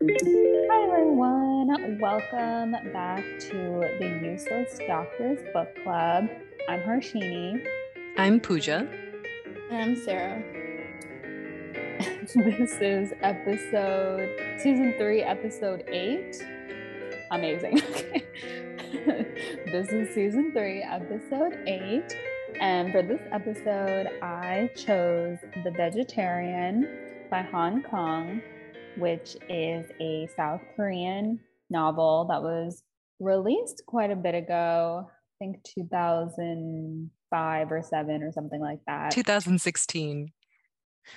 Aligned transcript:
Hi, 0.00 0.84
everyone. 0.84 1.98
Welcome 1.98 2.70
back 2.92 3.24
to 3.40 3.82
the 3.98 4.20
Useless 4.22 4.78
Doctors 4.86 5.40
Book 5.52 5.74
Club. 5.82 6.28
I'm 6.68 6.80
Harshini. 6.82 7.66
I'm 8.16 8.38
Pooja. 8.38 8.88
And 9.72 9.82
I'm 9.82 9.96
Sarah. 9.96 10.40
this 12.34 12.78
is 12.80 13.12
episode, 13.22 14.30
season 14.58 14.94
three, 14.98 15.22
episode 15.22 15.82
eight. 15.88 16.46
Amazing. 17.32 17.74
this 19.66 19.88
is 19.88 20.14
season 20.14 20.52
three, 20.52 20.80
episode 20.80 21.58
eight. 21.66 22.16
And 22.60 22.92
for 22.92 23.02
this 23.02 23.20
episode, 23.32 24.10
I 24.22 24.70
chose 24.76 25.38
The 25.64 25.72
Vegetarian 25.72 26.88
by 27.30 27.42
Han 27.42 27.82
Kang, 27.82 28.42
which 28.98 29.36
is 29.48 29.90
a 30.00 30.28
South 30.36 30.60
Korean 30.76 31.40
novel 31.70 32.26
that 32.30 32.42
was 32.42 32.82
released 33.20 33.82
quite 33.86 34.10
a 34.10 34.16
bit 34.16 34.34
ago. 34.34 35.08
I 35.08 35.44
think 35.44 35.62
2005 35.64 37.72
or 37.72 37.82
7 37.82 38.22
or 38.22 38.32
something 38.32 38.60
like 38.60 38.80
that. 38.86 39.10
2016. 39.12 40.32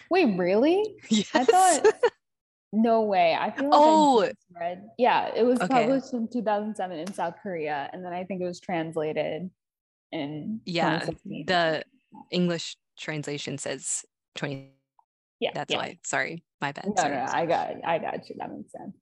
Wait, 0.09 0.37
really? 0.37 0.95
Yes. 1.09 1.29
I 1.33 1.43
thought 1.43 1.85
no 2.73 3.01
way. 3.03 3.35
I 3.39 3.51
feel 3.51 3.65
like 3.69 3.73
Oh. 3.73 4.23
I 4.23 4.31
read. 4.59 4.83
Yeah, 4.97 5.31
it 5.35 5.43
was 5.43 5.59
Okay. 5.59 5.67
published 5.85 6.13
in 6.13 6.27
2007 6.31 6.99
in 6.99 7.13
South 7.13 7.35
Korea, 7.41 7.89
and 7.91 8.05
then 8.05 8.13
I 8.13 8.23
think 8.23 8.41
it 8.41 8.45
was 8.45 8.59
translated 8.59 9.49
in 10.11 10.61
Yeah, 10.65 11.05
the 11.47 11.83
English 12.29 12.77
translation 12.97 13.57
says 13.57 14.05
20. 14.35 14.71
yeah, 15.39 15.51
That's 15.53 15.71
yeah. 15.71 15.77
why. 15.77 15.99
Sorry. 16.03 16.43
My 16.61 16.71
bad. 16.71 16.85
No, 16.87 16.93
Sorry. 17.01 17.15
no, 17.15 17.25
I 17.27 17.45
got, 17.45 17.71
I 17.85 17.97
got 17.97 18.29
you. 18.29 18.35
That 18.37 18.51
makes 18.51 18.71
sense. 18.71 18.95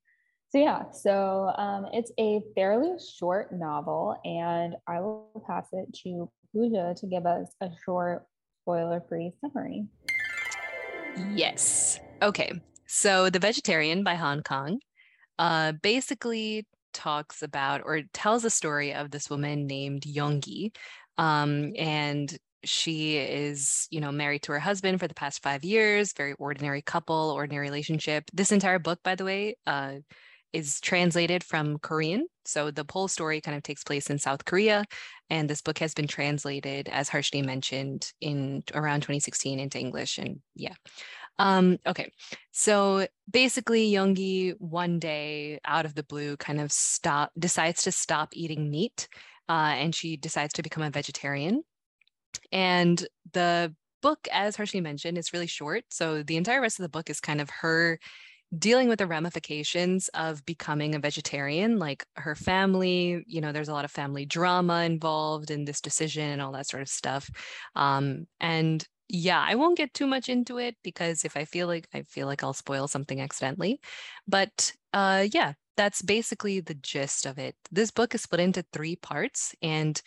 So 0.50 0.58
yeah, 0.58 0.90
so 0.92 1.52
um, 1.58 1.88
it's 1.94 2.12
a 2.18 2.42
fairly 2.56 2.96
short 3.20 3.54
novel, 3.54 4.20
and 4.26 4.76
I 4.88 5.00
will 5.02 5.44
pass 5.46 5.68
it 5.74 5.94
to 6.04 6.32
Pooja 6.54 6.96
to 6.98 7.08
give 7.08 7.28
us 7.28 7.54
a 7.62 7.70
short, 7.86 8.26
spoiler-free 8.64 9.34
summary. 9.42 9.86
Yes. 11.36 12.00
Okay. 12.22 12.54
So 12.88 13.30
The 13.30 13.40
Vegetarian 13.40 14.04
by 14.04 14.16
Han 14.16 14.42
Kang 14.42 14.80
uh, 15.38 15.74
basically 15.74 16.66
talks 16.94 17.44
about 17.44 17.82
or 17.86 18.02
tells 18.14 18.44
a 18.46 18.50
story 18.50 18.94
of 18.96 19.12
this 19.12 19.30
woman 19.30 19.68
named 19.68 20.02
Yonggi. 20.04 20.74
Um, 21.18 21.74
and 21.78 22.36
she 22.64 23.18
is, 23.18 23.88
you 23.90 24.02
know, 24.02 24.12
married 24.12 24.44
to 24.44 24.52
her 24.52 24.60
husband 24.60 25.00
for 25.00 25.08
the 25.08 25.14
past 25.14 25.42
five 25.42 25.64
years, 25.64 26.14
very 26.14 26.34
ordinary 26.34 26.82
couple, 26.82 27.32
ordinary 27.32 27.68
relationship. 27.68 28.26
This 28.34 28.52
entire 28.52 28.80
book, 28.80 29.00
by 29.04 29.16
the 29.16 29.26
way, 29.26 29.56
uh, 29.66 29.96
is 30.52 30.82
translated 30.82 31.44
from 31.44 31.78
Korean. 31.80 32.28
So 32.46 32.72
the 32.72 32.86
whole 32.90 33.08
story 33.08 33.42
kind 33.42 33.56
of 33.56 33.64
takes 33.64 33.84
place 33.84 34.10
in 34.10 34.18
South 34.18 34.46
Korea. 34.46 34.86
And 35.30 35.50
this 35.50 35.62
book 35.62 35.78
has 35.80 35.94
been 35.94 36.08
translated, 36.08 36.90
as 36.92 37.10
Harshini 37.10 37.46
mentioned, 37.46 38.12
in 38.20 38.64
around 38.74 39.02
2016 39.02 39.60
into 39.60 39.80
English. 39.80 40.18
And 40.18 40.40
yeah. 40.56 40.74
Um, 41.38 41.78
okay. 41.88 42.12
So 42.52 43.08
basically, 43.32 43.92
Yoongi 43.92 44.56
one 44.60 45.00
day 45.00 45.60
out 45.64 45.86
of 45.86 45.96
the 45.96 46.04
blue 46.04 46.36
kind 46.36 46.60
of 46.60 46.72
stop 46.72 47.32
decides 47.38 47.84
to 47.84 47.92
stop 47.92 48.30
eating 48.34 48.70
meat 48.70 49.08
uh, 49.48 49.74
and 49.76 49.96
she 49.96 50.18
decides 50.18 50.54
to 50.54 50.64
become 50.64 50.84
a 50.84 50.90
vegetarian. 50.90 51.64
And 52.52 53.06
the 53.34 53.76
book, 54.02 54.28
as 54.32 54.58
Harshini 54.58 54.82
mentioned, 54.82 55.18
is 55.18 55.34
really 55.34 55.48
short. 55.48 55.86
So 55.92 56.24
the 56.24 56.38
entire 56.38 56.62
rest 56.62 56.80
of 56.80 56.84
the 56.84 56.90
book 56.90 57.10
is 57.10 57.20
kind 57.20 57.42
of 57.42 57.50
her 57.50 58.00
dealing 58.58 58.90
with 58.90 59.00
the 59.00 59.08
ramifications 59.08 60.08
of 60.10 60.44
becoming 60.46 60.96
a 60.96 61.00
vegetarian, 61.00 61.78
like 61.78 62.06
her 62.16 62.36
family, 62.36 63.24
you 63.28 63.42
know, 63.42 63.52
there's 63.52 63.70
a 63.70 63.74
lot 63.74 63.86
of 63.86 63.92
family 63.92 64.26
drama 64.26 64.84
involved 64.84 65.52
in 65.52 65.66
this 65.66 65.82
decision 65.82 66.24
and 66.30 66.42
all 66.42 66.52
that 66.52 66.68
sort 66.68 66.82
of 66.82 66.90
stuff. 66.90 67.30
Um, 67.76 68.26
and 68.40 68.88
yeah, 69.08 69.44
I 69.48 69.56
won't 69.56 69.78
get 69.78 69.94
too 69.94 70.08
much 70.08 70.30
into 70.30 70.58
it 70.58 70.76
because 70.84 71.26
if 71.26 71.36
I 71.38 71.46
feel 71.46 71.68
like 71.68 71.88
I 71.94 72.04
feel 72.04 72.28
like 72.28 72.44
I'll 72.44 72.54
spoil 72.54 72.88
something 72.88 73.20
accidentally. 73.22 73.80
But 74.28 74.74
uh 74.94 75.28
yeah, 75.32 75.54
that's 75.78 76.02
basically 76.02 76.60
the 76.60 76.76
gist 76.76 77.26
of 77.26 77.40
it. 77.40 77.56
This 77.72 77.92
book 77.92 78.14
is 78.14 78.22
split 78.22 78.42
into 78.42 78.64
three 78.72 78.96
parts 78.96 79.56
and 79.62 80.00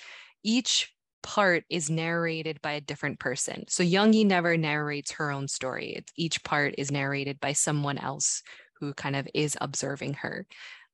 each 0.45 0.92
part 1.23 1.65
is 1.71 1.89
narrated 1.89 2.61
by 2.63 2.73
a 2.73 2.81
different 2.81 3.19
person. 3.19 3.65
So 3.69 3.83
Youngie 3.83 4.27
never 4.27 4.57
narrates 4.57 5.13
her 5.13 5.31
own 5.31 5.49
story. 5.49 5.95
It's, 5.97 6.13
each 6.17 6.43
part 6.45 6.75
is 6.79 6.91
narrated 6.91 7.41
by 7.41 7.53
someone 7.53 7.99
else 7.99 8.43
who 8.81 8.93
kind 8.95 9.17
of 9.17 9.29
is 9.33 9.57
observing 9.61 10.15
her. 10.15 10.47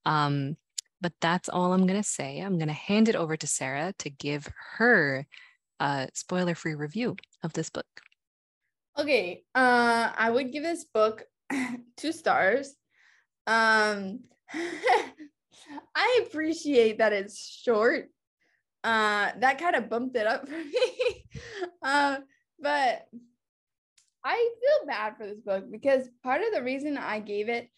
Um, 0.04 0.56
but 1.00 1.12
that's 1.20 1.48
all 1.48 1.72
I'm 1.72 1.86
going 1.86 2.00
to 2.00 2.08
say. 2.08 2.40
I'm 2.40 2.58
going 2.58 2.68
to 2.68 2.74
hand 2.74 3.08
it 3.08 3.16
over 3.16 3.36
to 3.36 3.46
Sarah 3.46 3.94
to 3.98 4.10
give 4.10 4.48
her 4.76 5.26
a 5.80 6.08
spoiler 6.14 6.54
free 6.54 6.74
review 6.74 7.16
of 7.42 7.52
this 7.52 7.70
book. 7.70 7.86
Okay, 8.98 9.44
uh, 9.54 10.10
I 10.16 10.28
would 10.28 10.52
give 10.52 10.64
this 10.64 10.84
book 10.84 11.24
two 11.96 12.12
stars. 12.12 12.74
Um, 13.46 14.20
I 15.94 16.24
appreciate 16.26 16.98
that 16.98 17.12
it's 17.12 17.38
short. 17.38 18.08
Uh, 18.84 19.30
that 19.38 19.58
kind 19.58 19.76
of 19.76 19.90
bumped 19.90 20.16
it 20.16 20.26
up 20.26 20.48
for 20.48 20.56
me. 20.56 21.24
uh, 21.82 22.18
but 22.60 23.06
I 24.24 24.36
feel 24.36 24.86
bad 24.86 25.16
for 25.16 25.26
this 25.26 25.40
book 25.40 25.64
because 25.70 26.08
part 26.22 26.42
of 26.42 26.52
the 26.52 26.62
reason 26.62 26.98
I 26.98 27.20
gave 27.20 27.48
it 27.48 27.68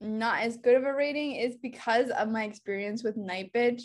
not 0.00 0.40
as 0.42 0.56
good 0.56 0.74
of 0.74 0.84
a 0.84 0.92
rating 0.92 1.36
is 1.36 1.56
because 1.56 2.10
of 2.10 2.28
my 2.28 2.44
experience 2.44 3.02
with 3.02 3.16
Night 3.16 3.50
Bitch, 3.54 3.82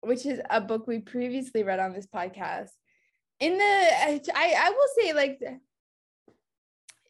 which 0.00 0.26
is 0.26 0.40
a 0.50 0.60
book 0.60 0.86
we 0.86 0.98
previously 0.98 1.62
read 1.62 1.78
on 1.78 1.92
this 1.92 2.06
podcast. 2.06 2.70
In 3.40 3.58
the, 3.58 3.64
I, 3.64 4.20
I 4.34 4.70
will 4.70 4.88
say 4.98 5.12
like, 5.12 5.40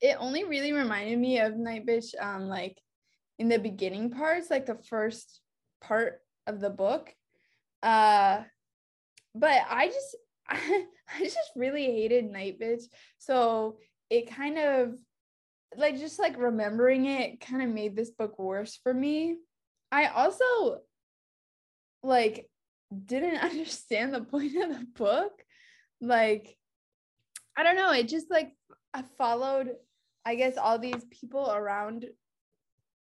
it 0.00 0.16
only 0.18 0.44
really 0.44 0.72
reminded 0.72 1.18
me 1.18 1.38
of 1.38 1.56
Night 1.56 1.86
Bitch, 1.86 2.14
um, 2.20 2.48
like 2.48 2.78
in 3.38 3.48
the 3.48 3.58
beginning 3.58 4.10
parts, 4.10 4.50
like 4.50 4.66
the 4.66 4.78
first 4.88 5.40
part 5.80 6.20
of 6.46 6.60
the 6.60 6.70
book. 6.70 7.14
Uh, 7.84 8.42
but 9.34 9.60
I 9.68 9.86
just, 9.88 10.16
I, 10.48 10.86
I 11.20 11.22
just 11.22 11.50
really 11.54 11.84
hated 11.84 12.24
Night 12.24 12.58
Bitch. 12.60 12.84
So 13.18 13.78
it 14.10 14.34
kind 14.34 14.58
of, 14.58 14.94
like, 15.76 15.98
just 15.98 16.18
like 16.18 16.38
remembering 16.38 17.06
it 17.06 17.40
kind 17.40 17.62
of 17.62 17.68
made 17.68 17.94
this 17.94 18.10
book 18.10 18.38
worse 18.38 18.78
for 18.82 18.92
me. 18.92 19.36
I 19.92 20.06
also, 20.06 20.78
like, 22.02 22.48
didn't 23.04 23.36
understand 23.42 24.14
the 24.14 24.22
point 24.22 24.56
of 24.56 24.70
the 24.70 24.86
book. 24.94 25.32
Like, 26.00 26.56
I 27.56 27.62
don't 27.62 27.76
know. 27.76 27.92
It 27.92 28.08
just 28.08 28.30
like 28.30 28.52
I 28.92 29.02
followed, 29.16 29.70
I 30.24 30.34
guess, 30.34 30.56
all 30.56 30.78
these 30.78 31.04
people 31.10 31.50
around 31.50 32.06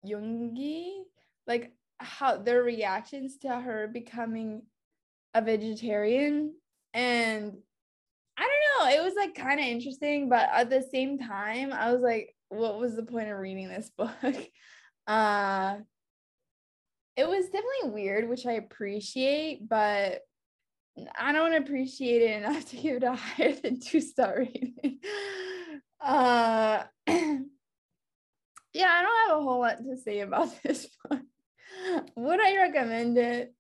Yoongi, 0.07 1.03
like 1.47 1.73
how 1.99 2.37
their 2.39 2.63
reactions 2.63 3.39
to 3.39 3.49
her 3.49 3.89
becoming 3.89 4.63
a 5.35 5.43
vegetarian. 5.43 6.55
And 6.95 7.59
I 8.37 8.43
don't 8.43 8.87
know, 8.87 8.97
it 8.97 9.05
was 9.05 9.15
like 9.17 9.35
kind 9.35 9.61
of 9.61 9.67
interesting, 9.67 10.29
but 10.29 10.49
at 10.53 10.71
the 10.71 10.83
same 10.83 11.19
time, 11.19 11.73
I 11.73 11.93
was 11.93 12.03
like, 12.03 12.35
what 12.49 12.79
was 12.79 12.97
the 12.97 13.03
point 13.03 13.29
of 13.29 13.39
reading 13.39 13.69
this 13.69 13.91
book? 13.97 14.13
Uh 15.07 15.79
it 17.17 17.29
was 17.29 17.47
definitely 17.47 18.01
weird, 18.01 18.29
which 18.29 18.47
I 18.47 18.53
appreciate, 18.53 19.69
but 19.69 20.21
I 21.19 21.33
don't 21.33 21.55
appreciate 21.55 22.23
it 22.23 22.43
enough 22.43 22.65
to 22.71 22.77
give 22.77 22.97
it 22.97 23.03
a 23.03 23.15
higher 23.15 23.55
than 23.55 23.81
two 23.81 24.01
star 24.01 24.39
rating. 24.39 25.01
Uh, 26.01 26.85
yeah, 27.09 27.19
I 28.89 29.03
don't 29.03 29.29
have 29.29 29.39
a 29.39 29.43
whole 29.43 29.59
lot 29.59 29.79
to 29.79 29.97
say 29.97 30.21
about 30.21 30.51
this 30.63 30.87
book. 31.11 31.23
Would 32.17 32.41
I 32.41 32.57
recommend 32.57 33.19
it? 33.19 33.55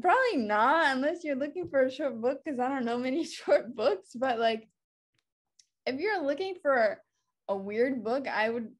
Probably 0.00 0.36
not, 0.38 0.96
unless 0.96 1.22
you're 1.22 1.36
looking 1.36 1.68
for 1.68 1.82
a 1.82 1.90
short 1.90 2.20
book, 2.20 2.40
because 2.44 2.58
I 2.58 2.68
don't 2.68 2.84
know 2.84 2.98
many 2.98 3.24
short 3.24 3.74
books. 3.74 4.10
But 4.14 4.38
like, 4.38 4.68
if 5.86 6.00
you're 6.00 6.22
looking 6.22 6.56
for 6.62 7.00
a 7.48 7.56
weird 7.56 8.02
book, 8.02 8.26
I 8.26 8.50
would, 8.50 8.72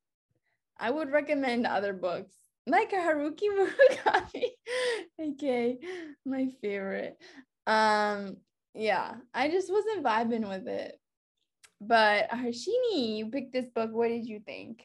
I 0.79 0.91
would 0.91 1.13
recommend 1.13 1.67
other 1.67 1.93
books 1.93 2.35
like 2.67 2.93
Haruki 2.93 3.49
Murakami, 3.59 4.45
okay, 5.21 5.79
my 6.25 6.49
favorite. 6.61 7.19
Um, 7.67 8.37
yeah, 8.75 9.15
I 9.33 9.49
just 9.49 9.71
wasn't 9.71 10.05
vibing 10.05 10.49
with 10.49 10.67
it. 10.69 10.99
But 11.81 12.31
Harshini, 12.31 13.17
you 13.17 13.27
picked 13.31 13.53
this 13.53 13.69
book. 13.69 13.91
What 13.93 14.09
did 14.09 14.27
you 14.27 14.41
think? 14.41 14.85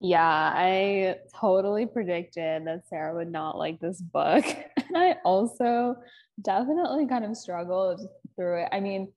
Yeah, 0.00 0.52
I 0.54 1.16
totally 1.38 1.84
predicted 1.86 2.64
that 2.66 2.88
Sarah 2.88 3.14
would 3.14 3.30
not 3.30 3.58
like 3.58 3.80
this 3.80 4.00
book. 4.00 4.44
And 4.92 4.98
I 4.98 5.18
also 5.24 5.94
definitely 6.42 7.06
kind 7.06 7.24
of 7.24 7.36
struggled 7.36 8.00
through 8.34 8.62
it. 8.62 8.68
I 8.72 8.80
mean, 8.80 9.12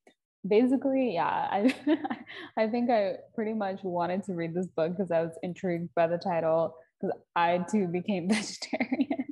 basically, 0.48 1.16
yeah, 1.16 1.26
I 1.26 1.74
I 2.58 2.68
think 2.68 2.92
I 2.92 3.14
pretty 3.34 3.54
much 3.54 3.80
wanted 3.82 4.24
to 4.26 4.34
read 4.34 4.54
this 4.54 4.68
book 4.68 4.92
because 4.92 5.10
I 5.10 5.22
was 5.24 5.34
intrigued 5.42 5.90
by 5.96 6.06
the 6.06 6.20
title 6.20 6.76
because 7.02 7.18
I 7.36 7.66
too 7.72 7.88
became 7.88 8.30
vegetarian. 8.30 9.26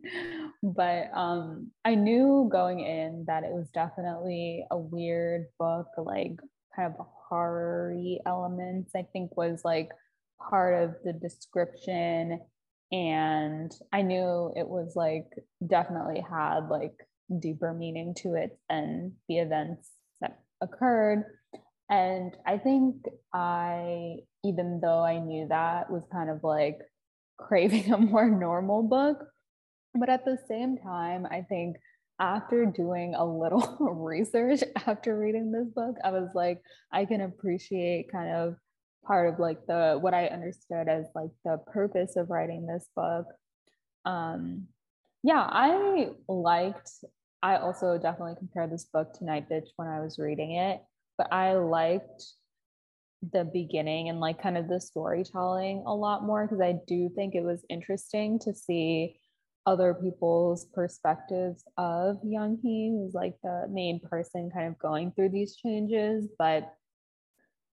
but 0.64 1.12
um, 1.14 1.70
I 1.86 1.94
knew 1.94 2.50
going 2.52 2.80
in 2.80 3.26
that 3.28 3.44
it 3.44 3.52
was 3.52 3.70
definitely 3.70 4.66
a 4.72 4.78
weird 4.80 5.46
book, 5.60 5.90
like 5.96 6.40
kind 6.76 6.92
of 6.98 7.06
horror 7.30 7.96
elements. 8.26 8.94
I 8.96 9.04
think 9.14 9.38
was 9.38 9.62
like 9.64 9.92
part 10.50 10.84
of 10.84 10.96
the 11.04 11.14
description 11.14 12.40
and 12.92 13.72
i 13.94 14.02
knew 14.02 14.52
it 14.56 14.68
was 14.68 14.94
like 14.96 15.28
definitely 15.66 16.24
had 16.30 16.68
like 16.70 16.96
deeper 17.40 17.74
meaning 17.74 18.14
to 18.16 18.36
it 18.36 18.58
than 18.70 19.14
the 19.30 19.38
events 19.38 19.90
that 20.20 20.40
occurred. 20.62 21.26
And 21.90 22.36
i 22.46 22.58
think 22.58 23.06
i 23.34 24.18
even 24.44 24.80
though 24.82 25.04
i 25.04 25.20
knew 25.20 25.48
that 25.50 25.90
was 25.92 26.04
kind 26.12 26.30
of 26.30 26.44
like 26.44 26.80
craving 27.38 27.92
a 27.92 27.98
more 27.98 28.30
normal 28.30 28.84
book 28.84 29.26
but 29.94 30.10
at 30.10 30.24
the 30.24 30.38
same 30.48 30.78
time 30.78 31.28
i 31.30 31.42
think 31.42 31.76
after 32.20 32.66
doing 32.66 33.16
a 33.16 33.26
little 33.26 33.78
research 33.80 34.62
after 34.86 35.18
reading 35.18 35.52
this 35.52 35.68
book 35.76 35.96
i 36.04 36.12
was 36.12 36.30
like 36.34 36.62
i 36.94 37.04
can 37.04 37.22
appreciate 37.22 38.12
kind 38.12 38.30
of 38.30 38.56
part 39.06 39.34
of 39.34 39.40
like 39.40 39.66
the 39.68 39.98
what 40.00 40.14
I 40.14 40.28
understood 40.28 40.88
as 40.88 41.06
like 41.16 41.32
the 41.44 41.58
purpose 41.68 42.16
of 42.16 42.30
writing 42.30 42.66
this 42.66 42.88
book. 42.96 43.26
Um, 44.06 44.68
yeah, 45.24 45.48
I 45.48 46.10
liked. 46.28 46.92
I 47.44 47.58
also 47.58 47.98
definitely 47.98 48.36
compared 48.38 48.72
this 48.72 48.86
book 48.86 49.14
to 49.14 49.26
Night 49.26 49.50
Bitch 49.50 49.70
when 49.76 49.88
I 49.88 50.00
was 50.02 50.20
reading 50.20 50.54
it, 50.54 50.82
but 51.18 51.32
I 51.34 51.54
liked 51.54 52.24
the 53.34 53.44
beginning 53.44 54.10
and 54.10 54.20
like 54.20 54.42
kind 54.42 54.58
of 54.58 54.68
the 54.68 54.82
storytelling 54.82 55.84
a 55.86 55.94
lot 55.94 56.24
more 56.24 56.46
because 56.46 56.62
I 56.62 56.76
do 56.88 57.10
think 57.16 57.36
it 57.36 57.44
was 57.44 57.64
interesting 57.70 58.40
to 58.40 58.54
see 58.54 59.20
other 59.66 59.94
people's 59.94 60.66
perspectives 60.74 61.64
of 61.78 62.18
Young 62.24 62.58
Hee, 62.64 62.90
who's 62.90 63.14
like 63.14 63.36
the 63.44 63.68
main 63.70 64.00
person 64.00 64.50
kind 64.52 64.68
of 64.68 64.80
going 64.80 65.12
through 65.12 65.30
these 65.30 65.56
changes. 65.56 66.28
But 66.40 66.74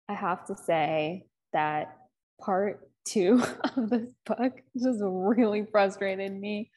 I 0.08 0.14
have 0.14 0.46
to 0.46 0.56
say 0.56 1.26
that 1.52 1.96
part 2.40 2.88
two 3.06 3.42
of 3.76 3.90
this 3.90 4.12
book 4.26 4.60
just 4.76 4.98
really 5.02 5.66
frustrated 5.70 6.32
me 6.32 6.70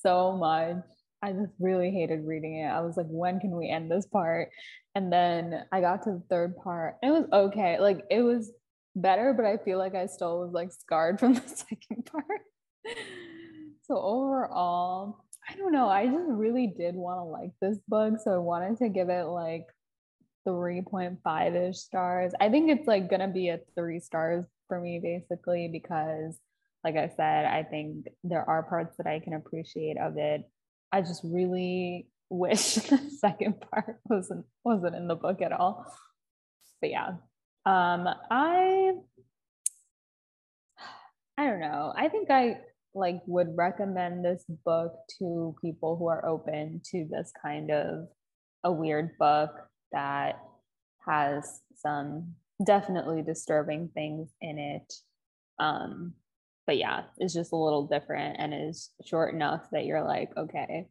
so 0.00 0.32
much. 0.32 0.76
I 1.22 1.32
just 1.32 1.52
really 1.60 1.92
hated 1.92 2.26
reading 2.26 2.58
it. 2.58 2.66
I 2.66 2.80
was 2.80 2.96
like, 2.96 3.06
when 3.08 3.38
can 3.38 3.56
we 3.56 3.68
end 3.68 3.90
this 3.90 4.06
part? 4.06 4.48
And 4.94 5.12
then 5.12 5.64
I 5.70 5.80
got 5.80 6.02
to 6.04 6.10
the 6.10 6.22
third 6.28 6.56
part. 6.56 6.96
it 7.02 7.10
was 7.10 7.24
okay. 7.32 7.78
Like 7.78 8.04
it 8.10 8.22
was 8.22 8.50
better, 8.96 9.32
but 9.32 9.46
I 9.46 9.56
feel 9.58 9.78
like 9.78 9.94
I 9.94 10.06
still 10.06 10.40
was 10.40 10.52
like 10.52 10.72
scarred 10.72 11.20
from 11.20 11.34
the 11.34 11.42
second 11.46 12.06
part. 12.06 12.42
so 13.84 13.96
overall, 13.98 15.24
I 15.48 15.54
don't 15.56 15.72
know. 15.72 15.88
I 15.88 16.06
just 16.06 16.28
really 16.28 16.66
did 16.66 16.94
want 16.94 17.18
to 17.18 17.24
like 17.24 17.52
this 17.60 17.78
book. 17.88 18.14
So 18.22 18.32
I 18.32 18.38
wanted 18.38 18.78
to 18.78 18.88
give 18.88 19.08
it 19.08 19.24
like 19.24 19.66
3.5 20.46 21.70
ish 21.70 21.78
stars. 21.78 22.32
I 22.40 22.48
think 22.48 22.70
it's 22.70 22.86
like 22.86 23.10
gonna 23.10 23.28
be 23.28 23.48
a 23.48 23.60
three 23.74 24.00
stars 24.00 24.44
for 24.68 24.80
me 24.80 25.00
basically 25.02 25.68
because 25.68 26.38
like 26.84 26.96
I 26.96 27.12
said, 27.16 27.44
I 27.44 27.62
think 27.62 28.08
there 28.24 28.48
are 28.48 28.64
parts 28.64 28.96
that 28.96 29.06
I 29.06 29.20
can 29.20 29.34
appreciate 29.34 29.98
of 29.98 30.16
it. 30.16 30.42
I 30.90 31.00
just 31.00 31.22
really 31.24 32.08
wish 32.30 32.74
the 32.74 32.98
second 33.18 33.60
part 33.60 33.98
wasn't 34.06 34.46
wasn't 34.64 34.96
in 34.96 35.06
the 35.06 35.14
book 35.14 35.42
at 35.42 35.52
all. 35.52 35.86
But 36.80 36.90
yeah. 36.90 37.08
Um 37.66 38.08
I 38.30 38.92
I 41.38 41.46
don't 41.46 41.60
know. 41.60 41.92
I 41.96 42.08
think 42.08 42.30
I 42.30 42.58
like 42.94 43.20
would 43.26 43.56
recommend 43.56 44.24
this 44.24 44.44
book 44.64 44.92
to 45.18 45.54
people 45.62 45.96
who 45.96 46.08
are 46.08 46.26
open 46.26 46.80
to 46.90 47.06
this 47.10 47.32
kind 47.42 47.70
of 47.70 48.08
a 48.64 48.72
weird 48.72 49.16
book 49.18 49.50
that 49.92 50.40
has 51.06 51.60
some 51.76 52.34
definitely 52.64 53.22
disturbing 53.22 53.90
things 53.94 54.30
in 54.40 54.58
it. 54.58 54.92
Um, 55.58 56.14
but 56.66 56.76
yeah, 56.76 57.04
it's 57.18 57.34
just 57.34 57.52
a 57.52 57.56
little 57.56 57.86
different 57.86 58.36
and 58.38 58.54
is 58.54 58.90
short 59.04 59.34
enough 59.34 59.68
that 59.72 59.84
you're 59.84 60.04
like, 60.04 60.30
okay, 60.36 60.88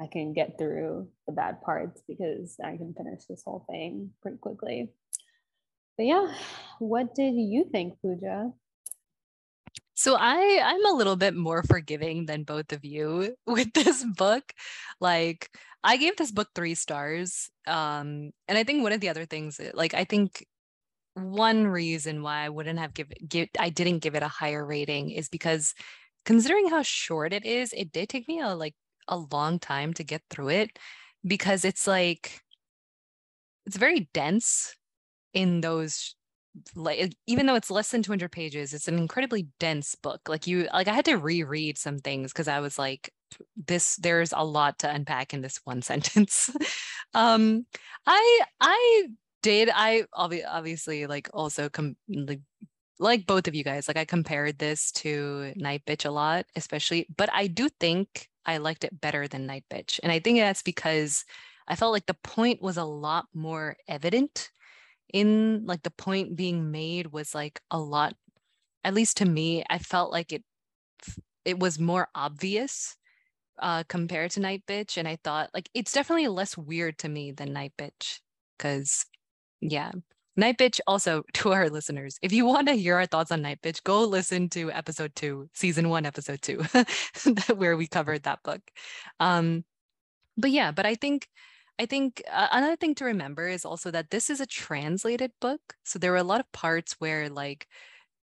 I 0.00 0.06
can 0.06 0.32
get 0.32 0.58
through 0.58 1.08
the 1.26 1.32
bad 1.32 1.60
parts 1.60 2.02
because 2.06 2.56
I 2.62 2.76
can 2.76 2.94
finish 2.94 3.24
this 3.24 3.42
whole 3.44 3.64
thing 3.68 4.10
pretty 4.22 4.38
quickly. 4.38 4.92
But 5.96 6.06
yeah, 6.06 6.32
what 6.78 7.14
did 7.16 7.34
you 7.34 7.64
think, 7.70 8.00
Pooja? 8.00 8.52
So 10.08 10.16
I 10.18 10.62
I'm 10.64 10.86
a 10.86 10.96
little 10.96 11.16
bit 11.16 11.34
more 11.36 11.62
forgiving 11.62 12.24
than 12.24 12.42
both 12.42 12.72
of 12.72 12.82
you 12.82 13.36
with 13.46 13.74
this 13.74 14.02
book. 14.16 14.54
Like 15.02 15.50
I 15.84 15.98
gave 15.98 16.16
this 16.16 16.32
book 16.32 16.48
3 16.54 16.74
stars. 16.74 17.50
Um 17.66 18.30
and 18.48 18.56
I 18.56 18.64
think 18.64 18.82
one 18.82 18.92
of 18.92 19.00
the 19.00 19.10
other 19.10 19.26
things 19.26 19.60
eh, 19.60 19.70
like 19.74 19.92
I 19.92 20.04
think 20.04 20.46
one 21.12 21.66
reason 21.66 22.22
why 22.22 22.44
I 22.46 22.48
wouldn't 22.48 22.78
have 22.78 22.94
give, 22.94 23.08
give 23.28 23.48
I 23.58 23.68
didn't 23.68 23.98
give 23.98 24.14
it 24.14 24.22
a 24.22 24.28
higher 24.28 24.64
rating 24.64 25.10
is 25.10 25.28
because 25.28 25.74
considering 26.24 26.70
how 26.70 26.80
short 26.80 27.34
it 27.34 27.44
is, 27.44 27.74
it 27.74 27.92
did 27.92 28.08
take 28.08 28.28
me 28.28 28.40
a 28.40 28.54
like 28.54 28.76
a 29.08 29.18
long 29.18 29.58
time 29.58 29.92
to 29.94 30.04
get 30.04 30.22
through 30.30 30.48
it 30.50 30.78
because 31.26 31.66
it's 31.66 31.86
like 31.86 32.40
it's 33.66 33.76
very 33.76 34.08
dense 34.14 34.74
in 35.34 35.60
those 35.60 36.14
like 36.74 37.14
even 37.26 37.46
though 37.46 37.54
it's 37.54 37.70
less 37.70 37.90
than 37.90 38.02
200 38.02 38.30
pages 38.30 38.74
it's 38.74 38.88
an 38.88 38.98
incredibly 38.98 39.48
dense 39.58 39.94
book. 39.94 40.28
Like 40.28 40.46
you 40.46 40.68
like 40.72 40.88
i 40.88 40.92
had 40.92 41.04
to 41.06 41.16
reread 41.16 41.78
some 41.78 41.98
things 41.98 42.32
because 42.32 42.48
i 42.48 42.60
was 42.60 42.78
like 42.78 43.12
this 43.66 43.96
there's 43.96 44.32
a 44.32 44.44
lot 44.44 44.78
to 44.80 44.90
unpack 44.90 45.34
in 45.34 45.40
this 45.42 45.60
one 45.64 45.82
sentence. 45.90 46.50
Um 47.14 47.66
i 48.06 48.40
i 48.60 49.08
did 49.42 49.70
i 49.72 50.04
obviously 50.12 51.06
like 51.06 51.30
also 51.32 51.68
come 51.68 51.96
like 52.08 52.40
like 52.98 53.26
both 53.26 53.46
of 53.46 53.54
you 53.54 53.62
guys 53.62 53.86
like 53.86 53.96
i 53.96 54.04
compared 54.04 54.58
this 54.58 54.90
to 54.90 55.52
night 55.56 55.82
bitch 55.86 56.04
a 56.04 56.10
lot 56.10 56.44
especially 56.56 57.06
but 57.16 57.30
i 57.32 57.46
do 57.46 57.68
think 57.80 58.28
i 58.44 58.58
liked 58.58 58.84
it 58.84 59.00
better 59.00 59.28
than 59.28 59.46
night 59.46 59.64
bitch 59.70 60.00
and 60.02 60.10
i 60.10 60.18
think 60.18 60.38
that's 60.38 60.62
because 60.62 61.24
i 61.68 61.76
felt 61.76 61.92
like 61.92 62.06
the 62.06 62.14
point 62.14 62.60
was 62.60 62.76
a 62.76 62.84
lot 62.84 63.26
more 63.32 63.76
evident 63.86 64.50
in 65.12 65.66
like 65.66 65.82
the 65.82 65.90
point 65.90 66.36
being 66.36 66.70
made 66.70 67.12
was 67.12 67.34
like 67.34 67.60
a 67.70 67.78
lot 67.78 68.14
at 68.84 68.94
least 68.94 69.18
to 69.18 69.24
me 69.24 69.64
i 69.70 69.78
felt 69.78 70.12
like 70.12 70.32
it 70.32 70.44
it 71.44 71.58
was 71.58 71.78
more 71.78 72.08
obvious 72.14 72.96
uh 73.58 73.82
compared 73.88 74.30
to 74.30 74.40
night 74.40 74.62
bitch 74.66 74.96
and 74.96 75.08
i 75.08 75.16
thought 75.24 75.50
like 75.54 75.68
it's 75.74 75.92
definitely 75.92 76.28
less 76.28 76.56
weird 76.56 76.98
to 76.98 77.08
me 77.08 77.32
than 77.32 77.52
night 77.52 77.72
bitch 77.78 78.20
because 78.56 79.06
yeah 79.60 79.90
Night 80.38 80.56
Bitch, 80.56 80.78
also 80.86 81.24
to 81.34 81.52
our 81.52 81.68
listeners, 81.68 82.16
if 82.22 82.32
you 82.32 82.46
want 82.46 82.68
to 82.68 82.74
hear 82.74 82.94
our 82.94 83.06
thoughts 83.06 83.32
on 83.32 83.42
Night 83.42 83.60
Bitch, 83.60 83.82
go 83.82 84.04
listen 84.04 84.48
to 84.50 84.70
episode 84.70 85.14
two, 85.16 85.50
season 85.52 85.88
one, 85.88 86.06
episode 86.06 86.40
two, 86.40 86.62
where 87.56 87.76
we 87.76 87.88
covered 87.88 88.22
that 88.22 88.42
book. 88.44 88.60
Um, 89.18 89.64
but 90.36 90.52
yeah, 90.52 90.70
but 90.70 90.86
I 90.86 90.94
think 90.94 91.28
I 91.78 91.86
think 91.86 92.22
uh, 92.30 92.48
another 92.52 92.76
thing 92.76 92.94
to 92.96 93.04
remember 93.04 93.48
is 93.48 93.64
also 93.64 93.90
that 93.92 94.10
this 94.10 94.30
is 94.30 94.40
a 94.40 94.46
translated 94.46 95.32
book. 95.40 95.60
So 95.84 95.98
there 95.98 96.10
were 96.10 96.16
a 96.18 96.24
lot 96.24 96.40
of 96.40 96.50
parts 96.52 96.96
where 96.98 97.28
like 97.28 97.66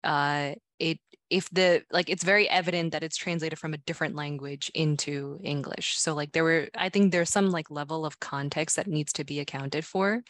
uh 0.03 0.53
it 0.79 1.00
if 1.29 1.50
the 1.51 1.84
like 1.91 2.10
it's 2.10 2.24
very 2.24 2.50
evident 2.50 2.91
that 2.94 3.03
it's 3.03 3.18
translated 3.18 3.60
from 3.60 3.74
a 3.74 3.77
different 3.79 4.15
language 4.15 4.72
into 4.75 5.39
English. 5.44 5.98
So 6.00 6.13
like 6.15 6.32
there 6.34 6.44
were 6.44 6.70
I 6.75 6.89
think 6.89 7.12
there's 7.12 7.29
some 7.32 7.51
like 7.51 7.72
level 7.72 8.06
of 8.06 8.20
context 8.20 8.75
that 8.77 8.88
needs 8.88 9.13
to 9.13 9.25
be 9.25 9.39
accounted 9.39 9.86
for 9.86 10.22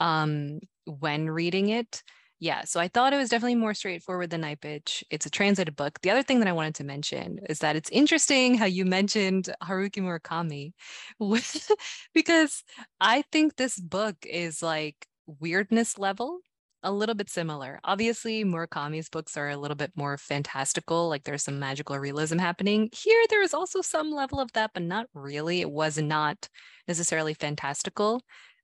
um 0.00 0.60
when 0.86 1.30
reading 1.30 1.70
it 1.70 2.02
yeah, 2.40 2.64
so 2.64 2.80
I 2.80 2.88
thought 2.88 3.12
it 3.12 3.18
was 3.18 3.28
definitely 3.28 3.56
more 3.56 3.74
straightforward 3.74 4.30
than 4.30 4.40
Night 4.40 4.62
Bitch. 4.62 5.02
It's 5.10 5.26
a 5.26 5.30
translated 5.30 5.76
book. 5.76 6.00
The 6.00 6.10
other 6.10 6.22
thing 6.22 6.38
that 6.40 6.48
I 6.48 6.52
wanted 6.52 6.74
to 6.76 6.84
mention 6.84 7.38
is 7.50 7.58
that 7.58 7.76
it's 7.76 7.90
interesting 7.90 8.54
how 8.54 8.64
you 8.64 8.86
mentioned 8.86 9.50
Haruki 9.62 10.00
Murakami, 10.00 10.72
because 12.14 12.64
I 12.98 13.24
think 13.30 13.56
this 13.56 13.78
book 13.78 14.16
is 14.24 14.62
like 14.62 15.06
weirdness 15.26 15.98
level 15.98 16.40
a 16.82 16.90
little 16.90 17.14
bit 17.14 17.28
similar. 17.28 17.78
Obviously, 17.84 18.42
Murakami's 18.42 19.10
books 19.10 19.36
are 19.36 19.50
a 19.50 19.56
little 19.58 19.76
bit 19.76 19.92
more 19.94 20.16
fantastical, 20.16 21.10
like 21.10 21.24
there's 21.24 21.44
some 21.44 21.58
magical 21.58 21.98
realism 21.98 22.38
happening. 22.38 22.88
Here, 22.92 23.22
there 23.28 23.42
is 23.42 23.52
also 23.52 23.82
some 23.82 24.10
level 24.10 24.40
of 24.40 24.50
that, 24.52 24.70
but 24.72 24.82
not 24.82 25.08
really. 25.12 25.60
It 25.60 25.70
was 25.70 25.98
not 25.98 26.48
necessarily 26.88 27.34
fantastical. 27.34 28.22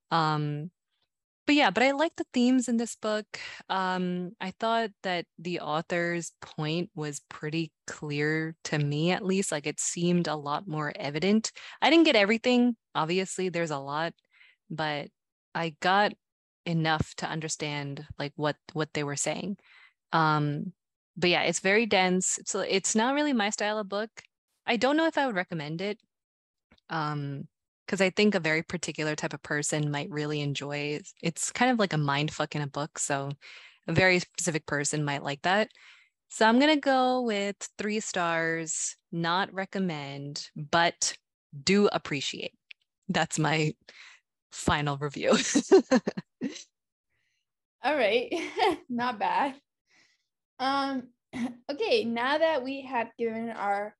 Um, 0.09 0.71
but 1.47 1.55
yeah, 1.55 1.71
but 1.71 1.81
I 1.81 1.91
like 1.91 2.15
the 2.17 2.25
themes 2.33 2.67
in 2.67 2.75
this 2.75 2.95
book. 2.97 3.25
Um, 3.69 4.33
I 4.41 4.51
thought 4.59 4.91
that 5.03 5.25
the 5.39 5.61
author's 5.61 6.33
point 6.41 6.89
was 6.93 7.21
pretty 7.29 7.71
clear 7.87 8.55
to 8.65 8.77
me, 8.77 9.11
at 9.11 9.25
least. 9.25 9.51
Like 9.51 9.65
it 9.65 9.79
seemed 9.79 10.27
a 10.27 10.35
lot 10.35 10.67
more 10.67 10.91
evident. 10.95 11.53
I 11.81 11.89
didn't 11.89 12.05
get 12.05 12.17
everything. 12.17 12.75
Obviously, 12.93 13.47
there's 13.47 13.71
a 13.71 13.79
lot, 13.79 14.13
but 14.69 15.07
I 15.55 15.75
got 15.79 16.11
enough 16.65 17.15
to 17.15 17.27
understand 17.27 18.05
like 18.19 18.33
what 18.35 18.57
what 18.73 18.89
they 18.93 19.05
were 19.05 19.15
saying. 19.15 19.57
Um, 20.11 20.73
but 21.15 21.29
yeah, 21.29 21.43
it's 21.43 21.61
very 21.61 21.85
dense. 21.85 22.39
So 22.45 22.59
it's 22.59 22.93
not 22.93 23.15
really 23.15 23.33
my 23.33 23.51
style 23.51 23.79
of 23.79 23.87
book. 23.89 24.09
I 24.65 24.75
don't 24.75 24.97
know 24.97 25.07
if 25.07 25.17
I 25.17 25.25
would 25.25 25.35
recommend 25.35 25.81
it. 25.81 25.97
Um, 26.89 27.47
because 27.87 28.01
I 28.01 28.09
think 28.09 28.35
a 28.35 28.39
very 28.39 28.61
particular 28.61 29.15
type 29.15 29.33
of 29.33 29.41
person 29.41 29.89
might 29.89 30.09
really 30.11 30.41
enjoy 30.41 30.99
it's 31.23 31.51
kind 31.51 31.71
of 31.71 31.79
like 31.79 31.93
a 31.93 31.97
mind 31.97 32.31
fuck 32.33 32.53
in 32.55 32.61
a 32.61 32.67
book. 32.67 32.99
So 32.99 33.31
a 33.87 33.93
very 33.93 34.19
specific 34.19 34.65
person 34.65 35.05
might 35.05 35.23
like 35.23 35.41
that. 35.43 35.69
So 36.29 36.45
I'm 36.45 36.59
gonna 36.59 36.75
go 36.77 37.21
with 37.21 37.55
three 37.77 38.01
stars, 38.01 38.97
not 39.11 39.53
recommend, 39.53 40.49
but 40.55 41.15
do 41.63 41.87
appreciate. 41.87 42.53
That's 43.07 43.39
my 43.39 43.73
final 44.51 44.97
review. 44.97 45.37
All 47.83 47.95
right, 47.95 48.33
not 48.89 49.17
bad. 49.19 49.55
Um, 50.59 51.07
okay, 51.71 52.03
now 52.03 52.37
that 52.37 52.63
we 52.63 52.81
have 52.81 53.07
given 53.17 53.49
our 53.49 53.95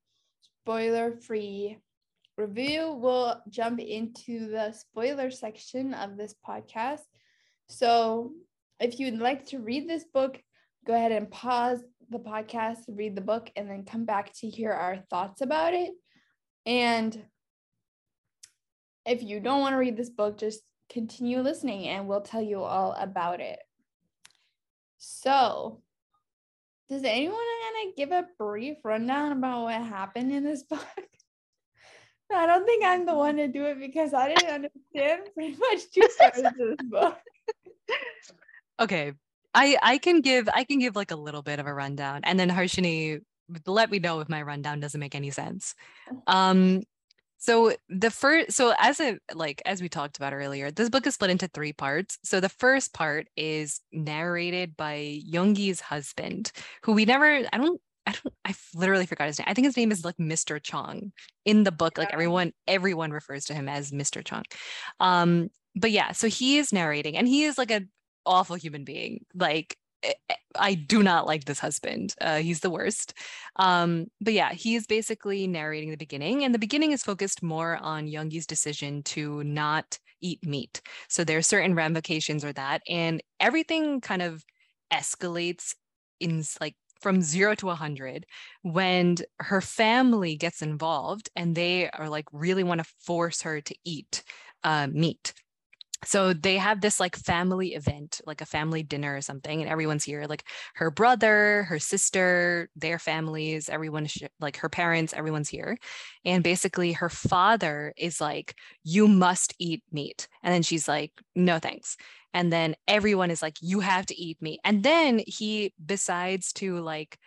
spoiler-free 0.63 1.77
review, 2.37 2.93
we'll 2.93 3.41
jump 3.49 3.79
into 3.79 4.49
the 4.49 4.71
spoiler 4.71 5.31
section 5.31 5.93
of 5.93 6.17
this 6.17 6.35
podcast. 6.47 7.01
So, 7.69 8.31
if 8.79 8.99
you'd 8.99 9.19
like 9.19 9.47
to 9.47 9.59
read 9.59 9.89
this 9.89 10.05
book, 10.13 10.39
go 10.85 10.93
ahead 10.93 11.11
and 11.11 11.29
pause 11.29 11.83
the 12.09 12.19
podcast, 12.19 12.77
read 12.87 13.15
the 13.15 13.21
book, 13.21 13.49
and 13.55 13.69
then 13.69 13.83
come 13.83 14.05
back 14.05 14.31
to 14.35 14.49
hear 14.49 14.71
our 14.71 14.97
thoughts 15.09 15.41
about 15.41 15.73
it. 15.73 15.91
And 16.65 17.25
if 19.05 19.23
you 19.23 19.39
don't 19.39 19.61
want 19.61 19.73
to 19.73 19.77
read 19.77 19.97
this 19.97 20.09
book, 20.09 20.37
just 20.37 20.61
continue 20.89 21.39
listening 21.39 21.87
and 21.87 22.07
we'll 22.07 22.21
tell 22.21 22.41
you 22.41 22.61
all 22.61 22.93
about 22.93 23.39
it. 23.39 23.59
So, 24.97 25.81
does 26.89 27.03
anyone 27.03 27.35
want 27.35 27.95
to 27.95 28.01
give 28.01 28.11
a 28.11 28.27
brief 28.37 28.77
rundown 28.83 29.33
about 29.33 29.63
what 29.63 29.81
happened 29.81 30.31
in 30.31 30.43
this 30.43 30.63
book? 30.69 30.85
I 32.33 32.45
don't 32.45 32.65
think 32.65 32.83
I'm 32.83 33.05
the 33.05 33.15
one 33.15 33.37
to 33.37 33.47
do 33.47 33.65
it 33.65 33.79
because 33.79 34.13
I 34.13 34.33
didn't 34.33 34.49
understand 34.49 35.29
pretty 35.33 35.57
much 35.57 35.89
two 35.93 36.01
thirds 36.19 36.39
of 36.39 36.53
this 36.57 36.77
book. 36.89 37.17
Okay, 38.79 39.13
I 39.53 39.77
I 39.81 39.97
can 39.97 40.21
give 40.21 40.49
I 40.53 40.63
can 40.63 40.79
give 40.79 40.95
like 40.95 41.11
a 41.11 41.15
little 41.15 41.41
bit 41.41 41.59
of 41.59 41.67
a 41.67 41.73
rundown, 41.73 42.21
and 42.23 42.39
then 42.39 42.49
Harshini 42.49 43.21
let 43.65 43.89
me 43.89 43.99
know 43.99 44.19
if 44.19 44.29
my 44.29 44.41
rundown 44.41 44.79
doesn't 44.79 44.99
make 44.99 45.15
any 45.15 45.31
sense. 45.31 45.73
Um, 46.27 46.83
so 47.39 47.73
the 47.87 48.09
first, 48.09 48.53
so 48.53 48.73
as 48.79 48.99
a 48.99 49.19
like 49.33 49.61
as 49.65 49.81
we 49.81 49.89
talked 49.89 50.17
about 50.17 50.33
earlier, 50.33 50.71
this 50.71 50.89
book 50.89 51.05
is 51.05 51.13
split 51.13 51.29
into 51.29 51.47
three 51.47 51.71
parts. 51.71 52.17
So 52.23 52.39
the 52.39 52.49
first 52.49 52.93
part 52.93 53.27
is 53.37 53.79
narrated 53.91 54.75
by 54.75 55.21
Yoongi's 55.31 55.79
husband, 55.79 56.51
who 56.83 56.93
we 56.93 57.05
never, 57.05 57.25
I 57.53 57.57
don't, 57.57 57.79
I 58.07 58.11
don't, 58.11 58.33
I 58.45 58.55
literally 58.73 59.05
forgot 59.05 59.27
his 59.27 59.39
name. 59.39 59.45
I 59.47 59.53
think 59.53 59.65
his 59.65 59.77
name 59.77 59.91
is 59.91 60.05
like 60.05 60.17
Mr. 60.17 60.59
Cheong 60.59 61.11
in 61.45 61.63
the 61.63 61.71
book. 61.71 61.97
Like 61.97 62.13
everyone, 62.13 62.53
everyone 62.67 63.11
refers 63.11 63.45
to 63.45 63.53
him 63.53 63.69
as 63.69 63.91
Mr. 63.91 64.23
Cheong. 64.23 64.43
Um, 64.99 65.49
but 65.75 65.91
yeah, 65.91 66.13
so 66.13 66.27
he 66.27 66.57
is 66.57 66.73
narrating, 66.73 67.17
and 67.17 67.27
he 67.27 67.43
is 67.43 67.57
like 67.57 67.71
an 67.71 67.89
awful 68.25 68.55
human 68.55 68.83
being. 68.83 69.25
Like 69.35 69.77
Eh, 70.03 70.13
eh, 70.29 70.35
I 70.55 70.73
do 70.75 71.03
not 71.03 71.25
like 71.25 71.45
this 71.45 71.59
husband. 71.59 72.13
Uh, 72.21 72.37
he's 72.37 72.59
the 72.59 72.69
worst. 72.69 73.13
Um, 73.57 74.07
but 74.21 74.33
yeah, 74.33 74.53
he 74.53 74.75
is 74.75 74.87
basically 74.87 75.47
narrating 75.47 75.91
the 75.91 75.97
beginning, 75.97 76.43
and 76.43 76.53
the 76.53 76.59
beginning 76.59 76.91
is 76.91 77.03
focused 77.03 77.43
more 77.43 77.77
on 77.77 78.07
Yoongi's 78.07 78.47
decision 78.47 79.03
to 79.03 79.43
not 79.43 79.97
eat 80.21 80.45
meat. 80.45 80.81
So 81.09 81.23
there 81.23 81.37
are 81.37 81.43
certain 81.43 81.75
ramifications 81.75 82.43
or 82.45 82.53
that, 82.53 82.81
and 82.87 83.21
everything 83.39 84.01
kind 84.01 84.21
of 84.21 84.43
escalates 84.93 85.75
in 86.19 86.43
like 86.61 86.75
from 87.01 87.21
zero 87.21 87.55
to 87.55 87.67
a 87.67 87.69
100 87.69 88.25
when 88.63 89.17
her 89.39 89.61
family 89.61 90.35
gets 90.35 90.61
involved 90.61 91.29
and 91.35 91.55
they 91.55 91.89
are 91.89 92.09
like 92.09 92.25
really 92.31 92.63
want 92.63 92.79
to 92.79 92.93
force 92.99 93.41
her 93.41 93.61
to 93.61 93.75
eat 93.83 94.23
uh, 94.63 94.87
meat 94.87 95.33
so 96.05 96.31
they 96.31 96.57
have 96.57 96.81
this 96.81 96.99
like 96.99 97.15
family 97.15 97.73
event 97.73 98.21
like 98.25 98.41
a 98.41 98.45
family 98.45 98.83
dinner 98.83 99.15
or 99.15 99.21
something 99.21 99.61
and 99.61 99.69
everyone's 99.69 100.03
here 100.03 100.25
like 100.29 100.43
her 100.75 100.91
brother 100.91 101.63
her 101.63 101.79
sister 101.79 102.69
their 102.75 102.99
families 102.99 103.67
everyone 103.67 104.07
like 104.39 104.57
her 104.57 104.69
parents 104.69 105.13
everyone's 105.13 105.49
here 105.49 105.77
and 106.23 106.43
basically 106.43 106.91
her 106.91 107.09
father 107.09 107.93
is 107.97 108.21
like 108.21 108.55
you 108.83 109.07
must 109.07 109.55
eat 109.59 109.83
meat 109.91 110.27
and 110.43 110.53
then 110.53 110.61
she's 110.61 110.87
like 110.87 111.11
no 111.35 111.57
thanks 111.57 111.97
and 112.33 112.53
then 112.53 112.75
everyone 112.87 113.31
is 113.31 113.41
like 113.41 113.55
you 113.61 113.79
have 113.79 114.05
to 114.05 114.19
eat 114.19 114.39
meat 114.41 114.59
and 114.63 114.83
then 114.83 115.19
he 115.25 115.73
decides 115.83 116.53
to 116.53 116.79
like 116.79 117.17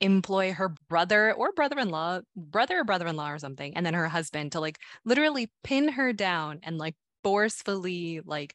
employ 0.00 0.52
her 0.52 0.74
brother 0.88 1.32
or 1.32 1.52
brother-in-law 1.52 2.20
brother 2.36 2.80
or 2.80 2.84
brother-in-law 2.84 3.30
or 3.30 3.38
something 3.38 3.74
and 3.76 3.86
then 3.86 3.94
her 3.94 4.08
husband 4.08 4.52
to 4.52 4.60
like 4.60 4.78
literally 5.04 5.50
pin 5.64 5.88
her 5.88 6.12
down 6.12 6.58
and 6.64 6.76
like 6.76 6.94
forcefully 7.26 8.20
like 8.24 8.54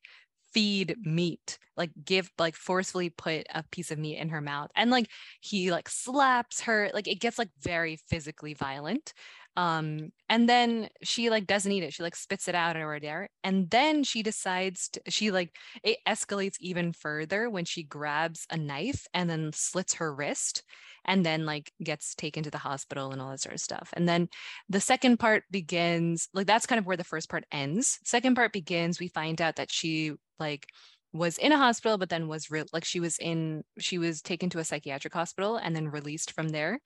feed 0.53 0.95
meat 1.03 1.57
like 1.75 1.91
give 2.05 2.31
like 2.39 2.55
forcefully 2.55 3.09
put 3.09 3.45
a 3.53 3.63
piece 3.69 3.91
of 3.91 3.99
meat 3.99 4.17
in 4.17 4.29
her 4.29 4.39
mouth 4.39 4.69
and 4.77 4.89
like 4.89 5.09
he 5.41 5.71
like 5.71 5.89
slaps 5.89 6.61
her 6.61 6.89
like 6.93 7.05
it 7.05 7.19
gets 7.19 7.37
like 7.37 7.49
very 7.61 7.97
physically 8.07 8.53
violent 8.53 9.11
um 9.57 10.09
and 10.29 10.47
then 10.47 10.87
she 11.03 11.29
like 11.29 11.45
doesn't 11.45 11.73
eat 11.73 11.83
it 11.83 11.93
she 11.93 12.01
like 12.01 12.15
spits 12.15 12.47
it 12.47 12.55
out 12.55 12.77
or 12.77 12.93
whatever 12.93 13.27
and 13.43 13.69
then 13.71 14.05
she 14.05 14.23
decides 14.23 14.87
to, 14.87 15.01
she 15.09 15.31
like 15.31 15.53
it 15.83 15.97
escalates 16.07 16.55
even 16.61 16.93
further 16.93 17.49
when 17.49 17.65
she 17.65 17.83
grabs 17.83 18.45
a 18.49 18.57
knife 18.57 19.05
and 19.13 19.29
then 19.29 19.51
slits 19.53 19.95
her 19.95 20.15
wrist 20.15 20.63
and 21.05 21.25
then 21.25 21.45
like 21.45 21.71
gets 21.83 22.15
taken 22.15 22.43
to 22.43 22.51
the 22.51 22.57
hospital 22.57 23.11
and 23.11 23.21
all 23.21 23.31
that 23.31 23.41
sort 23.41 23.55
of 23.55 23.61
stuff. 23.61 23.89
And 23.93 24.07
then 24.07 24.29
the 24.69 24.81
second 24.81 25.17
part 25.17 25.43
begins, 25.51 26.27
like 26.33 26.47
that's 26.47 26.65
kind 26.65 26.79
of 26.79 26.85
where 26.85 26.97
the 26.97 27.03
first 27.03 27.29
part 27.29 27.45
ends. 27.51 27.99
Second 28.03 28.35
part 28.35 28.53
begins, 28.53 28.99
we 28.99 29.07
find 29.07 29.41
out 29.41 29.55
that 29.55 29.71
she 29.71 30.13
like 30.39 30.67
was 31.13 31.37
in 31.37 31.51
a 31.51 31.57
hospital 31.57 31.97
but 31.97 32.09
then 32.09 32.27
was 32.27 32.49
re- 32.49 32.63
like 32.71 32.85
she 32.85 32.99
was 32.99 33.17
in 33.19 33.63
she 33.79 33.97
was 33.97 34.21
taken 34.21 34.49
to 34.49 34.59
a 34.59 34.63
psychiatric 34.63 35.13
hospital 35.13 35.57
and 35.57 35.75
then 35.75 35.89
released 35.89 36.31
from 36.31 36.49
there 36.49 36.79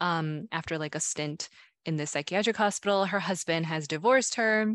um, 0.00 0.46
after 0.52 0.78
like 0.78 0.94
a 0.94 1.00
stint 1.00 1.48
in 1.86 1.96
the 1.96 2.06
psychiatric 2.06 2.56
hospital 2.56 3.06
her 3.06 3.20
husband 3.20 3.66
has 3.66 3.88
divorced 3.88 4.34
her 4.34 4.74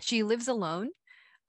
she 0.00 0.22
lives 0.22 0.48
alone 0.48 0.88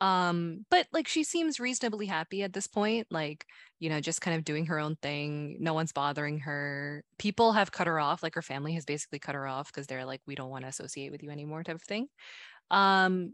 um 0.04 0.66
but 0.70 0.86
like 0.92 1.08
she 1.08 1.24
seems 1.24 1.62
reasonably 1.62 2.06
happy 2.06 2.44
at 2.44 2.52
this 2.52 2.68
point 2.68 3.08
like 3.10 3.46
you 3.80 3.90
know 3.90 4.02
just 4.02 4.20
kind 4.20 4.36
of 4.36 4.44
doing 4.44 4.66
her 4.66 4.78
own 4.78 4.98
thing 4.98 5.56
no 5.62 5.74
one's 5.74 5.94
bothering 5.94 6.40
her. 6.40 7.06
People 7.18 7.54
have 7.54 7.72
cut 7.72 7.88
her 7.88 8.02
off 8.02 8.22
like 8.22 8.36
her 8.36 8.42
family 8.42 8.74
has 8.74 8.84
basically 8.84 9.20
cut 9.20 9.34
her 9.34 9.48
off 9.48 9.72
because 9.72 9.88
they're 9.88 10.04
like 10.04 10.20
we 10.28 10.36
don't 10.36 10.50
want 10.50 10.66
to 10.66 10.68
associate 10.68 11.10
with 11.10 11.24
you 11.24 11.30
anymore 11.30 11.64
type 11.64 11.78
of 11.78 11.84
thing. 11.84 12.08
Um 12.70 13.34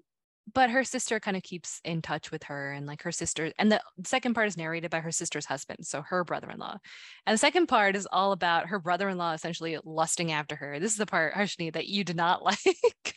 but 0.53 0.69
her 0.69 0.83
sister 0.83 1.19
kind 1.19 1.35
of 1.35 1.41
keeps 1.41 1.81
in 1.83 2.03
touch 2.03 2.29
with 2.29 2.43
her 2.43 2.71
and 2.71 2.85
like 2.85 3.01
her 3.01 3.11
sister 3.11 3.51
and 3.57 3.71
the 3.71 3.81
second 4.05 4.35
part 4.35 4.47
is 4.47 4.57
narrated 4.57 4.91
by 4.91 4.99
her 4.99 5.11
sister's 5.11 5.45
husband 5.45 5.88
so 5.88 6.03
her 6.03 6.23
brother-in-law. 6.23 6.77
And 7.25 7.33
the 7.33 7.39
second 7.39 7.65
part 7.65 7.95
is 7.95 8.07
all 8.11 8.31
about 8.31 8.67
her 8.67 8.77
brother-in-law 8.77 9.33
essentially 9.33 9.79
lusting 9.83 10.31
after 10.31 10.55
her. 10.55 10.79
This 10.79 10.91
is 10.91 10.99
the 10.99 11.07
part 11.07 11.33
harshini 11.33 11.73
that 11.73 11.88
you 11.88 12.03
did 12.03 12.15
not 12.15 12.43
like 12.43 13.15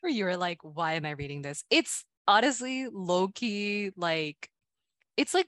where 0.00 0.12
you 0.12 0.26
were 0.26 0.36
like 0.36 0.58
why 0.62 0.92
am 0.92 1.04
i 1.04 1.10
reading 1.10 1.42
this? 1.42 1.64
It's 1.68 2.04
honestly 2.26 2.86
low 2.88 3.28
key 3.28 3.90
like 3.96 4.48
it's 5.16 5.34
like 5.34 5.46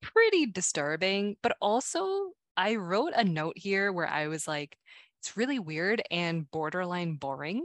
pretty 0.00 0.46
disturbing 0.46 1.36
but 1.42 1.56
also 1.60 2.30
i 2.56 2.76
wrote 2.76 3.12
a 3.14 3.24
note 3.24 3.56
here 3.56 3.92
where 3.92 4.08
i 4.08 4.28
was 4.28 4.46
like 4.48 4.76
it's 5.20 5.36
really 5.36 5.58
weird 5.58 6.02
and 6.10 6.50
borderline 6.50 7.14
boring 7.14 7.64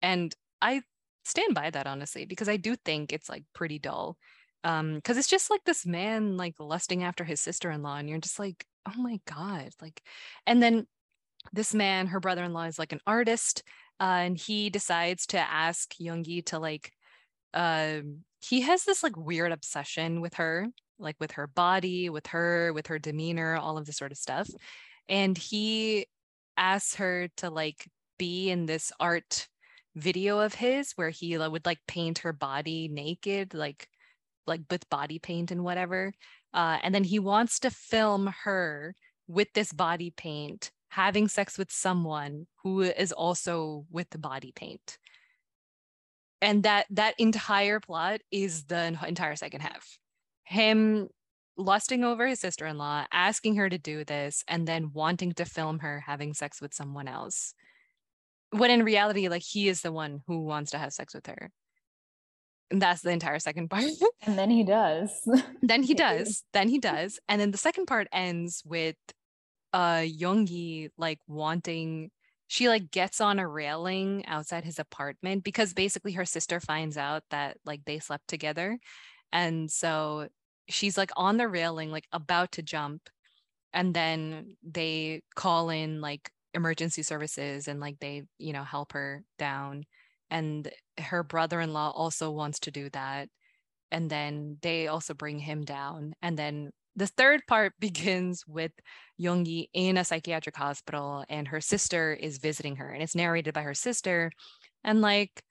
and 0.00 0.34
i 0.60 0.80
stand 1.24 1.54
by 1.54 1.70
that 1.70 1.86
honestly 1.86 2.24
because 2.24 2.48
i 2.48 2.56
do 2.56 2.76
think 2.76 3.12
it's 3.12 3.28
like 3.28 3.44
pretty 3.54 3.78
dull 3.78 4.16
um 4.64 4.94
because 4.94 5.16
it's 5.16 5.28
just 5.28 5.50
like 5.50 5.62
this 5.64 5.86
man 5.86 6.36
like 6.36 6.54
lusting 6.58 7.02
after 7.02 7.24
his 7.24 7.40
sister-in-law 7.40 7.96
and 7.96 8.08
you're 8.08 8.18
just 8.18 8.38
like 8.38 8.66
oh 8.86 9.00
my 9.00 9.18
god 9.26 9.70
like 9.80 10.02
and 10.46 10.62
then 10.62 10.86
this 11.52 11.74
man 11.74 12.06
her 12.06 12.20
brother-in-law 12.20 12.64
is 12.64 12.78
like 12.78 12.92
an 12.92 13.00
artist 13.06 13.62
uh, 14.00 14.22
and 14.24 14.36
he 14.36 14.68
decides 14.68 15.26
to 15.26 15.38
ask 15.38 15.94
Yoongi 16.00 16.44
to 16.46 16.58
like 16.58 16.92
um, 17.54 18.24
he 18.40 18.62
has 18.62 18.84
this 18.84 19.02
like 19.02 19.16
weird 19.16 19.52
obsession 19.52 20.20
with 20.20 20.34
her, 20.34 20.66
like 20.98 21.16
with 21.20 21.32
her 21.32 21.46
body, 21.46 22.10
with 22.10 22.26
her, 22.28 22.72
with 22.72 22.88
her 22.88 22.98
demeanor, 22.98 23.56
all 23.56 23.78
of 23.78 23.86
this 23.86 23.96
sort 23.96 24.12
of 24.12 24.18
stuff. 24.18 24.48
And 25.08 25.36
he 25.36 26.06
asks 26.56 26.96
her 26.96 27.28
to 27.38 27.50
like 27.50 27.86
be 28.18 28.50
in 28.50 28.66
this 28.66 28.92
art 29.00 29.48
video 29.94 30.38
of 30.40 30.54
his 30.54 30.92
where 30.92 31.10
he 31.10 31.36
would 31.36 31.66
like 31.66 31.80
paint 31.86 32.20
her 32.20 32.32
body 32.32 32.88
naked, 32.88 33.54
like 33.54 33.88
like 34.46 34.62
with 34.70 34.88
body 34.90 35.18
paint 35.18 35.50
and 35.50 35.64
whatever. 35.64 36.12
Uh, 36.52 36.78
and 36.82 36.94
then 36.94 37.04
he 37.04 37.18
wants 37.18 37.60
to 37.60 37.70
film 37.70 38.32
her 38.44 38.94
with 39.28 39.48
this 39.54 39.72
body 39.72 40.12
paint 40.16 40.70
having 40.88 41.26
sex 41.26 41.56
with 41.56 41.72
someone 41.72 42.46
who 42.62 42.82
is 42.82 43.12
also 43.12 43.86
with 43.90 44.10
the 44.10 44.18
body 44.18 44.52
paint 44.54 44.98
and 46.42 46.64
that 46.64 46.86
that 46.90 47.14
entire 47.18 47.80
plot 47.80 48.20
is 48.30 48.64
the 48.64 48.98
entire 49.06 49.36
second 49.36 49.60
half. 49.62 49.98
Him 50.44 51.08
lusting 51.56 52.02
over 52.02 52.26
his 52.26 52.40
sister-in-law 52.40 53.06
asking 53.12 53.56
her 53.56 53.68
to 53.68 53.78
do 53.78 54.04
this 54.04 54.42
and 54.48 54.66
then 54.66 54.90
wanting 54.92 55.32
to 55.32 55.44
film 55.44 55.78
her 55.78 56.02
having 56.06 56.34
sex 56.34 56.60
with 56.60 56.74
someone 56.74 57.06
else 57.06 57.54
when 58.50 58.70
in 58.70 58.84
reality 58.84 59.28
like 59.28 59.42
he 59.42 59.68
is 59.68 59.82
the 59.82 59.92
one 59.92 60.22
who 60.26 60.40
wants 60.44 60.72
to 60.72 60.78
have 60.78 60.92
sex 60.92 61.14
with 61.14 61.26
her. 61.26 61.50
And 62.70 62.80
that's 62.80 63.02
the 63.02 63.10
entire 63.10 63.38
second 63.38 63.68
part. 63.68 63.84
And 64.26 64.38
then 64.38 64.50
he 64.50 64.62
does. 64.64 65.10
Then 65.62 65.82
he 65.82 65.94
does. 66.06 66.42
then 66.52 66.68
he 66.68 66.78
does. 66.78 67.18
And 67.28 67.40
then 67.40 67.50
the 67.50 67.58
second 67.58 67.86
part 67.86 68.08
ends 68.12 68.62
with 68.66 68.96
uh 69.72 70.02
Yoongi 70.04 70.90
like 70.98 71.18
wanting 71.26 72.10
she 72.52 72.68
like 72.68 72.90
gets 72.90 73.18
on 73.18 73.38
a 73.38 73.48
railing 73.48 74.26
outside 74.26 74.62
his 74.62 74.78
apartment 74.78 75.42
because 75.42 75.72
basically 75.72 76.12
her 76.12 76.26
sister 76.26 76.60
finds 76.60 76.98
out 76.98 77.22
that 77.30 77.56
like 77.64 77.82
they 77.86 77.98
slept 77.98 78.28
together. 78.28 78.78
And 79.32 79.70
so 79.70 80.28
she's 80.68 80.98
like 80.98 81.12
on 81.16 81.38
the 81.38 81.48
railing 81.48 81.90
like 81.90 82.06
about 82.12 82.52
to 82.52 82.62
jump. 82.62 83.08
And 83.72 83.94
then 83.94 84.58
they 84.62 85.22
call 85.34 85.70
in 85.70 86.02
like 86.02 86.30
emergency 86.52 87.02
services 87.02 87.68
and 87.68 87.80
like 87.80 87.98
they 88.00 88.24
you 88.36 88.52
know 88.52 88.64
help 88.64 88.92
her 88.92 89.24
down. 89.38 89.84
And 90.30 90.70
her 90.98 91.22
brother-in-law 91.22 91.92
also 91.92 92.30
wants 92.32 92.58
to 92.60 92.70
do 92.70 92.90
that. 92.90 93.30
And 93.90 94.10
then 94.10 94.58
they 94.60 94.88
also 94.88 95.14
bring 95.14 95.38
him 95.38 95.64
down. 95.64 96.12
And 96.20 96.38
then 96.38 96.72
the 96.96 97.06
third 97.06 97.42
part 97.46 97.72
begins 97.80 98.44
with 98.46 98.72
Yoongi 99.20 99.68
in 99.72 99.96
a 99.96 100.04
psychiatric 100.04 100.56
hospital 100.56 101.24
and 101.28 101.48
her 101.48 101.60
sister 101.60 102.12
is 102.12 102.38
visiting 102.38 102.76
her 102.76 102.90
and 102.90 103.02
it's 103.02 103.14
narrated 103.14 103.54
by 103.54 103.62
her 103.62 103.74
sister 103.74 104.30
and 104.84 105.00
like 105.00 105.42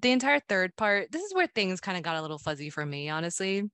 the 0.00 0.10
entire 0.10 0.40
third 0.48 0.76
part 0.76 1.10
this 1.10 1.22
is 1.22 1.34
where 1.34 1.48
things 1.48 1.80
kind 1.80 1.96
of 1.96 2.04
got 2.04 2.16
a 2.16 2.22
little 2.22 2.38
fuzzy 2.38 2.70
for 2.70 2.84
me 2.84 3.08
honestly. 3.08 3.64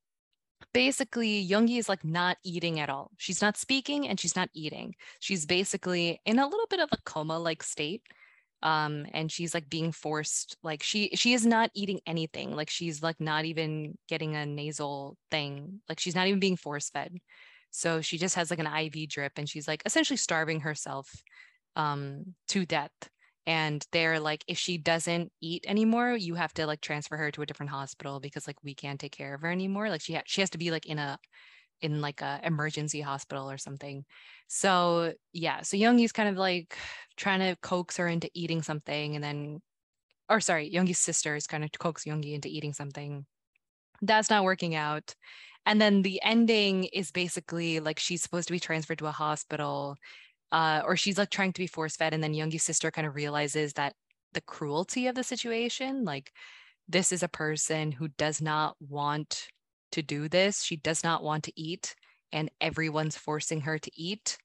Basically 0.73 1.47
Yoongi 1.47 1.79
is 1.79 1.89
like 1.89 2.05
not 2.05 2.39
eating 2.43 2.81
at 2.81 2.89
all. 2.89 3.11
She's 3.19 3.43
not 3.43 3.57
speaking 3.57 4.09
and 4.09 4.19
she's 4.19 4.35
not 4.35 4.49
eating. 4.55 4.95
She's 5.21 5.47
basically 5.47 6.21
in 6.25 6.39
a 6.39 6.49
little 6.49 6.67
bit 6.69 6.81
of 6.81 6.89
a 6.93 6.99
coma 7.05 7.39
like 7.39 7.63
state 7.63 8.03
um 8.65 9.07
and 9.13 9.31
she's 9.31 9.55
like 9.55 9.69
being 9.71 9.93
forced 9.93 10.57
like 10.63 10.83
she 10.83 11.11
she 11.15 11.35
is 11.35 11.47
not 11.47 11.71
eating 11.75 12.01
anything 12.07 12.57
like 12.57 12.71
she's 12.71 13.03
like 13.03 13.21
not 13.21 13.45
even 13.45 13.97
getting 14.09 14.37
a 14.37 14.47
nasal 14.47 15.17
thing 15.31 15.81
like 15.89 16.01
she's 16.01 16.15
not 16.17 16.27
even 16.29 16.41
being 16.41 16.57
force 16.57 16.91
fed. 16.91 17.15
So 17.71 18.01
she 18.03 18.19
just 18.19 18.37
has 18.37 18.51
like 18.51 18.61
an 18.61 18.67
iv 18.69 19.09
drip 19.09 19.33
and 19.37 19.49
she's 19.49 19.69
like 19.69 19.83
essentially 19.87 20.17
starving 20.17 20.61
herself 20.61 21.11
um 21.77 22.35
to 22.49 22.67
death. 22.67 22.93
And 23.47 23.85
they're 23.93 24.21
like 24.21 24.45
if 24.49 24.59
she 24.59 24.79
doesn't 24.79 25.31
eat 25.43 25.65
anymore 25.69 26.13
you 26.17 26.35
have 26.37 26.55
to 26.55 26.67
like 26.67 26.81
transfer 26.81 27.17
her 27.19 27.31
to 27.33 27.43
a 27.43 27.47
different 27.47 27.71
hospital 27.71 28.21
because 28.21 28.47
like 28.47 28.57
we 28.65 28.75
can't 28.75 28.99
take 29.01 29.13
care 29.13 29.35
of 29.35 29.43
her 29.43 29.51
anymore. 29.51 29.91
Like 29.91 30.01
she 30.03 30.15
ha- 30.15 30.23
she 30.27 30.41
has 30.43 30.51
to 30.51 30.59
be 30.59 30.71
like 30.71 30.87
in 30.87 30.99
a 30.99 31.19
in 31.81 32.01
like 32.01 32.23
a 32.23 32.41
emergency 32.43 33.01
hospital 33.01 33.51
or 33.51 33.59
something. 33.59 34.05
So 34.49 35.13
yeah, 35.33 35.63
so 35.63 35.77
Yoongi's 35.77 36.13
kind 36.13 36.29
of 36.29 36.37
like 36.37 36.77
trying 37.17 37.41
to 37.41 37.57
coax 37.63 37.97
her 37.97 38.09
into 38.09 38.31
eating 38.35 38.63
something 38.63 39.15
and 39.15 39.25
then 39.25 39.61
or 40.29 40.41
sorry, 40.41 40.71
Yoongi's 40.71 40.99
sister 40.99 41.37
is 41.37 41.47
kind 41.47 41.65
of 41.65 41.71
coax 41.79 42.05
Yoongi 42.05 42.35
into 42.35 42.49
eating 42.49 42.73
something. 42.73 43.27
That's 44.03 44.31
not 44.31 44.45
working 44.45 44.75
out. 44.75 45.15
And 45.67 45.81
then 45.81 46.03
the 46.03 46.21
ending 46.23 46.85
is 46.85 47.11
basically 47.11 47.81
like 47.81 47.99
she's 47.99 48.23
supposed 48.23 48.49
to 48.49 48.53
be 48.53 48.61
transferred 48.61 48.99
to 48.99 49.07
a 49.07 49.13
hospital, 49.13 49.97
uh, 50.53 50.83
or 50.85 50.97
she's 50.97 51.19
like 51.19 51.31
trying 51.31 51.53
to 51.53 51.61
be 51.61 51.67
force 51.67 51.97
fed. 51.97 52.15
And 52.15 52.23
then 52.23 52.35
Yoongi's 52.35 52.63
sister 52.63 52.91
kind 52.91 53.07
of 53.07 53.15
realizes 53.15 53.73
that 53.75 53.95
the 54.33 54.43
cruelty 54.43 55.07
of 55.07 55.15
the 55.15 55.25
situation, 55.25 56.05
like 56.05 56.33
this 56.89 57.13
is 57.13 57.23
a 57.23 57.29
person 57.29 57.93
who 57.93 58.09
does 58.09 58.43
not 58.43 58.77
want 58.81 59.49
to 59.95 60.03
do 60.03 60.29
this. 60.29 60.63
She 60.63 60.77
does 60.77 61.03
not 61.03 61.23
want 61.23 61.45
to 61.45 61.61
eat, 61.61 61.95
and 62.33 62.51
everyone's 62.61 63.17
forcing 63.17 63.63
her 63.63 63.79
to 63.79 63.91
eat, 63.97 64.39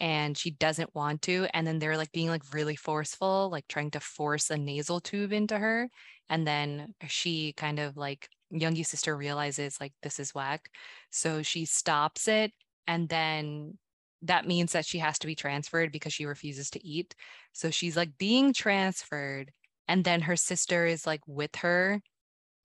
and 0.00 0.36
she 0.36 0.50
doesn't 0.50 0.94
want 0.94 1.22
to. 1.22 1.46
And 1.54 1.66
then 1.66 1.78
they're 1.78 1.96
like 1.96 2.12
being 2.12 2.28
like 2.28 2.42
really 2.52 2.76
forceful, 2.76 3.50
like 3.50 3.68
trying 3.68 3.90
to 3.92 4.00
force 4.00 4.50
a 4.50 4.56
nasal 4.56 5.00
tube 5.00 5.32
into 5.32 5.58
her. 5.58 5.88
And 6.28 6.46
then 6.46 6.94
she 7.06 7.52
kind 7.52 7.78
of 7.78 7.96
like 7.96 8.28
Yoongi's 8.52 8.88
sister 8.88 9.16
realizes 9.16 9.78
like 9.80 9.92
this 10.02 10.18
is 10.18 10.34
whack. 10.34 10.70
So 11.10 11.42
she 11.42 11.64
stops 11.64 12.28
it. 12.28 12.52
And 12.86 13.08
then 13.08 13.78
that 14.22 14.46
means 14.46 14.72
that 14.72 14.86
she 14.86 14.98
has 14.98 15.18
to 15.20 15.26
be 15.26 15.34
transferred 15.34 15.92
because 15.92 16.12
she 16.12 16.26
refuses 16.26 16.70
to 16.70 16.84
eat. 16.84 17.14
So 17.52 17.70
she's 17.70 17.96
like 17.96 18.18
being 18.18 18.52
transferred. 18.52 19.52
And 19.88 20.04
then 20.04 20.22
her 20.22 20.36
sister 20.36 20.86
is 20.86 21.06
like 21.06 21.20
with 21.26 21.54
her 21.56 22.00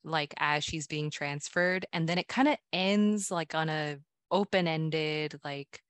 like 0.04 0.34
as 0.38 0.64
she's 0.64 0.88
being 0.88 1.10
transferred 1.12 1.86
and 1.94 2.08
then 2.08 2.18
it 2.18 2.28
kind 2.28 2.48
of 2.48 2.58
ends 2.74 3.32
like 3.32 3.56
on 3.56 3.70
a 3.70 4.00
open-ended 4.32 5.40
like 5.44 5.82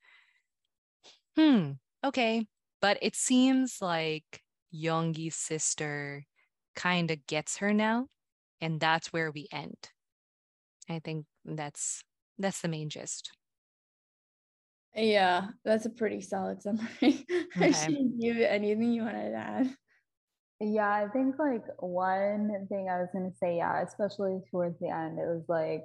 hmm 1.36 1.72
okay. 2.04 2.48
But 2.82 2.98
it 3.02 3.16
seems 3.16 3.82
like 3.82 4.44
Yoongi's 4.74 5.36
sister 5.36 6.26
kind 6.76 7.10
of 7.12 7.26
gets 7.28 7.58
her 7.58 7.74
now 7.74 8.08
and 8.62 8.80
that's 8.80 9.14
where 9.14 9.32
we 9.32 9.48
end. 9.52 9.92
I 10.90 11.00
think 11.00 11.26
that's 11.46 12.04
that's 12.38 12.62
the 12.62 12.68
main 12.68 12.90
gist. 12.90 13.32
Yeah 14.96 15.50
that's 15.64 15.86
a 15.86 15.90
pretty 15.90 16.22
solid 16.22 16.62
summary. 16.62 17.26
Okay. 17.58 17.98
you 18.18 18.44
anything 18.44 18.94
you 18.94 19.04
wanted 19.04 19.30
to 19.32 19.36
add 19.38 19.78
yeah, 20.60 20.90
I 20.90 21.08
think 21.10 21.36
like 21.38 21.64
one 21.80 22.68
thing 22.70 22.90
I 22.90 23.00
was 23.00 23.10
gonna 23.14 23.34
say, 23.40 23.58
yeah, 23.58 23.84
especially 23.84 24.40
towards 24.52 24.80
the 24.80 24.90
end, 24.90 25.20
it 25.20 25.28
was 25.28 25.46
like, 25.48 25.84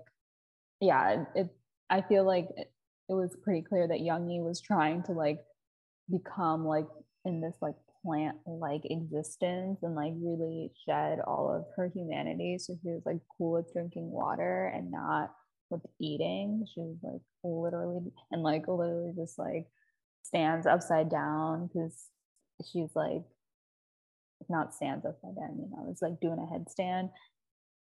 yeah, 0.81 1.25
it. 1.35 1.49
I 1.91 2.01
feel 2.03 2.25
like 2.25 2.49
it, 2.57 2.73
it 3.09 3.15
was 3.15 3.37
pretty 3.45 3.63
clear 3.63 3.87
that 3.87 4.01
Yoongi 4.01 4.43
was 4.43 4.61
trying 4.63 5.03
to 5.05 5.13
like 5.13 5.41
become 6.11 6.65
like 6.67 6.87
in 7.25 7.41
this 7.41 7.57
like 7.61 7.75
plant 8.05 8.37
like 8.47 8.83
existence 8.85 9.79
and 9.83 9.95
like 9.95 10.13
really 10.23 10.71
shed 10.89 11.19
all 11.27 11.55
of 11.55 11.65
her 11.77 11.91
humanity. 11.95 12.57
So 12.59 12.75
she 12.83 12.91
was 12.91 13.03
like 13.05 13.21
cool 13.37 13.53
with 13.53 13.73
drinking 13.73 14.11
water 14.11 14.73
and 14.75 14.91
not 14.91 15.31
with 15.71 15.83
eating. 16.01 16.65
She 16.75 16.81
was 16.81 16.97
like 17.03 17.21
literally 17.45 18.11
and 18.31 18.43
like 18.43 18.67
literally 18.69 19.13
just 19.17 19.39
like 19.39 19.67
stands 20.23 20.67
upside 20.67 21.11
down 21.11 21.69
because 21.69 22.07
she's 22.73 22.91
like 22.95 23.23
not 24.49 24.75
stands 24.75 25.05
up 25.05 25.17
upside 25.23 25.37
down, 25.37 25.59
you 25.59 25.69
know, 25.71 25.89
it's 25.91 26.03
like 26.03 26.21
doing 26.21 26.39
a 26.39 26.53
headstand. 26.55 27.11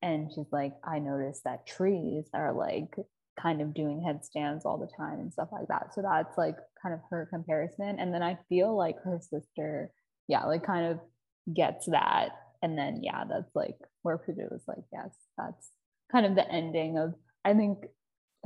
And 0.03 0.31
she's 0.33 0.53
like, 0.53 0.75
I 0.85 0.99
noticed 0.99 1.45
that 1.45 1.67
trees 1.67 2.25
are 2.33 2.53
like 2.53 2.95
kind 3.41 3.61
of 3.61 3.75
doing 3.75 4.03
headstands 4.03 4.65
all 4.65 4.79
the 4.79 4.91
time 4.97 5.19
and 5.21 5.33
stuff 5.33 5.49
like 5.53 5.69
that. 5.69 5.95
So 5.95 6.03
that's 6.03 6.37
like 6.37 6.57
kind 6.83 6.95
of 6.95 7.01
her 7.11 7.29
comparison. 7.31 7.99
And 7.99 8.13
then 8.13 8.23
I 8.23 8.39
feel 8.49 8.77
like 8.77 8.97
her 9.05 9.19
sister, 9.21 9.91
yeah, 10.29 10.45
like 10.45 10.65
kind 10.65 10.87
of 10.87 11.01
gets 11.55 11.87
that. 11.87 12.31
And 12.63 12.77
then, 12.77 13.01
yeah, 13.03 13.25
that's 13.29 13.55
like 13.55 13.77
where 14.03 14.19
Pooja 14.19 14.49
was 14.51 14.63
like, 14.67 14.85
yes, 14.93 15.11
that's 15.37 15.71
kind 16.11 16.27
of 16.27 16.35
the 16.35 16.51
ending 16.51 16.99
of, 16.99 17.15
I 17.45 17.55
think, 17.55 17.79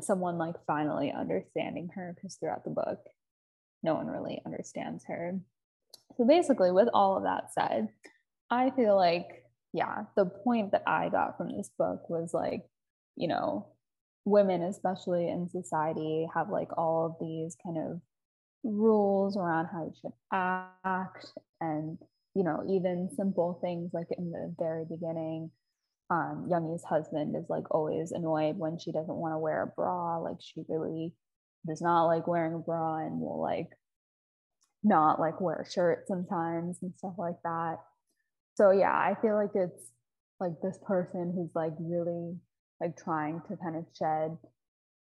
someone 0.00 0.38
like 0.38 0.56
finally 0.66 1.12
understanding 1.12 1.88
her 1.94 2.14
because 2.14 2.36
throughout 2.36 2.64
the 2.64 2.70
book, 2.70 2.98
no 3.82 3.94
one 3.94 4.06
really 4.06 4.40
understands 4.46 5.04
her. 5.06 5.38
So 6.16 6.26
basically, 6.26 6.70
with 6.70 6.88
all 6.92 7.16
of 7.16 7.24
that 7.24 7.52
said, 7.52 7.88
I 8.50 8.70
feel 8.70 8.96
like, 8.96 9.26
yeah, 9.72 10.04
the 10.16 10.26
point 10.26 10.72
that 10.72 10.82
I 10.86 11.08
got 11.08 11.36
from 11.36 11.56
this 11.56 11.70
book 11.78 12.08
was 12.10 12.34
like, 12.34 12.62
you 13.16 13.28
know, 13.28 13.68
women, 14.24 14.62
especially 14.62 15.28
in 15.28 15.48
society, 15.48 16.28
have 16.34 16.50
like 16.50 16.76
all 16.76 17.06
of 17.06 17.16
these 17.20 17.56
kind 17.64 17.78
of 17.78 18.00
rules 18.64 19.36
around 19.36 19.66
how 19.66 19.84
you 19.84 19.92
should 20.00 20.12
act 20.32 21.26
and 21.60 21.98
you 22.34 22.44
know 22.44 22.62
even 22.68 23.08
simple 23.16 23.58
things 23.60 23.90
like 23.92 24.06
in 24.16 24.30
the 24.30 24.54
very 24.58 24.84
beginning 24.84 25.50
um 26.10 26.48
husband 26.88 27.34
is 27.36 27.44
like 27.48 27.64
always 27.74 28.12
annoyed 28.12 28.56
when 28.56 28.78
she 28.78 28.92
doesn't 28.92 29.16
want 29.16 29.32
to 29.32 29.38
wear 29.38 29.62
a 29.62 29.66
bra 29.66 30.18
like 30.18 30.36
she 30.40 30.62
really 30.68 31.12
does 31.66 31.80
not 31.80 32.04
like 32.04 32.26
wearing 32.26 32.54
a 32.54 32.58
bra 32.58 32.98
and 32.98 33.20
will 33.20 33.40
like 33.40 33.68
not 34.82 35.20
like 35.20 35.40
wear 35.40 35.64
a 35.66 35.70
shirt 35.70 36.06
sometimes 36.06 36.78
and 36.82 36.92
stuff 36.96 37.14
like 37.18 37.40
that. 37.44 37.78
So 38.54 38.70
yeah, 38.70 38.92
I 38.92 39.16
feel 39.20 39.34
like 39.34 39.54
it's 39.54 39.90
like 40.40 40.52
this 40.62 40.78
person 40.84 41.32
who's 41.34 41.54
like 41.54 41.72
really 41.78 42.36
like 42.80 42.96
trying 42.96 43.40
to 43.48 43.56
kind 43.56 43.76
of 43.76 43.84
shed 43.96 44.36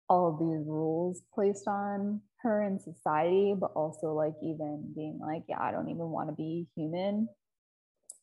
all 0.10 0.30
of 0.30 0.40
these 0.40 0.66
rules 0.66 1.22
placed 1.34 1.68
on 1.68 2.22
her 2.42 2.64
in 2.64 2.80
society, 2.80 3.54
but 3.60 3.72
also 3.76 4.14
like 4.14 4.34
even 4.42 4.94
being 4.96 5.20
like, 5.22 5.44
yeah, 5.48 5.62
I 5.62 5.72
don't 5.72 5.90
even 5.90 6.10
want 6.10 6.30
to 6.30 6.36
be 6.36 6.68
human. 6.76 7.28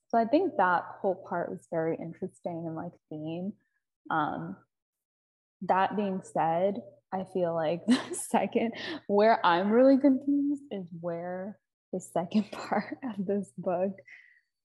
So 0.09 0.19
I 0.19 0.25
think 0.25 0.57
that 0.57 0.85
whole 1.01 1.25
part 1.29 1.51
was 1.51 1.67
very 1.71 1.97
interesting 2.01 2.65
and 2.67 2.77
like 2.77 2.93
theme. 3.11 3.53
Um, 4.11 4.57
that 5.63 5.97
being 5.97 6.21
said, 6.25 6.77
I 7.15 7.25
feel 7.33 7.55
like 7.55 7.85
the 7.87 7.99
second, 8.13 8.73
where 9.07 9.45
I'm 9.45 9.71
really 9.71 9.99
confused 9.99 10.63
is 10.71 10.87
where 11.01 11.59
the 11.93 12.01
second 12.01 12.51
part 12.53 12.99
of 13.05 13.25
this 13.25 13.51
book 13.57 13.93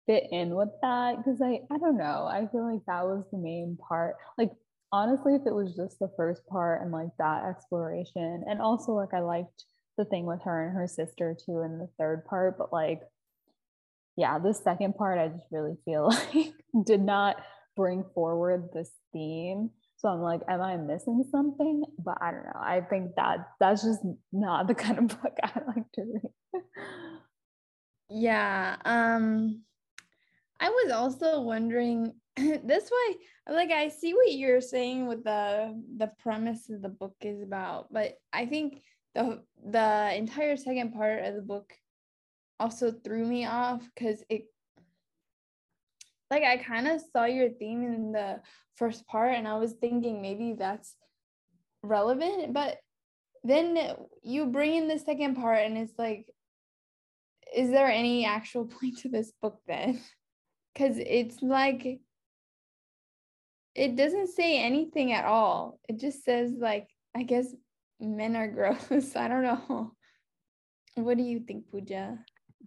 fit 0.06 0.26
in 0.32 0.54
with 0.54 0.70
that 0.84 1.18
because 1.18 1.42
I 1.42 1.62
I 1.74 1.78
don't 1.78 1.98
know. 1.98 2.28
I 2.30 2.48
feel 2.52 2.72
like 2.72 2.86
that 2.86 3.06
was 3.06 3.24
the 3.32 3.40
main 3.40 3.78
part. 3.90 4.16
Like 4.38 4.52
honestly, 4.92 5.34
if 5.36 5.42
it 5.48 5.54
was 5.54 5.76
just 5.76 5.98
the 6.00 6.12
first 6.16 6.46
part 6.48 6.82
and 6.84 6.92
like 6.92 7.10
that 7.18 7.44
exploration, 7.46 8.44
and 8.48 8.62
also 8.62 8.92
like 8.94 9.14
I 9.14 9.22
liked 9.22 9.66
the 9.98 10.06
thing 10.06 10.26
with 10.26 10.42
her 10.44 10.68
and 10.68 10.76
her 10.76 10.88
sister 10.88 11.36
too 11.46 11.62
in 11.62 11.80
the 11.80 11.90
third 11.98 12.26
part, 12.26 12.58
but 12.58 12.72
like 12.72 13.02
yeah, 14.18 14.40
the 14.40 14.54
second 14.54 14.96
part 14.96 15.20
I 15.20 15.28
just 15.30 15.48
really 15.52 15.76
feel 15.84 16.10
like 16.36 16.54
did 16.86 17.02
not 17.02 17.38
bring 17.76 18.06
forward 18.14 18.70
this 18.74 18.92
theme. 19.12 19.72
So 20.06 20.12
I'm 20.12 20.22
like, 20.22 20.42
am 20.48 20.62
I 20.62 20.78
missing 20.78 21.26
something? 21.32 21.84
But 21.98 22.20
I 22.22 22.30
don't 22.30 22.44
know. 22.44 22.62
I 22.62 22.82
think 22.82 23.16
that 23.16 23.40
that's 23.60 23.82
just 23.82 24.02
not 24.32 24.68
the 24.68 24.76
kind 24.86 25.00
of 25.00 25.08
book 25.08 25.36
I 25.42 25.62
like 25.66 25.92
to 25.94 26.04
read. 26.04 26.64
yeah. 28.12 28.76
Um 28.86 29.64
I 30.60 30.70
was 30.70 30.92
also 30.92 31.42
wondering 31.42 32.14
this 32.36 32.92
way 32.92 33.16
like 33.50 33.72
I 33.72 33.90
see 33.90 34.14
what 34.14 34.32
you're 34.32 34.62
saying 34.62 35.08
with 35.08 35.24
the 35.24 35.76
the 35.98 36.12
premise 36.20 36.70
of 36.70 36.84
the 36.84 36.90
book 36.90 37.16
is 37.22 37.42
about, 37.42 37.92
but 37.92 38.14
I 38.32 38.46
think 38.46 38.84
the 39.16 39.42
the 39.68 40.14
entire 40.16 40.56
second 40.56 40.94
part 40.94 41.24
of 41.24 41.34
the 41.34 41.42
book 41.42 41.74
also 42.60 42.92
threw 42.92 43.26
me 43.26 43.48
off 43.48 43.82
because 43.96 44.24
it 44.30 44.44
like 46.32 46.44
I 46.44 46.58
kind 46.58 46.88
of 46.88 47.02
saw 47.14 47.26
your 47.26 47.50
theme 47.50 47.84
in 47.84 48.12
the 48.12 48.42
first 48.76 49.06
part 49.08 49.34
and 49.34 49.48
I 49.48 49.58
was 49.58 49.74
thinking 49.74 50.22
maybe 50.22 50.56
that's 50.58 50.96
relevant, 51.84 52.54
but 52.54 52.78
then 53.44 53.96
you 54.24 54.48
bring 54.48 54.76
in 54.76 54.88
the 54.88 54.98
second 54.98 55.36
part 55.36 55.60
and 55.60 55.78
it's 55.78 55.94
like 55.98 56.26
is 57.56 57.70
there 57.70 57.88
any 57.88 58.26
actual 58.26 58.66
point 58.80 58.98
to 59.00 59.10
this 59.10 59.32
book 59.42 59.60
then? 59.68 60.02
Cuz 60.76 60.98
it's 60.98 61.42
like 61.42 62.02
it 63.76 63.96
doesn't 63.96 64.28
say 64.28 64.60
anything 64.60 65.12
at 65.12 65.26
all. 65.26 65.80
It 65.88 66.00
just 66.00 66.24
says 66.24 66.54
like 66.58 66.88
I 67.16 67.24
guess 67.24 67.54
men 68.00 68.36
are 68.36 68.48
gross. 68.58 69.16
I 69.16 69.28
don't 69.28 69.44
know. 69.44 69.92
What 70.96 71.18
do 71.18 71.24
you 71.24 71.42
think, 71.42 71.70
Pooja? 71.70 72.18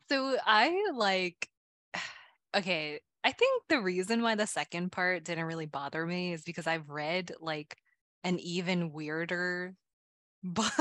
So 0.09 0.37
I 0.45 0.91
like 0.95 1.49
okay, 2.57 3.01
I 3.25 3.33
think 3.33 3.65
the 3.69 3.81
reason 3.81 4.23
why 4.23 4.35
the 4.35 4.47
second 4.47 4.93
part 4.93 5.25
didn't 5.25 5.45
really 5.45 5.67
bother 5.67 6.07
me 6.07 6.33
is 6.33 6.43
because 6.43 6.67
I've 6.67 6.89
read 6.89 7.33
like 7.41 7.77
an 8.25 8.39
even 8.39 8.93
weirder 8.93 9.75
book. 10.43 10.73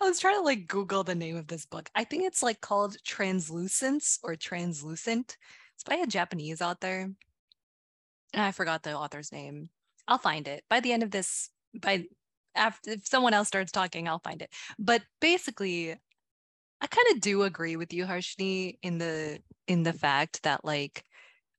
I 0.00 0.04
was 0.08 0.20
trying 0.20 0.36
to 0.36 0.42
like 0.42 0.66
Google 0.66 1.04
the 1.04 1.14
name 1.14 1.36
of 1.36 1.46
this 1.46 1.66
book. 1.66 1.90
I 1.94 2.04
think 2.04 2.24
it's 2.24 2.42
like 2.42 2.60
called 2.60 2.96
Translucence 3.04 4.18
or 4.22 4.36
Translucent. 4.36 5.36
It's 5.74 5.84
by 5.84 5.96
a 5.96 6.06
Japanese 6.06 6.60
author. 6.62 7.10
And 8.34 8.42
I 8.42 8.52
forgot 8.52 8.82
the 8.82 8.94
author's 8.96 9.32
name. 9.32 9.70
I'll 10.06 10.18
find 10.18 10.48
it 10.48 10.64
by 10.68 10.80
the 10.80 10.92
end 10.92 11.02
of 11.02 11.10
this. 11.10 11.50
By 11.74 12.06
after 12.54 12.90
if 12.90 13.06
someone 13.06 13.34
else 13.34 13.48
starts 13.48 13.72
talking, 13.72 14.08
I'll 14.08 14.20
find 14.20 14.42
it. 14.42 14.50
But 14.78 15.02
basically, 15.20 15.92
I 16.80 16.86
kind 16.86 17.06
of 17.12 17.20
do 17.20 17.42
agree 17.42 17.76
with 17.76 17.92
you, 17.92 18.06
Harshini, 18.06 18.78
in 18.82 18.98
the 18.98 19.40
in 19.68 19.84
the 19.84 19.92
fact 19.92 20.42
that 20.42 20.64
like 20.64 21.04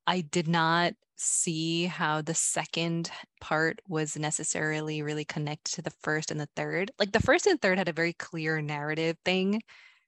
I 0.08 0.22
did 0.22 0.48
not 0.48 0.94
see 1.16 1.86
how 1.86 2.22
the 2.22 2.34
second 2.34 3.12
part 3.42 3.82
was 3.88 4.18
necessarily 4.18 5.02
really 5.02 5.26
connected 5.26 5.76
to 5.76 5.82
the 5.82 5.94
first 6.02 6.32
and 6.32 6.40
the 6.40 6.50
third. 6.56 6.92
Like 6.98 7.12
the 7.12 7.20
first 7.20 7.46
and 7.46 7.62
third 7.62 7.78
had 7.78 7.90
a 7.90 7.94
very 7.94 8.14
clear 8.14 8.62
narrative 8.62 9.18
thing 9.24 9.62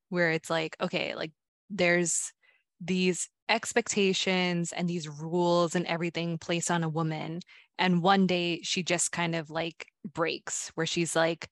where 0.09 0.31
it's 0.31 0.49
like, 0.49 0.75
okay, 0.81 1.15
like 1.15 1.31
there's 1.69 2.31
these 2.79 3.29
expectations 3.49 4.71
and 4.71 4.89
these 4.89 5.07
rules 5.07 5.75
and 5.75 5.85
everything 5.85 6.37
placed 6.37 6.71
on 6.71 6.83
a 6.83 6.89
woman. 6.89 7.41
And 7.77 8.01
one 8.01 8.25
day 8.27 8.61
she 8.63 8.83
just 8.83 9.11
kind 9.11 9.35
of 9.35 9.49
like 9.49 9.85
breaks 10.13 10.71
where 10.75 10.87
she's 10.87 11.15
like, 11.15 11.49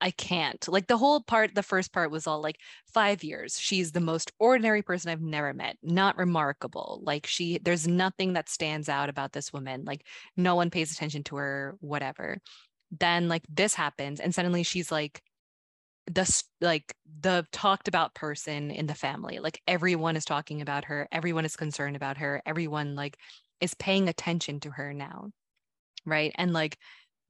I 0.00 0.10
can't. 0.12 0.66
Like 0.68 0.86
the 0.86 0.96
whole 0.96 1.20
part, 1.22 1.54
the 1.54 1.62
first 1.62 1.92
part 1.92 2.10
was 2.10 2.26
all 2.26 2.40
like 2.40 2.58
five 2.86 3.22
years. 3.22 3.58
She's 3.58 3.92
the 3.92 4.00
most 4.00 4.32
ordinary 4.38 4.82
person 4.82 5.10
I've 5.10 5.20
never 5.20 5.52
met, 5.52 5.76
not 5.82 6.16
remarkable. 6.16 7.00
Like 7.04 7.26
she, 7.26 7.58
there's 7.62 7.86
nothing 7.86 8.32
that 8.34 8.48
stands 8.48 8.88
out 8.88 9.08
about 9.10 9.32
this 9.32 9.52
woman. 9.52 9.84
Like 9.84 10.06
no 10.36 10.54
one 10.54 10.70
pays 10.70 10.92
attention 10.92 11.22
to 11.24 11.36
her, 11.36 11.76
whatever. 11.80 12.38
Then 12.98 13.28
like 13.28 13.42
this 13.48 13.74
happens, 13.74 14.20
and 14.20 14.34
suddenly 14.34 14.62
she's 14.62 14.90
like, 14.90 15.22
the 16.06 16.42
like 16.60 16.94
the 17.20 17.46
talked 17.52 17.86
about 17.86 18.14
person 18.14 18.70
in 18.70 18.86
the 18.86 18.94
family 18.94 19.38
like 19.38 19.60
everyone 19.68 20.16
is 20.16 20.24
talking 20.24 20.60
about 20.60 20.86
her 20.86 21.06
everyone 21.12 21.44
is 21.44 21.56
concerned 21.56 21.94
about 21.94 22.16
her 22.16 22.42
everyone 22.46 22.96
like 22.96 23.16
is 23.60 23.74
paying 23.74 24.08
attention 24.08 24.58
to 24.58 24.70
her 24.70 24.92
now 24.92 25.28
right 26.06 26.32
and 26.36 26.52
like 26.52 26.78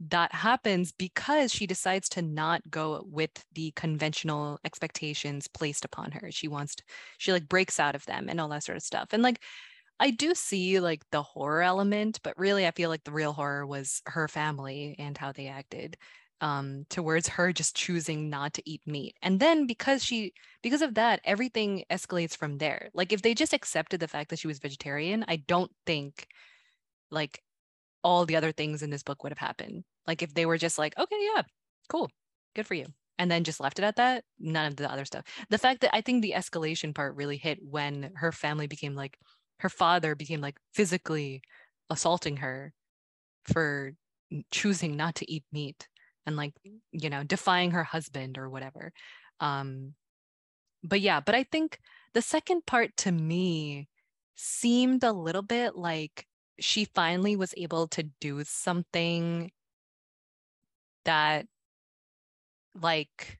that 0.08 0.32
happens 0.32 0.92
because 0.92 1.52
she 1.52 1.66
decides 1.66 2.08
to 2.08 2.22
not 2.22 2.62
go 2.70 3.04
with 3.10 3.44
the 3.52 3.70
conventional 3.76 4.58
expectations 4.64 5.46
placed 5.46 5.84
upon 5.84 6.10
her 6.10 6.30
she 6.30 6.48
wants 6.48 6.74
to 6.74 6.82
she 7.18 7.32
like 7.32 7.48
breaks 7.48 7.78
out 7.78 7.94
of 7.94 8.04
them 8.06 8.28
and 8.28 8.40
all 8.40 8.48
that 8.48 8.64
sort 8.64 8.76
of 8.76 8.82
stuff 8.82 9.08
and 9.12 9.22
like 9.22 9.42
i 9.98 10.10
do 10.10 10.34
see 10.34 10.80
like 10.80 11.02
the 11.12 11.22
horror 11.22 11.62
element 11.62 12.18
but 12.22 12.38
really 12.38 12.66
i 12.66 12.70
feel 12.70 12.88
like 12.88 13.04
the 13.04 13.12
real 13.12 13.32
horror 13.32 13.66
was 13.66 14.00
her 14.06 14.26
family 14.26 14.96
and 14.98 15.18
how 15.18 15.32
they 15.32 15.48
acted 15.48 15.96
um, 16.40 16.86
towards 16.88 17.28
her 17.28 17.52
just 17.52 17.76
choosing 17.76 18.30
not 18.30 18.54
to 18.54 18.62
eat 18.64 18.80
meat. 18.86 19.14
And 19.22 19.40
then 19.40 19.66
because 19.66 20.02
she, 20.02 20.32
because 20.62 20.82
of 20.82 20.94
that, 20.94 21.20
everything 21.24 21.84
escalates 21.90 22.36
from 22.36 22.58
there. 22.58 22.88
Like 22.94 23.12
if 23.12 23.22
they 23.22 23.34
just 23.34 23.52
accepted 23.52 24.00
the 24.00 24.08
fact 24.08 24.30
that 24.30 24.38
she 24.38 24.46
was 24.46 24.58
vegetarian, 24.58 25.24
I 25.28 25.36
don't 25.36 25.70
think 25.84 26.26
like 27.10 27.42
all 28.02 28.26
the 28.26 28.36
other 28.36 28.52
things 28.52 28.82
in 28.82 28.90
this 28.90 29.02
book 29.02 29.22
would 29.22 29.32
have 29.32 29.38
happened. 29.38 29.84
Like 30.06 30.22
if 30.22 30.34
they 30.34 30.46
were 30.46 30.58
just 30.58 30.78
like, 30.78 30.96
okay, 30.98 31.16
yeah, 31.34 31.42
cool, 31.88 32.10
good 32.54 32.66
for 32.66 32.74
you. 32.74 32.86
And 33.18 33.30
then 33.30 33.44
just 33.44 33.60
left 33.60 33.78
it 33.78 33.84
at 33.84 33.96
that, 33.96 34.24
none 34.38 34.66
of 34.66 34.76
the 34.76 34.90
other 34.90 35.04
stuff. 35.04 35.24
The 35.50 35.58
fact 35.58 35.82
that 35.82 35.94
I 35.94 36.00
think 36.00 36.22
the 36.22 36.32
escalation 36.36 36.94
part 36.94 37.16
really 37.16 37.36
hit 37.36 37.58
when 37.62 38.12
her 38.16 38.32
family 38.32 38.66
became 38.66 38.94
like, 38.94 39.18
her 39.58 39.68
father 39.68 40.14
became 40.14 40.40
like 40.40 40.56
physically 40.72 41.42
assaulting 41.90 42.38
her 42.38 42.72
for 43.44 43.92
choosing 44.50 44.96
not 44.96 45.16
to 45.16 45.30
eat 45.30 45.44
meat 45.52 45.88
and 46.26 46.36
like 46.36 46.52
you 46.92 47.10
know 47.10 47.24
defying 47.24 47.72
her 47.72 47.84
husband 47.84 48.38
or 48.38 48.48
whatever 48.48 48.92
um 49.40 49.94
but 50.84 51.00
yeah 51.00 51.20
but 51.20 51.34
i 51.34 51.42
think 51.42 51.78
the 52.14 52.22
second 52.22 52.64
part 52.66 52.96
to 52.96 53.10
me 53.10 53.88
seemed 54.36 55.02
a 55.04 55.12
little 55.12 55.42
bit 55.42 55.76
like 55.76 56.26
she 56.61 56.85
finally 56.85 57.37
was 57.37 57.55
able 57.57 57.88
to 57.88 58.05
do 58.20 58.42
something 58.44 59.51
that 61.05 61.46
like 62.81 63.38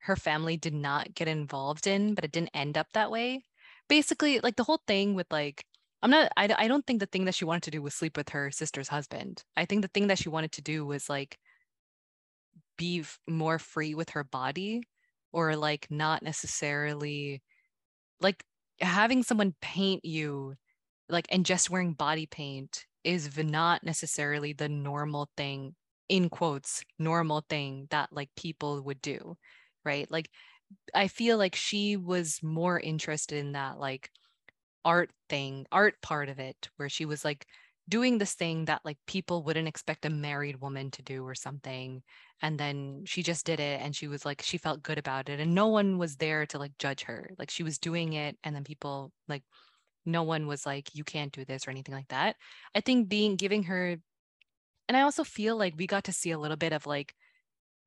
her 0.00 0.16
family 0.16 0.56
did 0.56 0.74
not 0.74 1.14
get 1.14 1.28
involved 1.28 1.86
in 1.86 2.14
but 2.14 2.24
it 2.24 2.32
didn't 2.32 2.50
end 2.54 2.76
up 2.76 2.88
that 2.92 3.10
way. 3.10 3.44
Basically 3.88 4.40
like 4.40 4.56
the 4.56 4.64
whole 4.64 4.82
thing 4.86 5.14
with 5.14 5.26
like 5.30 5.64
i'm 6.02 6.10
not 6.10 6.30
I, 6.36 6.48
I 6.56 6.68
don't 6.68 6.86
think 6.86 7.00
the 7.00 7.06
thing 7.06 7.24
that 7.26 7.34
she 7.34 7.44
wanted 7.44 7.64
to 7.64 7.70
do 7.72 7.82
was 7.82 7.94
sleep 7.94 8.16
with 8.16 8.30
her 8.30 8.50
sister's 8.50 8.88
husband. 8.88 9.42
I 9.56 9.64
think 9.64 9.82
the 9.82 9.88
thing 9.88 10.08
that 10.08 10.18
she 10.18 10.28
wanted 10.28 10.52
to 10.52 10.62
do 10.62 10.84
was 10.86 11.08
like 11.08 11.38
be 12.78 13.04
more 13.28 13.58
free 13.58 13.94
with 13.94 14.10
her 14.10 14.24
body 14.24 14.82
or 15.32 15.56
like 15.56 15.86
not 15.90 16.22
necessarily 16.22 17.42
like 18.20 18.42
having 18.80 19.22
someone 19.22 19.54
paint 19.60 20.04
you 20.04 20.54
like 21.10 21.26
and 21.30 21.46
just 21.46 21.70
wearing 21.70 21.92
body 21.92 22.26
paint 22.26 22.86
is 23.04 23.36
not 23.38 23.82
necessarily 23.84 24.52
the 24.52 24.68
normal 24.68 25.28
thing 25.36 25.74
in 26.08 26.28
quotes 26.28 26.84
normal 26.98 27.44
thing 27.48 27.86
that 27.90 28.08
like 28.12 28.30
people 28.36 28.82
would 28.82 29.00
do 29.02 29.36
right? 29.84 30.10
Like 30.10 30.28
i 30.94 31.08
feel 31.08 31.36
like 31.36 31.56
she 31.56 31.96
was 31.96 32.40
more 32.42 32.78
interested 32.78 33.38
in 33.38 33.52
that 33.52 33.78
like 33.78 34.08
art 34.84 35.10
thing 35.28 35.66
art 35.72 36.00
part 36.02 36.28
of 36.28 36.38
it 36.38 36.68
where 36.76 36.88
she 36.88 37.04
was 37.04 37.24
like 37.24 37.46
doing 37.88 38.18
this 38.18 38.34
thing 38.34 38.64
that 38.66 38.80
like 38.84 38.96
people 39.06 39.42
wouldn't 39.42 39.68
expect 39.68 40.04
a 40.04 40.10
married 40.10 40.60
woman 40.60 40.90
to 40.90 41.02
do 41.02 41.26
or 41.26 41.34
something 41.34 42.02
and 42.40 42.58
then 42.58 43.02
she 43.04 43.22
just 43.22 43.44
did 43.44 43.60
it 43.60 43.80
and 43.82 43.94
she 43.94 44.06
was 44.08 44.24
like 44.24 44.40
she 44.42 44.56
felt 44.58 44.82
good 44.82 44.98
about 44.98 45.28
it 45.28 45.40
and 45.40 45.54
no 45.54 45.66
one 45.66 45.98
was 45.98 46.16
there 46.16 46.46
to 46.46 46.58
like 46.58 46.72
judge 46.78 47.02
her. 47.02 47.30
Like 47.38 47.50
she 47.50 47.62
was 47.62 47.78
doing 47.78 48.14
it 48.14 48.38
and 48.44 48.54
then 48.56 48.64
people 48.64 49.12
like 49.28 49.42
no 50.06 50.22
one 50.22 50.46
was 50.46 50.66
like 50.66 50.94
you 50.94 51.04
can't 51.04 51.32
do 51.32 51.44
this 51.44 51.66
or 51.66 51.70
anything 51.70 51.94
like 51.94 52.08
that. 52.08 52.36
I 52.74 52.80
think 52.80 53.08
being 53.08 53.36
giving 53.36 53.64
her 53.64 53.96
and 54.88 54.96
i 54.96 55.02
also 55.02 55.22
feel 55.24 55.56
like 55.56 55.74
we 55.76 55.86
got 55.86 56.04
to 56.04 56.12
see 56.12 56.32
a 56.32 56.38
little 56.38 56.56
bit 56.56 56.72
of 56.72 56.86
like 56.86 57.14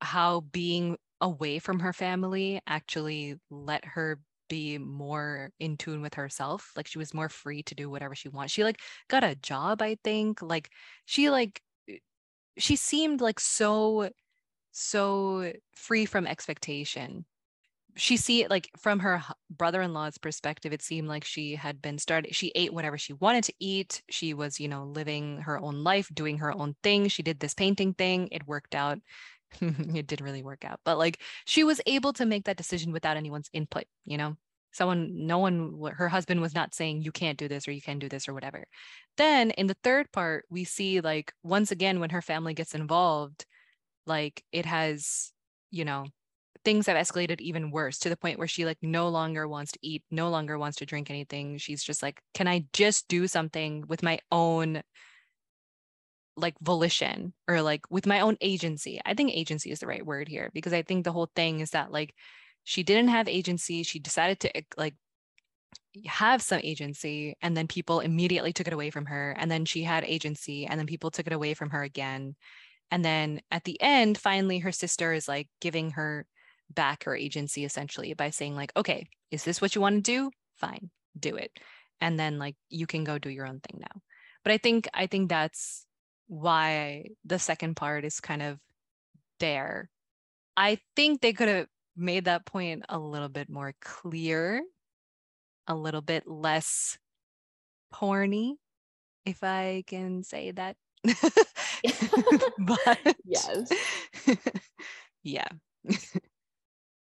how 0.00 0.40
being 0.40 0.96
away 1.20 1.58
from 1.58 1.80
her 1.80 1.92
family 1.92 2.60
actually 2.66 3.36
let 3.50 3.84
her 3.84 4.20
be 4.48 4.78
more 4.78 5.50
in 5.58 5.76
tune 5.76 6.02
with 6.02 6.14
herself. 6.14 6.72
Like 6.76 6.86
she 6.86 6.98
was 6.98 7.14
more 7.14 7.28
free 7.28 7.62
to 7.64 7.74
do 7.74 7.88
whatever 7.88 8.14
she 8.14 8.28
wants. 8.28 8.52
She 8.52 8.64
like 8.64 8.80
got 9.08 9.24
a 9.24 9.34
job 9.34 9.82
i 9.82 9.96
think. 10.04 10.42
Like 10.42 10.70
she 11.06 11.30
like 11.30 11.60
eh, 11.88 11.96
she 12.58 12.76
seemed 12.76 13.20
like 13.20 13.40
so 13.40 14.10
so 14.72 15.52
free 15.74 16.06
from 16.06 16.26
expectation 16.26 17.24
she 17.96 18.16
see 18.16 18.42
it 18.42 18.50
like 18.50 18.70
from 18.76 18.98
her 18.98 19.22
brother-in-law's 19.50 20.18
perspective 20.18 20.72
it 20.72 20.82
seemed 20.82 21.08
like 21.08 21.24
she 21.24 21.54
had 21.54 21.80
been 21.80 21.98
started 21.98 22.34
she 22.34 22.52
ate 22.54 22.72
whatever 22.72 22.98
she 22.98 23.12
wanted 23.14 23.44
to 23.44 23.54
eat 23.60 24.02
she 24.10 24.34
was 24.34 24.58
you 24.58 24.68
know 24.68 24.84
living 24.84 25.38
her 25.38 25.58
own 25.60 25.84
life 25.84 26.08
doing 26.12 26.38
her 26.38 26.52
own 26.52 26.74
thing 26.82 27.08
she 27.08 27.22
did 27.22 27.38
this 27.40 27.54
painting 27.54 27.94
thing 27.94 28.28
it 28.32 28.46
worked 28.46 28.74
out 28.74 28.98
it 29.60 30.06
didn't 30.06 30.24
really 30.24 30.42
work 30.42 30.64
out 30.64 30.80
but 30.84 30.98
like 30.98 31.20
she 31.44 31.62
was 31.62 31.80
able 31.86 32.12
to 32.12 32.26
make 32.26 32.44
that 32.44 32.56
decision 32.56 32.92
without 32.92 33.16
anyone's 33.16 33.50
input 33.52 33.84
you 34.04 34.16
know? 34.16 34.36
Someone 34.72 35.26
no 35.26 35.38
one 35.38 35.80
her 35.96 36.08
husband 36.08 36.40
was 36.40 36.52
not 36.52 36.74
saying 36.74 37.02
you 37.02 37.12
can't 37.12 37.38
do 37.38 37.46
this 37.46 37.68
or 37.68 37.70
you 37.70 37.80
can 37.80 38.00
do 38.00 38.08
this 38.08 38.28
or 38.28 38.34
whatever. 38.34 38.64
Then 39.16 39.52
in 39.52 39.68
the 39.68 39.76
third 39.84 40.10
part 40.10 40.46
we 40.50 40.64
see 40.64 41.00
like 41.00 41.32
once 41.44 41.70
again 41.70 42.00
when 42.00 42.10
her 42.10 42.22
family 42.22 42.54
gets 42.54 42.74
involved 42.74 43.46
like 44.04 44.42
it 44.50 44.66
has 44.66 45.32
you 45.70 45.84
know 45.84 46.06
things 46.64 46.86
have 46.86 46.96
escalated 46.96 47.40
even 47.40 47.70
worse 47.70 47.98
to 48.00 48.08
the 48.08 48.16
point 48.16 48.38
where 48.38 48.48
she 48.48 48.64
like 48.64 48.78
no 48.82 49.08
longer 49.08 49.46
wants 49.46 49.72
to 49.72 49.78
eat 49.82 50.02
no 50.10 50.28
longer 50.30 50.58
wants 50.58 50.78
to 50.78 50.86
drink 50.86 51.10
anything. 51.10 51.58
She's 51.58 51.82
just 51.82 52.02
like 52.02 52.20
can 52.34 52.48
i 52.48 52.64
just 52.72 53.08
do 53.08 53.26
something 53.26 53.84
with 53.88 54.02
my 54.02 54.18
own 54.32 54.82
like 56.36 56.54
volition 56.60 57.32
or 57.46 57.62
like 57.62 57.82
with 57.90 58.06
my 58.06 58.20
own 58.20 58.36
agency? 58.40 59.00
I 59.04 59.14
think 59.14 59.32
agency 59.32 59.70
is 59.70 59.80
the 59.80 59.86
right 59.86 60.04
word 60.04 60.28
here 60.28 60.50
because 60.54 60.72
i 60.72 60.82
think 60.82 61.04
the 61.04 61.12
whole 61.12 61.30
thing 61.36 61.60
is 61.60 61.70
that 61.70 61.92
like 61.92 62.14
she 62.64 62.82
didn't 62.82 63.08
have 63.08 63.28
agency. 63.28 63.82
She 63.82 63.98
decided 63.98 64.40
to 64.40 64.50
like 64.76 64.94
have 66.06 66.42
some 66.42 66.60
agency 66.64 67.36
and 67.40 67.56
then 67.56 67.68
people 67.68 68.00
immediately 68.00 68.52
took 68.52 68.66
it 68.66 68.72
away 68.72 68.90
from 68.90 69.06
her 69.06 69.36
and 69.38 69.50
then 69.50 69.64
she 69.64 69.84
had 69.84 70.02
agency 70.04 70.66
and 70.66 70.78
then 70.80 70.86
people 70.86 71.10
took 71.10 71.26
it 71.26 71.32
away 71.32 71.54
from 71.54 71.70
her 71.70 71.82
again. 71.82 72.34
And 72.90 73.04
then 73.04 73.40
at 73.50 73.64
the 73.64 73.80
end 73.80 74.18
finally 74.18 74.58
her 74.60 74.72
sister 74.72 75.12
is 75.12 75.28
like 75.28 75.48
giving 75.60 75.92
her 75.92 76.26
back 76.72 77.04
her 77.04 77.16
agency 77.16 77.64
essentially 77.64 78.14
by 78.14 78.30
saying 78.30 78.54
like 78.54 78.72
okay 78.76 79.06
is 79.30 79.44
this 79.44 79.60
what 79.60 79.74
you 79.74 79.80
want 79.80 79.96
to 79.96 80.02
do? 80.02 80.30
Fine 80.56 80.90
do 81.18 81.36
it. 81.36 81.52
And 82.00 82.18
then 82.18 82.38
like 82.38 82.56
you 82.68 82.86
can 82.86 83.04
go 83.04 83.18
do 83.18 83.30
your 83.30 83.46
own 83.46 83.60
thing 83.60 83.80
now. 83.80 84.00
But 84.42 84.52
i 84.52 84.58
think 84.58 84.88
i 84.94 85.06
think 85.06 85.28
that's 85.28 85.86
why 86.26 87.06
the 87.24 87.38
second 87.38 87.76
part 87.76 88.04
is 88.04 88.20
kind 88.20 88.42
of 88.42 88.58
there. 89.40 89.90
I 90.56 90.78
think 90.96 91.20
they 91.20 91.32
could 91.32 91.48
have 91.48 91.66
made 91.96 92.24
that 92.26 92.46
point 92.46 92.84
a 92.88 92.98
little 92.98 93.28
bit 93.28 93.48
more 93.48 93.74
clear 93.80 94.62
a 95.66 95.74
little 95.74 96.02
bit 96.02 96.26
less 96.26 96.98
porny 97.92 98.54
if 99.24 99.42
i 99.42 99.84
can 99.86 100.22
say 100.22 100.50
that. 100.52 100.76
But 102.58 103.16
yes. 103.24 103.70
yeah 105.22 105.48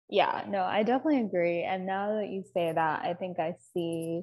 yeah, 0.10 0.44
no, 0.48 0.64
I 0.64 0.84
definitely 0.84 1.22
agree. 1.22 1.64
And 1.64 1.86
now 1.86 2.16
that 2.20 2.30
you 2.30 2.44
say 2.54 2.72
that, 2.72 3.02
I 3.04 3.14
think 3.14 3.40
I 3.40 3.56
see 3.74 4.22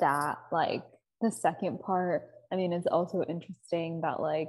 that 0.00 0.38
like 0.52 0.82
the 1.20 1.30
second 1.30 1.80
part. 1.80 2.22
I 2.52 2.56
mean, 2.56 2.72
it's 2.72 2.86
also 2.86 3.22
interesting 3.28 4.00
that 4.02 4.20
like 4.20 4.48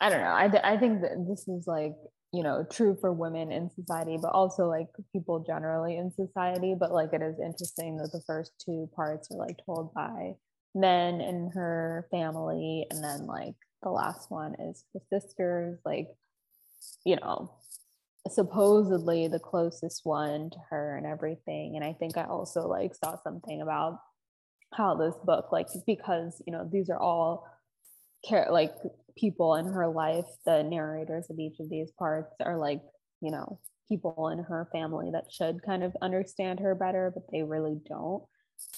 I 0.00 0.10
don't 0.10 0.20
know. 0.20 0.26
I 0.28 0.74
I 0.74 0.76
think 0.78 1.02
that 1.02 1.26
this 1.28 1.48
is 1.48 1.66
like 1.66 1.94
you 2.32 2.42
know 2.42 2.66
true 2.70 2.96
for 3.00 3.12
women 3.12 3.52
in 3.52 3.70
society, 3.70 4.18
but 4.20 4.32
also 4.32 4.68
like 4.68 4.88
people 5.12 5.44
generally 5.46 5.96
in 5.96 6.10
society. 6.12 6.74
But 6.78 6.92
like 6.92 7.12
it 7.12 7.22
is 7.22 7.38
interesting 7.40 7.96
that 7.98 8.10
the 8.12 8.22
first 8.26 8.52
two 8.64 8.88
parts 8.94 9.30
are 9.30 9.38
like 9.38 9.56
told 9.64 9.94
by 9.94 10.34
men 10.74 11.20
in 11.20 11.50
her 11.54 12.06
family, 12.10 12.86
and 12.90 13.02
then 13.02 13.26
like 13.26 13.54
the 13.82 13.90
last 13.90 14.30
one 14.30 14.54
is 14.60 14.84
her 14.94 15.00
sisters. 15.20 15.78
Like 15.84 16.08
you 17.04 17.16
know 17.16 17.52
supposedly 18.30 19.28
the 19.28 19.38
closest 19.38 20.00
one 20.04 20.50
to 20.50 20.58
her 20.70 20.96
and 20.96 21.06
everything 21.06 21.76
and 21.76 21.84
i 21.84 21.92
think 21.92 22.16
i 22.16 22.24
also 22.24 22.66
like 22.66 22.94
saw 22.94 23.16
something 23.22 23.60
about 23.60 23.98
how 24.74 24.94
this 24.94 25.14
book 25.24 25.50
like 25.52 25.66
because 25.86 26.42
you 26.46 26.52
know 26.52 26.68
these 26.70 26.90
are 26.90 27.00
all 27.00 27.46
care 28.26 28.48
like 28.50 28.72
people 29.16 29.54
in 29.56 29.66
her 29.66 29.88
life 29.88 30.26
the 30.44 30.62
narrators 30.62 31.28
of 31.30 31.38
each 31.38 31.58
of 31.60 31.68
these 31.68 31.90
parts 31.98 32.34
are 32.44 32.56
like 32.56 32.80
you 33.20 33.30
know 33.30 33.58
people 33.88 34.28
in 34.28 34.38
her 34.38 34.68
family 34.70 35.10
that 35.10 35.32
should 35.32 35.62
kind 35.62 35.82
of 35.82 35.96
understand 36.02 36.60
her 36.60 36.74
better 36.74 37.10
but 37.14 37.24
they 37.32 37.42
really 37.42 37.78
don't 37.88 38.22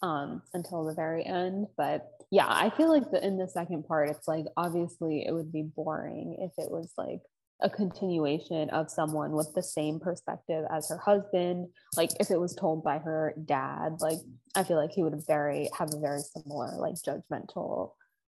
um 0.02 0.42
until 0.54 0.84
the 0.84 0.94
very 0.94 1.24
end 1.24 1.66
but 1.76 2.08
yeah 2.30 2.46
i 2.46 2.70
feel 2.76 2.88
like 2.88 3.10
the, 3.10 3.24
in 3.24 3.38
the 3.38 3.48
second 3.48 3.84
part 3.86 4.10
it's 4.10 4.28
like 4.28 4.44
obviously 4.56 5.24
it 5.26 5.32
would 5.32 5.50
be 5.50 5.62
boring 5.62 6.36
if 6.38 6.52
it 6.64 6.70
was 6.70 6.92
like 6.96 7.20
a 7.62 7.70
continuation 7.70 8.70
of 8.70 8.90
someone 8.90 9.32
with 9.32 9.52
the 9.54 9.62
same 9.62 10.00
perspective 10.00 10.64
as 10.70 10.88
her 10.88 10.98
husband. 10.98 11.68
Like 11.96 12.10
if 12.20 12.30
it 12.30 12.40
was 12.40 12.54
told 12.54 12.82
by 12.82 12.98
her 12.98 13.34
dad 13.44 13.96
like 14.00 14.18
i 14.56 14.64
feel 14.64 14.76
like 14.76 14.90
he 14.90 15.02
would 15.02 15.22
very 15.26 15.68
have 15.78 15.92
a 15.94 16.00
very 16.00 16.20
similar 16.20 16.76
like 16.78 16.94
judgmental 16.94 17.92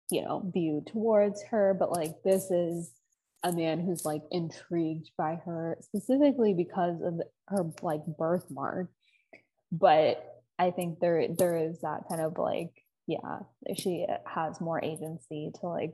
you 0.09 0.21
know 0.21 0.49
view 0.53 0.83
towards 0.87 1.43
her. 1.43 1.75
But 1.77 1.91
like 1.91 2.13
this 2.23 2.49
is 2.51 2.91
a 3.43 3.51
man 3.51 3.79
who's 3.79 4.05
like 4.05 4.23
intrigued 4.31 5.11
by 5.17 5.35
her 5.45 5.77
specifically 5.81 6.53
because 6.53 7.01
of 7.01 7.21
her 7.47 7.65
like 7.81 8.01
birthmark. 8.17 8.89
But 9.71 10.23
i 10.59 10.71
think 10.71 10.99
there 10.99 11.27
there 11.37 11.57
is 11.57 11.81
that 11.81 12.01
kind 12.09 12.21
of 12.21 12.37
like 12.37 12.71
yeah 13.05 13.39
she 13.75 14.05
has 14.25 14.59
more 14.59 14.83
agency 14.83 15.51
to 15.59 15.67
like 15.67 15.93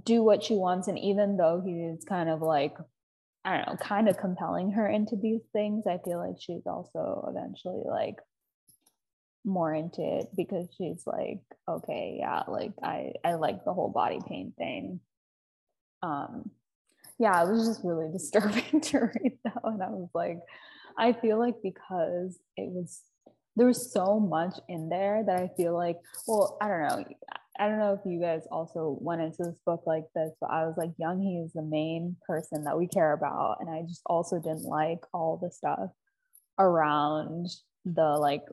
do 0.00 0.22
what 0.22 0.42
she 0.42 0.54
wants. 0.54 0.88
And 0.88 0.98
even 0.98 1.36
though 1.36 1.62
he 1.64 1.72
is 1.72 2.04
kind 2.04 2.28
of 2.28 2.40
like, 2.40 2.74
I 3.44 3.56
don't 3.56 3.68
know, 3.68 3.76
kind 3.76 4.08
of 4.08 4.18
compelling 4.18 4.72
her 4.72 4.88
into 4.88 5.16
these 5.16 5.42
things, 5.52 5.86
I 5.86 5.98
feel 6.04 6.18
like 6.18 6.40
she's 6.40 6.66
also 6.66 7.28
eventually 7.28 7.82
like 7.86 8.16
more 9.44 9.74
into 9.74 10.02
it 10.02 10.28
because 10.36 10.68
she's 10.76 11.02
like, 11.06 11.40
okay, 11.68 12.16
yeah, 12.20 12.42
like 12.48 12.72
I 12.82 13.12
I 13.24 13.34
like 13.34 13.64
the 13.64 13.74
whole 13.74 13.90
body 13.90 14.20
pain 14.26 14.52
thing. 14.56 15.00
Um 16.02 16.50
yeah, 17.18 17.42
it 17.42 17.50
was 17.50 17.66
just 17.66 17.84
really 17.84 18.08
disturbing 18.12 18.80
to 18.80 18.98
read 19.00 19.38
that 19.44 19.60
and 19.64 19.82
I 19.82 19.88
was 19.88 20.10
like, 20.14 20.38
I 20.96 21.12
feel 21.12 21.38
like 21.38 21.56
because 21.62 22.38
it 22.56 22.70
was 22.70 23.00
there 23.56 23.66
was 23.66 23.92
so 23.92 24.18
much 24.18 24.54
in 24.68 24.88
there 24.88 25.22
that 25.26 25.36
I 25.36 25.50
feel 25.56 25.74
like, 25.74 25.98
well, 26.26 26.56
I 26.60 26.68
don't 26.68 26.82
know. 26.82 27.04
I 27.58 27.68
don't 27.68 27.78
know 27.78 27.92
if 27.92 28.10
you 28.10 28.20
guys 28.20 28.42
also 28.50 28.96
went 29.00 29.20
into 29.20 29.44
this 29.44 29.58
book 29.66 29.82
like 29.86 30.04
this, 30.14 30.32
but 30.40 30.50
I 30.50 30.64
was 30.64 30.76
like, 30.76 30.92
Young 30.98 31.20
he 31.20 31.38
is 31.38 31.52
the 31.52 31.62
main 31.62 32.16
person 32.26 32.64
that 32.64 32.78
we 32.78 32.86
care 32.86 33.12
about. 33.12 33.58
And 33.60 33.68
I 33.68 33.82
just 33.82 34.02
also 34.06 34.38
didn't 34.38 34.64
like 34.64 35.00
all 35.12 35.36
the 35.36 35.50
stuff 35.50 35.90
around 36.58 37.48
the 37.84 38.16
like 38.18 38.44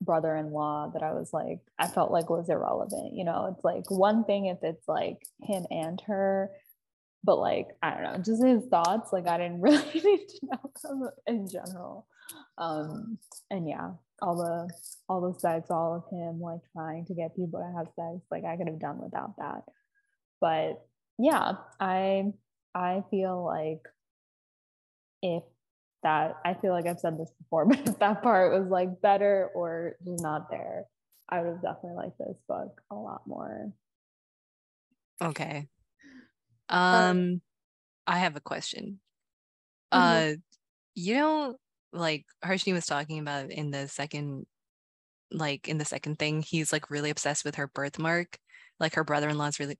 brother 0.00 0.36
in 0.36 0.52
law 0.52 0.90
that 0.92 1.02
I 1.02 1.12
was 1.12 1.32
like, 1.32 1.60
I 1.78 1.88
felt 1.88 2.10
like 2.10 2.28
was 2.28 2.48
irrelevant. 2.48 3.14
You 3.14 3.24
know, 3.24 3.54
it's 3.54 3.64
like 3.64 3.90
one 3.90 4.24
thing 4.24 4.46
if 4.46 4.58
it's 4.62 4.86
like 4.86 5.22
him 5.42 5.64
and 5.70 6.00
her, 6.06 6.50
but 7.26 7.38
like, 7.38 7.68
I 7.82 7.90
don't 7.90 8.02
know, 8.04 8.16
just 8.18 8.42
his 8.42 8.64
thoughts, 8.70 9.12
like, 9.12 9.26
I 9.26 9.36
didn't 9.36 9.60
really 9.60 9.82
need 9.94 10.28
to 10.28 10.46
know 10.46 10.70
them 10.82 11.10
in 11.26 11.48
general. 11.48 12.06
Um, 12.56 13.18
and 13.50 13.68
yeah, 13.68 13.90
all 14.22 14.36
the 14.36 14.72
all 15.08 15.20
the 15.20 15.38
sex, 15.38 15.70
all 15.70 15.94
of 15.94 16.10
him 16.10 16.40
like 16.40 16.60
trying 16.72 17.04
to 17.06 17.14
get 17.14 17.36
people 17.36 17.60
to 17.60 17.76
have 17.76 17.86
sex. 17.94 18.24
Like 18.30 18.44
I 18.44 18.56
could 18.56 18.68
have 18.68 18.80
done 18.80 18.98
without 18.98 19.36
that. 19.36 19.62
But 20.40 20.86
yeah, 21.18 21.52
I 21.78 22.32
I 22.74 23.04
feel 23.10 23.44
like 23.44 23.82
if 25.22 25.42
that 26.02 26.36
I 26.44 26.54
feel 26.54 26.72
like 26.72 26.86
I've 26.86 27.00
said 27.00 27.18
this 27.18 27.30
before, 27.38 27.66
but 27.68 27.86
if 27.86 27.98
that 27.98 28.22
part 28.22 28.58
was 28.58 28.68
like 28.70 29.00
better 29.00 29.50
or 29.54 29.96
just 30.04 30.22
not 30.22 30.50
there, 30.50 30.84
I 31.28 31.40
would 31.40 31.48
have 31.48 31.62
definitely 31.62 31.96
liked 31.96 32.18
this 32.18 32.38
book 32.48 32.80
a 32.90 32.94
lot 32.94 33.22
more. 33.26 33.72
Okay. 35.22 35.68
Um, 36.68 37.04
um 37.04 37.42
I 38.06 38.18
have 38.18 38.36
a 38.36 38.40
question. 38.40 39.00
Mm-hmm. 39.92 40.32
Uh 40.32 40.36
you 40.94 41.14
know 41.14 41.56
like 41.92 42.24
Harshini 42.44 42.72
was 42.72 42.86
talking 42.86 43.18
about 43.18 43.50
in 43.50 43.70
the 43.70 43.86
second 43.88 44.46
like 45.30 45.68
in 45.68 45.78
the 45.78 45.84
second 45.84 46.18
thing 46.18 46.42
he's 46.42 46.72
like 46.72 46.90
really 46.90 47.10
obsessed 47.10 47.44
with 47.44 47.56
her 47.56 47.68
birthmark 47.68 48.38
like 48.78 48.94
her 48.94 49.04
brother-in-law's 49.04 49.58
really 49.58 49.78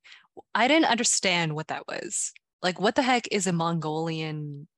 I 0.54 0.68
didn't 0.68 0.90
understand 0.90 1.54
what 1.54 1.68
that 1.68 1.86
was 1.86 2.32
like 2.62 2.80
what 2.80 2.94
the 2.94 3.02
heck 3.02 3.28
is 3.30 3.46
a 3.46 3.52
Mongolian 3.52 4.68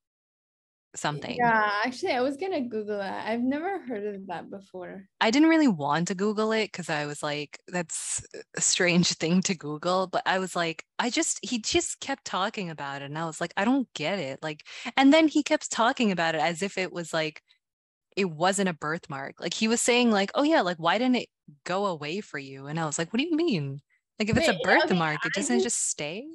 something. 0.99 1.37
Yeah, 1.37 1.71
actually, 1.85 2.13
I 2.13 2.21
was 2.21 2.37
gonna 2.37 2.61
Google 2.61 2.99
that. 2.99 3.27
I've 3.27 3.43
never 3.43 3.81
heard 3.81 4.15
of 4.15 4.27
that 4.27 4.51
before. 4.51 5.05
I 5.21 5.31
didn't 5.31 5.49
really 5.49 5.69
want 5.69 6.09
to 6.09 6.15
Google 6.15 6.53
it 6.53 6.67
because 6.67 6.91
I 6.91 7.07
was 7.07 7.23
like, 7.23 7.59
that's 7.69 8.25
a 8.57 8.61
strange 8.61 9.09
thing 9.15 9.43
to 9.43 9.55
Google. 9.55 10.07
But 10.07 10.23
I 10.27 10.39
was 10.39 10.55
like, 10.55 10.85
I 10.99 11.11
just, 11.11 11.39
he 11.43 11.61
just 11.61 12.01
kept 12.01 12.25
talking 12.25 12.71
about 12.71 13.03
it. 13.03 13.07
And 13.07 13.19
I 13.19 13.27
was 13.27 13.41
like, 13.41 13.53
I 13.57 13.65
don't 13.65 13.89
get 13.95 14.19
it. 14.19 14.41
Like, 14.43 14.65
and 14.97 15.13
then 15.13 15.29
he 15.29 15.43
kept 15.43 15.71
talking 15.71 16.13
about 16.13 16.35
it 16.35 16.41
as 16.41 16.63
if 16.63 16.79
it 16.79 16.93
was 16.93 17.13
like, 17.13 17.43
it 18.17 18.31
wasn't 18.31 18.69
a 18.69 18.75
birthmark. 18.75 19.37
Like 19.41 19.55
he 19.55 19.69
was 19.69 19.81
saying, 19.81 20.11
like, 20.11 20.31
oh 20.35 20.43
yeah, 20.43 20.63
like 20.63 20.79
why 20.79 20.99
didn't 20.99 21.17
it 21.17 21.29
go 21.65 21.87
away 21.87 22.21
for 22.21 22.39
you? 22.39 22.67
And 22.67 22.79
I 22.79 22.87
was 22.87 22.99
like, 22.99 23.13
what 23.13 23.19
do 23.19 23.27
you 23.27 23.37
mean? 23.37 23.81
Like 24.19 24.29
if 24.29 24.37
Wait, 24.37 24.49
it's 24.49 24.59
a 24.59 24.61
birthmark, 24.65 25.21
okay, 25.21 25.29
it 25.29 25.33
doesn't 25.35 25.59
just, 25.59 25.77
just 25.77 25.91
stay. 25.91 26.27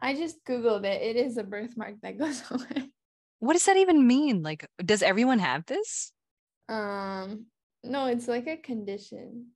I 0.00 0.14
just 0.14 0.44
Googled 0.44 0.84
it. 0.84 1.02
It 1.02 1.16
is 1.16 1.36
a 1.36 1.44
birthmark 1.44 2.00
that 2.02 2.18
goes 2.18 2.42
away. 2.50 2.90
What 3.40 3.52
does 3.54 3.64
that 3.66 3.76
even 3.76 4.06
mean? 4.06 4.42
Like, 4.42 4.68
does 4.84 5.02
everyone 5.02 5.38
have 5.38 5.66
this? 5.66 6.12
Um, 6.68 7.46
no, 7.84 8.06
it's 8.06 8.28
like 8.28 8.46
a 8.46 8.56
condition. 8.56 9.48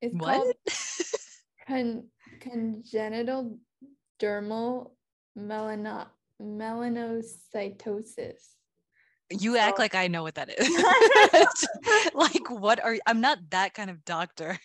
It's 0.00 0.14
What? 0.14 0.42
called 0.42 0.54
con- 1.68 2.08
congenital 2.40 3.58
dermal 4.20 4.92
melano- 5.38 6.08
melanocytosis. 6.40 8.40
you 9.30 9.56
act 9.56 9.78
like 9.78 9.94
I 9.94 10.08
know 10.08 10.22
what 10.22 10.34
that 10.34 10.50
is. 10.58 10.68
like, 12.14 12.50
what 12.50 12.82
are 12.82 12.96
I'm 13.06 13.20
not 13.20 13.38
that 13.50 13.74
kind 13.74 13.90
of 13.90 14.04
doctor. 14.04 14.58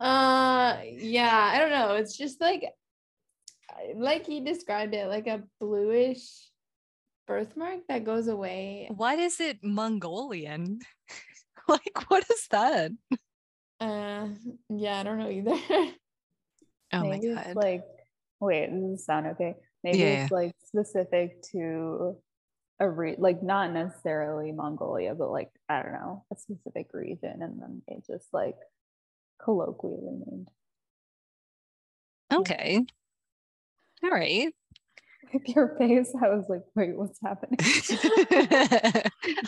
Uh, 0.00 0.78
yeah, 0.84 1.50
I 1.54 1.58
don't 1.58 1.70
know. 1.70 1.94
It's 1.94 2.16
just 2.16 2.40
like, 2.40 2.64
like 3.96 4.26
he 4.26 4.40
described 4.40 4.94
it, 4.94 5.08
like 5.08 5.26
a 5.26 5.42
bluish 5.60 6.48
birthmark 7.26 7.80
that 7.88 8.04
goes 8.04 8.28
away. 8.28 8.88
Why 8.94 9.14
is 9.14 9.40
it 9.40 9.58
Mongolian? 9.62 10.80
like, 11.68 12.10
what 12.10 12.24
is 12.30 12.46
that? 12.50 12.92
Uh, 13.80 14.28
yeah, 14.70 15.00
I 15.00 15.02
don't 15.02 15.18
know 15.18 15.30
either. 15.30 15.56
Oh 16.92 17.00
Maybe 17.00 17.28
my 17.28 17.32
it's 17.32 17.46
god. 17.46 17.56
like, 17.56 17.84
wait, 18.40 18.70
does 18.70 18.90
this 18.92 19.06
sound 19.06 19.26
okay? 19.28 19.54
Maybe 19.82 19.98
Yeah, 19.98 20.24
it's 20.24 20.32
like 20.32 20.52
specific 20.64 21.42
to 21.52 22.16
a 22.80 22.88
re 22.88 23.16
like 23.18 23.42
not 23.42 23.72
necessarily 23.72 24.52
Mongolia, 24.52 25.14
but 25.14 25.30
like 25.30 25.50
I 25.68 25.82
don't 25.82 25.92
know, 25.92 26.24
a 26.32 26.36
specific 26.36 26.88
region, 26.92 27.42
and 27.42 27.60
then 27.60 27.82
they 27.88 28.00
just 28.06 28.32
like 28.32 28.56
colloquially 29.42 30.22
named. 30.26 30.48
okay. 32.32 32.84
All 34.04 34.10
right. 34.10 34.52
With 35.32 35.48
your 35.48 35.76
face, 35.78 36.12
I 36.22 36.28
was 36.28 36.44
like, 36.48 36.62
wait, 36.76 36.96
what's 36.96 37.18
happening? 37.24 37.58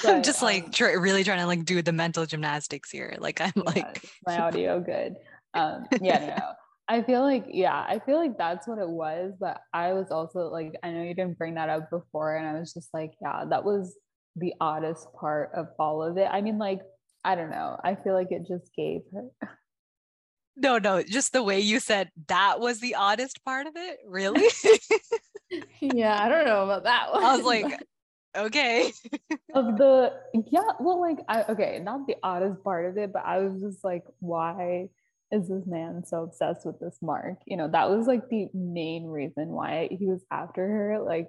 I'm 0.06 0.22
just 0.22 0.42
like 0.42 0.64
um, 0.64 0.70
try, 0.70 0.92
really 0.92 1.22
trying 1.22 1.40
to 1.40 1.46
like 1.46 1.64
do 1.66 1.82
the 1.82 1.92
mental 1.92 2.24
gymnastics 2.24 2.90
here. 2.90 3.14
Like 3.18 3.40
I'm 3.40 3.52
Yeah, 3.54 3.62
like 3.66 4.02
my 4.26 4.38
audio 4.40 4.80
good. 4.80 5.16
Um, 5.52 5.86
yeah, 6.00 6.18
no, 6.20 6.26
no. 6.28 6.52
I 6.88 7.02
feel 7.02 7.20
like, 7.20 7.46
yeah, 7.50 7.84
I 7.86 8.00
feel 8.06 8.16
like 8.16 8.38
that's 8.38 8.66
what 8.66 8.78
it 8.78 8.88
was. 8.88 9.34
But 9.38 9.60
I 9.74 9.92
was 9.92 10.10
also 10.10 10.48
like, 10.48 10.74
I 10.82 10.90
know 10.90 11.02
you 11.02 11.14
didn't 11.14 11.36
bring 11.36 11.54
that 11.54 11.68
up 11.68 11.90
before, 11.90 12.36
and 12.36 12.46
I 12.46 12.58
was 12.58 12.72
just 12.72 12.88
like, 12.94 13.12
yeah, 13.20 13.44
that 13.50 13.64
was 13.64 13.94
the 14.36 14.54
oddest 14.60 15.12
part 15.12 15.50
of 15.54 15.68
all 15.78 16.02
of 16.02 16.16
it. 16.16 16.28
I 16.30 16.40
mean, 16.40 16.58
like, 16.58 16.80
I 17.24 17.34
don't 17.34 17.50
know. 17.50 17.78
I 17.84 17.94
feel 17.96 18.14
like 18.14 18.28
it 18.30 18.46
just 18.48 18.70
gave 18.74 19.02
her. 19.12 19.50
No, 20.56 20.78
no, 20.78 21.02
just 21.02 21.32
the 21.32 21.42
way 21.42 21.60
you 21.60 21.80
said 21.80 22.10
that 22.28 22.60
was 22.60 22.80
the 22.80 22.94
oddest 22.94 23.44
part 23.44 23.66
of 23.66 23.74
it. 23.76 23.98
Really? 24.06 24.48
yeah, 25.80 26.22
I 26.22 26.28
don't 26.28 26.46
know 26.46 26.64
about 26.64 26.84
that 26.84 27.12
one. 27.12 27.24
I 27.24 27.36
was 27.36 27.44
like, 27.44 27.80
okay. 28.36 28.92
of 29.54 29.78
the 29.78 30.12
yeah 30.50 30.60
well 30.80 31.00
like 31.00 31.18
i 31.28 31.42
okay 31.44 31.80
not 31.82 32.06
the 32.06 32.16
oddest 32.22 32.62
part 32.62 32.84
of 32.86 32.98
it 32.98 33.12
but 33.12 33.24
i 33.24 33.38
was 33.38 33.62
just 33.62 33.82
like 33.82 34.04
why 34.20 34.88
is 35.32 35.48
this 35.48 35.64
man 35.66 36.04
so 36.04 36.22
obsessed 36.22 36.66
with 36.66 36.78
this 36.78 36.98
mark 37.00 37.38
you 37.46 37.56
know 37.56 37.68
that 37.68 37.88
was 37.88 38.06
like 38.06 38.28
the 38.28 38.48
main 38.52 39.06
reason 39.06 39.48
why 39.48 39.88
he 39.90 40.06
was 40.06 40.22
after 40.30 40.66
her 40.66 41.00
like 41.00 41.28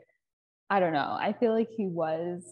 i 0.69 0.79
don't 0.79 0.93
know 0.93 1.17
i 1.19 1.33
feel 1.39 1.53
like 1.53 1.69
he 1.75 1.87
was 1.87 2.43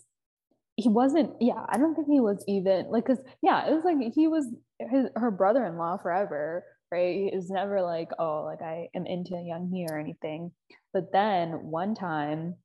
he 0.78 0.90
wasn't 0.90 1.32
yeah 1.42 1.66
i 1.68 1.78
don't 1.78 1.96
think 1.96 2.08
he 2.08 2.20
was 2.20 2.44
even 2.48 2.86
like 2.90 3.06
because 3.06 3.24
yeah 3.42 3.68
it 3.68 3.74
was 3.74 3.84
like 3.84 4.14
he 4.14 4.28
was 4.28 4.48
his 4.80 5.08
her 5.16 5.32
brother-in-law 5.32 5.98
forever 5.98 6.64
right? 6.92 7.16
He 7.16 7.32
was 7.36 7.50
never 7.50 7.82
like 7.82 8.10
oh 8.20 8.44
like 8.46 8.62
i 8.62 8.88
am 8.96 9.06
into 9.06 9.34
Yeong-hye 9.34 9.88
or 9.94 10.00
anything. 10.00 10.52
But 10.94 11.12
then 11.12 11.50
one 11.72 11.96
time 11.96 12.56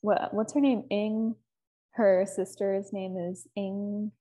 what 0.00 0.34
what's 0.34 0.52
her 0.54 0.60
name? 0.60 0.84
Ing 0.90 1.34
her 1.92 2.26
sister's 2.26 2.92
name 2.92 3.16
is 3.16 3.46
ing 3.56 4.12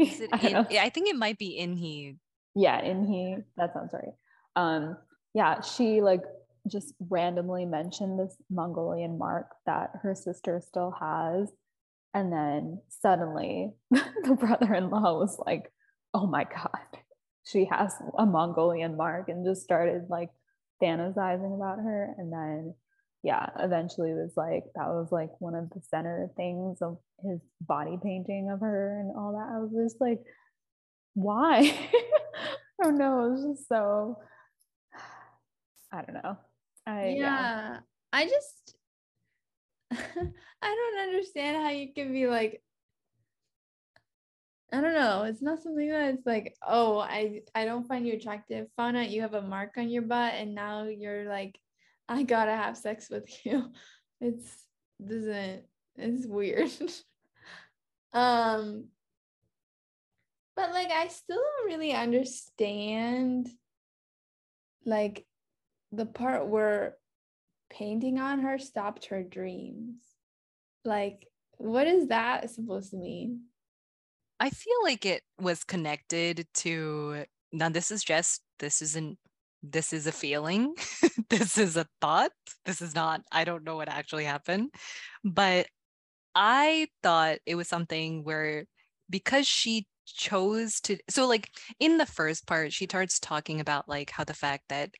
Is 0.00 0.20
it 0.20 0.30
I 0.32 0.48
in. 0.48 0.56
I 0.78 0.90
think 0.90 1.08
it 1.08 1.16
might 1.16 1.38
be 1.38 1.56
In-hye. 1.58 2.16
yeah 2.54 2.82
In-hye 2.82 3.42
that 3.56 3.72
sounds 3.72 3.92
right. 3.92 4.14
Um 4.56 4.96
yeah 5.34 5.60
she 5.60 6.00
like 6.00 6.22
just 6.70 6.94
randomly 7.10 7.64
mentioned 7.66 8.18
this 8.18 8.36
mongolian 8.50 9.18
mark 9.18 9.48
that 9.66 9.90
her 10.02 10.14
sister 10.14 10.60
still 10.66 10.94
has 10.98 11.50
and 12.14 12.32
then 12.32 12.80
suddenly 12.88 13.72
the 13.90 14.36
brother-in-law 14.38 15.18
was 15.18 15.38
like 15.44 15.70
oh 16.14 16.26
my 16.26 16.44
god. 16.44 17.00
She 17.44 17.66
has 17.70 17.94
a 18.16 18.24
mongolian 18.24 18.96
mark 18.96 19.28
and 19.28 19.44
just 19.44 19.62
started 19.62 20.04
like 20.08 20.30
fantasizing 20.82 21.54
about 21.54 21.78
her. 21.78 22.14
And 22.16 22.32
then 22.32 22.74
yeah 23.22 23.48
eventually 23.58 24.12
was 24.12 24.32
like 24.36 24.64
that 24.74 24.88
was 24.88 25.08
like 25.10 25.30
one 25.40 25.54
of 25.54 25.70
the 25.70 25.80
center 25.88 26.30
things 26.36 26.82
of 26.82 26.98
his 27.22 27.40
body 27.62 27.98
painting 28.02 28.50
of 28.50 28.60
her 28.60 29.00
and 29.00 29.12
all 29.16 29.32
that. 29.32 29.54
I 29.54 29.58
was 29.58 29.72
just 29.72 30.00
like 30.00 30.20
why? 31.14 31.58
I 32.80 32.84
don't 32.84 32.98
know. 32.98 33.26
It 33.26 33.30
was 33.32 33.56
just 33.56 33.68
so 33.68 34.18
i 35.92 36.02
don't 36.02 36.14
know. 36.14 36.36
I, 36.86 37.08
yeah. 37.08 37.14
yeah. 37.16 37.78
I 38.12 38.24
just 38.26 38.76
I 40.62 40.74
don't 40.74 41.08
understand 41.08 41.56
how 41.56 41.70
you 41.70 41.92
can 41.92 42.12
be 42.12 42.26
like 42.26 42.62
I 44.74 44.80
don't 44.80 44.94
know. 44.94 45.22
It's 45.22 45.40
not 45.40 45.62
something 45.62 45.88
that 45.88 46.14
it's 46.14 46.26
like, 46.26 46.56
oh, 46.66 46.98
I 46.98 47.42
I 47.54 47.64
don't 47.64 47.86
find 47.86 48.04
you 48.04 48.14
attractive. 48.14 48.66
Found 48.76 48.96
out 48.96 49.10
you 49.10 49.22
have 49.22 49.34
a 49.34 49.42
mark 49.42 49.74
on 49.76 49.88
your 49.88 50.02
butt, 50.02 50.34
and 50.34 50.52
now 50.52 50.84
you're 50.84 51.28
like, 51.28 51.56
I 52.08 52.24
gotta 52.24 52.56
have 52.56 52.76
sex 52.76 53.08
with 53.08 53.24
you. 53.46 53.70
It's 54.20 54.66
doesn't. 55.04 55.62
It's 55.96 56.26
weird. 56.26 56.72
um, 58.12 58.86
but 60.56 60.70
like, 60.72 60.90
I 60.90 61.06
still 61.06 61.36
don't 61.36 61.66
really 61.66 61.92
understand, 61.92 63.48
like, 64.84 65.24
the 65.92 66.06
part 66.06 66.48
where 66.48 66.96
painting 67.76 68.18
on 68.18 68.40
her 68.40 68.58
stopped 68.58 69.06
her 69.06 69.22
dreams. 69.22 69.96
Like, 70.84 71.26
what 71.56 71.86
is 71.86 72.08
that 72.08 72.50
supposed 72.50 72.90
to 72.92 72.96
mean? 72.96 73.42
I 74.40 74.50
feel 74.50 74.82
like 74.82 75.04
it 75.06 75.22
was 75.40 75.64
connected 75.64 76.46
to 76.54 77.24
now 77.52 77.68
this 77.68 77.90
is 77.90 78.02
just 78.02 78.42
this 78.58 78.82
isn't 78.82 79.18
this 79.62 79.92
is 79.92 80.06
a 80.06 80.12
feeling. 80.12 80.74
this 81.30 81.56
is 81.56 81.76
a 81.76 81.86
thought. 82.00 82.32
This 82.64 82.82
is 82.82 82.94
not 82.94 83.22
I 83.32 83.44
don't 83.44 83.64
know 83.64 83.76
what 83.76 83.88
actually 83.88 84.24
happened. 84.24 84.70
But 85.24 85.66
I 86.34 86.88
thought 87.02 87.38
it 87.46 87.54
was 87.54 87.68
something 87.68 88.24
where 88.24 88.66
because 89.08 89.46
she 89.46 89.86
chose 90.06 90.80
to 90.80 90.98
so 91.08 91.26
like 91.26 91.48
in 91.80 91.96
the 91.96 92.04
first 92.04 92.46
part 92.46 92.72
she 92.72 92.84
starts 92.84 93.18
talking 93.18 93.58
about 93.60 93.88
like 93.88 94.10
how 94.10 94.22
the 94.22 94.34
fact 94.34 94.64
that 94.68 94.90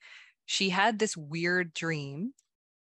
she 0.47 0.71
had 0.71 0.99
this 0.99 1.15
weird 1.15 1.75
dream 1.75 2.33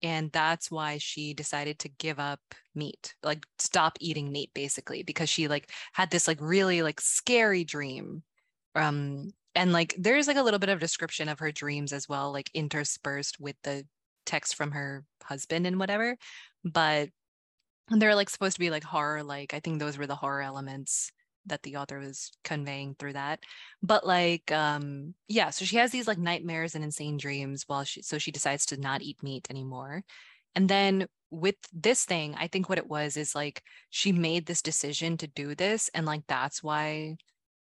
and 0.04 0.32
that's 0.32 0.72
why 0.72 0.98
she 0.98 1.34
decided 1.34 1.80
to 1.80 1.90
give 1.90 2.20
up 2.20 2.40
meat 2.76 3.14
like 3.24 3.46
stop 3.60 3.98
eating 4.00 4.32
meat 4.32 4.50
basically 4.54 5.04
because 5.04 5.30
she 5.30 5.48
like 5.48 5.70
had 5.94 6.10
this 6.10 6.28
like 6.28 6.40
really 6.42 6.82
like 6.82 7.00
scary 7.00 7.64
dream 7.64 8.24
um 8.76 9.30
and 9.56 9.74
like 9.74 9.96
there's 9.98 10.28
like 10.28 10.38
a 10.38 10.44
little 10.44 10.60
bit 10.60 10.70
of 10.70 10.80
description 10.80 11.30
of 11.30 11.40
her 11.40 11.52
dreams 11.52 11.94
as 11.94 12.08
well 12.08 12.32
like 12.32 12.50
interspersed 12.54 13.40
with 13.40 13.56
the 13.64 13.86
text 14.26 14.56
from 14.56 14.72
her 14.72 15.04
husband 15.24 15.68
and 15.68 15.80
whatever 15.80 16.18
but 16.64 17.10
they're 17.90 18.16
like 18.16 18.30
supposed 18.30 18.56
to 18.56 18.60
be 18.60 18.70
like 18.70 18.84
horror 18.84 19.24
like 19.24 19.54
i 19.54 19.60
think 19.60 19.80
those 19.80 19.98
were 19.98 20.08
the 20.08 20.16
horror 20.16 20.42
elements 20.42 21.12
that 21.46 21.64
the 21.64 21.78
author 21.78 22.00
was 22.00 22.32
conveying 22.44 22.96
through 22.98 23.14
that. 23.14 23.40
But 23.82 24.06
like 24.06 24.52
um 24.52 25.16
yeah 25.28 25.50
so 25.50 25.66
she 25.66 25.78
has 25.78 25.92
these 25.92 26.08
like 26.08 26.18
nightmares 26.18 26.76
and 26.76 26.84
insane 26.84 27.18
dreams 27.18 27.64
while 27.68 27.84
she 27.84 28.02
so 28.02 28.18
she 28.18 28.32
decides 28.32 28.66
to 28.68 28.78
not 28.78 29.02
eat 29.02 29.24
meat 29.24 29.48
anymore. 29.50 30.04
And 30.56 30.70
then 30.70 31.08
with 31.34 31.56
this 31.72 32.04
thing 32.04 32.36
i 32.38 32.46
think 32.48 32.68
what 32.68 32.78
it 32.78 32.90
was 32.90 33.16
is 33.16 33.34
like 33.34 33.64
she 33.90 34.12
made 34.12 34.46
this 34.46 34.62
decision 34.62 35.16
to 35.16 35.28
do 35.28 35.56
this 35.56 35.90
and 35.94 36.06
like 36.06 36.24
that's 36.28 36.62
why 36.62 37.16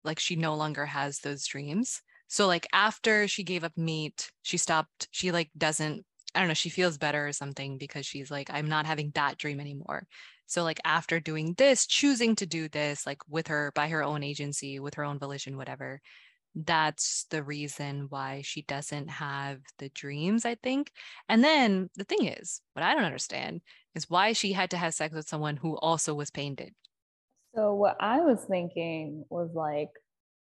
like 0.03 0.19
she 0.19 0.35
no 0.35 0.55
longer 0.55 0.85
has 0.85 1.19
those 1.19 1.45
dreams. 1.45 2.01
So 2.27 2.45
like 2.47 2.67
after 2.73 3.27
she 3.27 3.43
gave 3.43 3.63
up 3.63 3.77
meat 3.77 4.31
she 4.43 4.57
stopped 4.57 5.07
she 5.11 5.31
like 5.31 5.49
doesn't 5.57 6.05
i 6.35 6.39
don't 6.39 6.49
know 6.49 6.53
she 6.53 6.69
feels 6.69 6.97
better 6.97 7.27
or 7.27 7.31
something 7.31 7.77
because 7.77 8.05
she's 8.05 8.29
like 8.29 8.49
i'm 8.51 8.67
not 8.67 8.85
having 8.85 9.11
that 9.15 9.37
dream 9.37 9.59
anymore 9.59 10.05
so 10.47 10.63
like 10.63 10.79
after 10.83 11.19
doing 11.19 11.53
this 11.57 11.85
choosing 11.85 12.35
to 12.35 12.45
do 12.45 12.67
this 12.69 13.05
like 13.05 13.19
with 13.29 13.47
her 13.47 13.71
by 13.75 13.87
her 13.87 14.03
own 14.03 14.23
agency 14.23 14.79
with 14.79 14.95
her 14.95 15.03
own 15.03 15.19
volition 15.19 15.57
whatever 15.57 16.01
that's 16.65 17.25
the 17.29 17.43
reason 17.43 18.07
why 18.09 18.41
she 18.43 18.63
doesn't 18.63 19.09
have 19.09 19.59
the 19.77 19.89
dreams 19.89 20.43
i 20.45 20.55
think. 20.55 20.91
And 21.29 21.43
then 21.43 21.89
the 21.95 22.03
thing 22.03 22.25
is 22.25 22.61
what 22.73 22.83
i 22.83 22.95
don't 22.95 23.03
understand 23.03 23.61
is 23.97 24.09
why 24.09 24.31
she 24.31 24.53
had 24.53 24.69
to 24.69 24.77
have 24.77 24.93
sex 24.93 25.13
with 25.13 25.27
someone 25.27 25.57
who 25.57 25.75
also 25.75 26.13
was 26.13 26.29
painted. 26.29 26.71
So 27.55 27.73
what 27.73 27.97
I 27.99 28.19
was 28.19 28.45
thinking 28.47 29.25
was 29.29 29.49
like, 29.53 29.89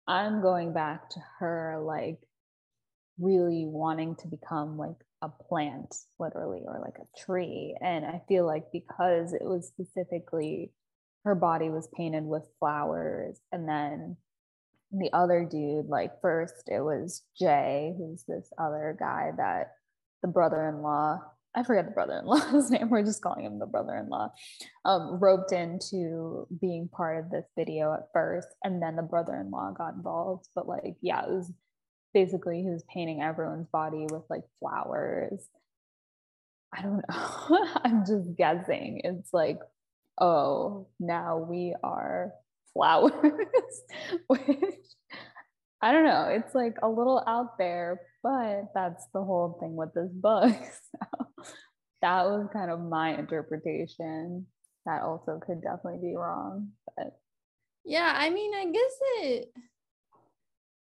I'm 0.08 0.41
going 0.41 0.74
back 0.74 1.12
to 1.12 1.20
her 1.39 1.80
like 1.86 2.18
really 3.20 3.66
wanting 3.68 4.16
to 4.16 4.28
become 4.28 4.78
like 4.78 4.95
a 5.24 5.30
plant 5.30 5.95
literally 6.19 6.61
or 6.65 6.80
like 6.80 6.97
a 6.99 7.26
tree. 7.26 7.76
And 7.82 8.05
i 8.05 8.21
feel 8.28 8.45
like 8.45 8.65
because 8.71 9.34
it 9.34 9.43
was 9.43 9.67
specifically 9.67 10.71
her 11.26 11.36
body 11.36 11.69
was 11.69 11.88
painted 11.95 12.26
with 12.26 12.43
flowers. 12.59 13.39
And 13.51 13.67
then 13.67 14.17
the 14.91 15.09
other 15.13 15.43
dude 15.49 15.88
like 15.88 16.11
first 16.21 16.67
it 16.67 16.80
was 16.80 17.24
jay 17.39 17.95
who's 17.97 18.24
this 18.28 18.51
other 18.59 18.95
guy 18.99 19.32
that 19.38 19.71
the 20.21 20.28
brother-in-law 20.28 21.19
i 21.55 21.63
forget 21.63 21.86
the 21.86 21.91
brother-in-law's 21.91 22.69
name 22.69 22.91
we're 22.91 23.03
just 23.03 23.21
calling 23.24 23.43
him 23.43 23.57
the 23.57 23.65
brother-in-law 23.65 24.32
um, 24.86 25.19
roped 25.19 25.51
into 25.51 26.47
being 26.61 26.89
part 26.89 27.24
of 27.24 27.32
this 27.32 27.45
video 27.57 27.93
at 27.93 28.09
first. 28.11 28.47
And 28.63 28.82
then 28.82 28.95
the 28.95 29.01
brother-in-law 29.01 29.74
got 29.78 29.93
involved. 29.93 30.47
But 30.55 30.67
like 30.67 30.95
yeah 31.01 31.24
it 31.24 31.30
was 31.30 31.51
basically 32.14 32.61
he 32.61 32.70
was 32.70 32.84
painting 32.93 33.22
everyone's 33.22 33.68
body 33.68 34.05
with 34.09 34.24
like 34.30 34.43
flowers. 34.59 35.47
I 36.76 36.82
don't 36.82 37.03
know 37.07 37.68
i'm 37.84 38.05
just 38.05 38.36
guessing. 38.38 39.01
It's 39.03 39.34
like 39.34 39.59
oh 40.20 40.88
now 40.99 41.38
we 41.38 41.76
are 41.84 42.34
flowers 42.74 43.14
which 44.28 44.49
i 45.82 45.91
don't 45.91 46.05
know. 46.05 46.28
It's 46.30 46.55
like 46.55 46.78
a 46.82 46.89
little 46.89 47.24
out 47.28 47.57
there 47.57 48.01
but 48.24 48.72
that's 48.74 49.05
the 49.14 49.24
whole 49.24 49.57
thing 49.59 49.76
with 49.76 49.93
this 49.93 50.11
book. 50.11 50.55
So 52.05 52.09
that 52.09 52.26
was 52.26 52.49
kind 52.51 52.70
of 52.70 52.82
my 52.82 53.18
interpretation. 53.18 54.45
That 54.86 55.03
also 55.03 55.39
could 55.39 55.61
definitely 55.61 55.99
be 56.01 56.16
wrong 56.18 56.72
but 56.97 57.18
yeah 57.86 58.14
i 58.16 58.30
mean 58.30 58.53
i 58.53 58.66
guess 58.66 58.95
it 59.18 59.53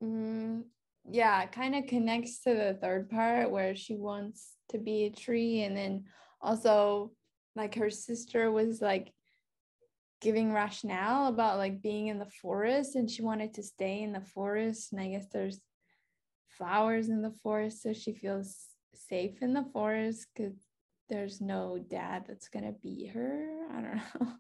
mm, 0.03 0.63
yeah 1.09 1.45
kind 1.45 1.75
of 1.75 1.87
connects 1.87 2.39
to 2.39 2.53
the 2.53 2.77
third 2.81 3.09
part 3.09 3.51
where 3.51 3.75
she 3.75 3.95
wants 3.95 4.55
to 4.69 4.77
be 4.77 5.05
a 5.05 5.09
tree 5.09 5.61
and 5.63 5.75
then 5.75 6.03
also 6.41 7.11
like 7.55 7.75
her 7.75 7.89
sister 7.89 8.51
was 8.51 8.81
like 8.81 9.11
giving 10.21 10.51
rationale 10.51 11.27
about 11.27 11.57
like 11.57 11.81
being 11.81 12.07
in 12.07 12.19
the 12.19 12.29
forest 12.41 12.95
and 12.95 13.09
she 13.09 13.21
wanted 13.21 13.53
to 13.53 13.63
stay 13.63 14.01
in 14.01 14.11
the 14.11 14.21
forest 14.21 14.91
and 14.91 15.01
i 15.01 15.07
guess 15.07 15.25
there's 15.31 15.59
flowers 16.49 17.09
in 17.09 17.21
the 17.21 17.33
forest 17.41 17.81
so 17.81 17.93
she 17.93 18.13
feels 18.13 18.67
safe 18.93 19.41
in 19.41 19.53
the 19.53 19.65
forest 19.71 20.27
because 20.35 20.53
there's 21.09 21.41
no 21.41 21.79
dad 21.89 22.25
that's 22.27 22.49
gonna 22.49 22.73
beat 22.83 23.09
her 23.09 23.49
i 23.71 23.81
don't 23.81 23.95
know 24.21 24.33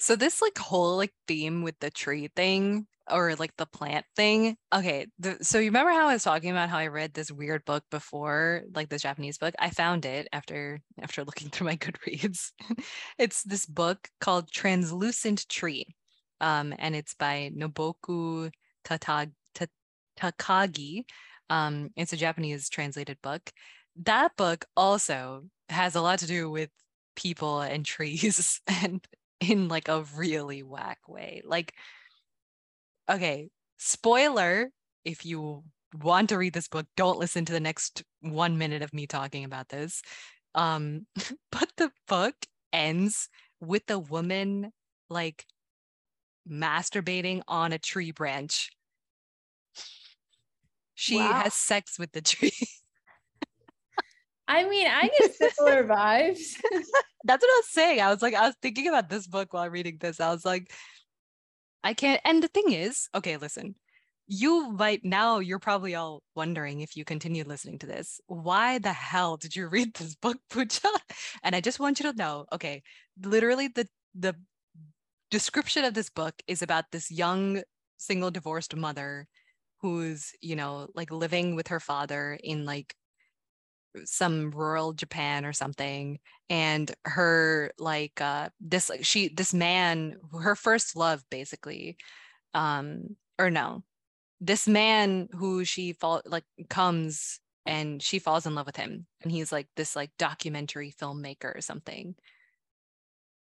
so 0.00 0.16
this 0.16 0.42
like 0.42 0.58
whole 0.58 0.96
like 0.96 1.12
theme 1.28 1.62
with 1.62 1.78
the 1.80 1.90
tree 1.90 2.28
thing 2.34 2.86
or 3.10 3.34
like 3.36 3.56
the 3.56 3.66
plant 3.66 4.06
thing. 4.16 4.56
Okay, 4.74 5.06
the, 5.18 5.38
so 5.42 5.58
you 5.58 5.66
remember 5.66 5.92
how 5.92 6.08
I 6.08 6.14
was 6.14 6.22
talking 6.22 6.50
about 6.50 6.68
how 6.68 6.78
I 6.78 6.86
read 6.86 7.12
this 7.12 7.30
weird 7.30 7.64
book 7.64 7.84
before, 7.90 8.62
like 8.74 8.88
this 8.88 9.02
Japanese 9.02 9.38
book? 9.38 9.54
I 9.58 9.70
found 9.70 10.04
it 10.04 10.28
after 10.32 10.80
after 11.00 11.24
looking 11.24 11.48
through 11.50 11.66
my 11.66 11.76
Goodreads. 11.76 12.52
it's 13.18 13.42
this 13.42 13.66
book 13.66 14.08
called 14.20 14.50
Translucent 14.50 15.48
Tree, 15.48 15.94
um, 16.40 16.74
and 16.78 16.94
it's 16.94 17.14
by 17.14 17.50
Nobuko 17.56 18.50
Tatag- 18.84 19.32
Takagi. 20.18 21.04
Um, 21.48 21.90
it's 21.96 22.12
a 22.12 22.16
Japanese 22.16 22.68
translated 22.68 23.18
book. 23.22 23.50
That 24.04 24.36
book 24.36 24.64
also 24.76 25.44
has 25.68 25.94
a 25.94 26.00
lot 26.00 26.20
to 26.20 26.26
do 26.26 26.50
with 26.50 26.70
people 27.16 27.60
and 27.60 27.84
trees 27.84 28.60
and 28.66 29.04
in 29.40 29.68
like 29.68 29.88
a 29.88 30.04
really 30.16 30.62
whack 30.62 30.98
way. 31.08 31.42
Like 31.44 31.74
okay, 33.08 33.48
spoiler 33.78 34.70
if 35.04 35.24
you 35.24 35.64
want 36.02 36.28
to 36.28 36.38
read 36.38 36.52
this 36.52 36.68
book, 36.68 36.86
don't 36.96 37.18
listen 37.18 37.44
to 37.44 37.52
the 37.52 37.60
next 37.60 38.02
one 38.20 38.58
minute 38.58 38.82
of 38.82 38.92
me 38.92 39.06
talking 39.06 39.44
about 39.44 39.68
this. 39.68 40.02
Um, 40.54 41.06
but 41.52 41.70
the 41.76 41.90
book 42.08 42.34
ends 42.72 43.28
with 43.60 43.90
a 43.90 43.98
woman 43.98 44.72
like 45.08 45.44
masturbating 46.48 47.42
on 47.48 47.72
a 47.72 47.78
tree 47.78 48.12
branch. 48.12 48.70
She 50.94 51.16
wow. 51.16 51.32
has 51.32 51.54
sex 51.54 51.98
with 51.98 52.12
the 52.12 52.20
tree. 52.22 52.52
I 54.50 54.68
mean, 54.68 54.88
I 54.88 55.08
get 55.16 55.34
similar 55.56 55.84
vibes. 55.84 56.56
That's 57.24 57.42
what 57.42 57.50
I 57.50 57.60
was 57.60 57.68
saying. 57.68 58.00
I 58.00 58.10
was 58.10 58.20
like, 58.20 58.34
I 58.34 58.46
was 58.46 58.56
thinking 58.60 58.88
about 58.88 59.08
this 59.08 59.28
book 59.28 59.52
while 59.52 59.70
reading 59.70 59.98
this. 60.00 60.18
I 60.18 60.32
was 60.32 60.44
like, 60.44 60.72
I 61.84 61.94
can't. 61.94 62.20
And 62.24 62.42
the 62.42 62.48
thing 62.48 62.72
is, 62.72 63.08
okay, 63.14 63.36
listen, 63.36 63.76
you 64.26 64.72
might 64.72 65.04
now, 65.04 65.38
you're 65.38 65.60
probably 65.60 65.94
all 65.94 66.24
wondering 66.34 66.80
if 66.80 66.96
you 66.96 67.04
continue 67.04 67.44
listening 67.44 67.78
to 67.78 67.86
this, 67.86 68.20
why 68.26 68.78
the 68.78 68.92
hell 68.92 69.36
did 69.36 69.54
you 69.54 69.68
read 69.68 69.94
this 69.94 70.16
book, 70.16 70.38
Pooja? 70.50 70.88
And 71.44 71.54
I 71.54 71.60
just 71.60 71.78
want 71.78 72.00
you 72.00 72.10
to 72.10 72.18
know, 72.18 72.46
okay, 72.52 72.82
literally 73.22 73.68
the, 73.68 73.86
the 74.18 74.34
description 75.30 75.84
of 75.84 75.94
this 75.94 76.10
book 76.10 76.34
is 76.48 76.60
about 76.60 76.86
this 76.90 77.08
young 77.08 77.62
single 77.98 78.32
divorced 78.32 78.74
mother 78.74 79.28
who's, 79.80 80.32
you 80.40 80.56
know, 80.56 80.88
like 80.96 81.12
living 81.12 81.54
with 81.54 81.68
her 81.68 81.80
father 81.80 82.36
in 82.42 82.64
like 82.64 82.96
some 84.04 84.50
rural 84.52 84.92
Japan 84.92 85.44
or 85.44 85.52
something 85.52 86.18
and 86.48 86.92
her 87.04 87.72
like 87.78 88.20
uh 88.20 88.48
this 88.60 88.90
she 89.02 89.28
this 89.28 89.52
man 89.52 90.16
her 90.40 90.54
first 90.54 90.96
love 90.96 91.22
basically 91.30 91.96
um 92.54 93.16
or 93.38 93.50
no 93.50 93.82
this 94.40 94.66
man 94.66 95.28
who 95.32 95.64
she 95.64 95.92
fall 95.92 96.22
like 96.26 96.44
comes 96.68 97.40
and 97.66 98.02
she 98.02 98.18
falls 98.18 98.46
in 98.46 98.54
love 98.54 98.66
with 98.66 98.76
him 98.76 99.06
and 99.22 99.30
he's 99.30 99.52
like 99.52 99.68
this 99.76 99.94
like 99.94 100.10
documentary 100.18 100.92
filmmaker 100.98 101.56
or 101.56 101.60
something. 101.60 102.14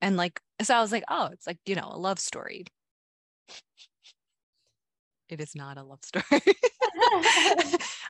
And 0.00 0.16
like 0.16 0.40
so 0.62 0.74
I 0.74 0.80
was 0.80 0.92
like 0.92 1.04
oh 1.08 1.30
it's 1.32 1.46
like 1.46 1.58
you 1.66 1.74
know 1.74 1.90
a 1.90 1.98
love 1.98 2.20
story. 2.20 2.64
It 5.28 5.40
is 5.40 5.54
not 5.56 5.78
a 5.78 5.82
love 5.82 6.04
story. 6.04 6.24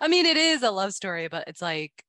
I 0.01 0.09
mean 0.09 0.27
it 0.27 0.37
is 0.37 0.63
a 0.63 0.71
love 0.71 0.93
story 0.93 1.29
but 1.29 1.45
it's 1.49 1.63
like 1.63 2.05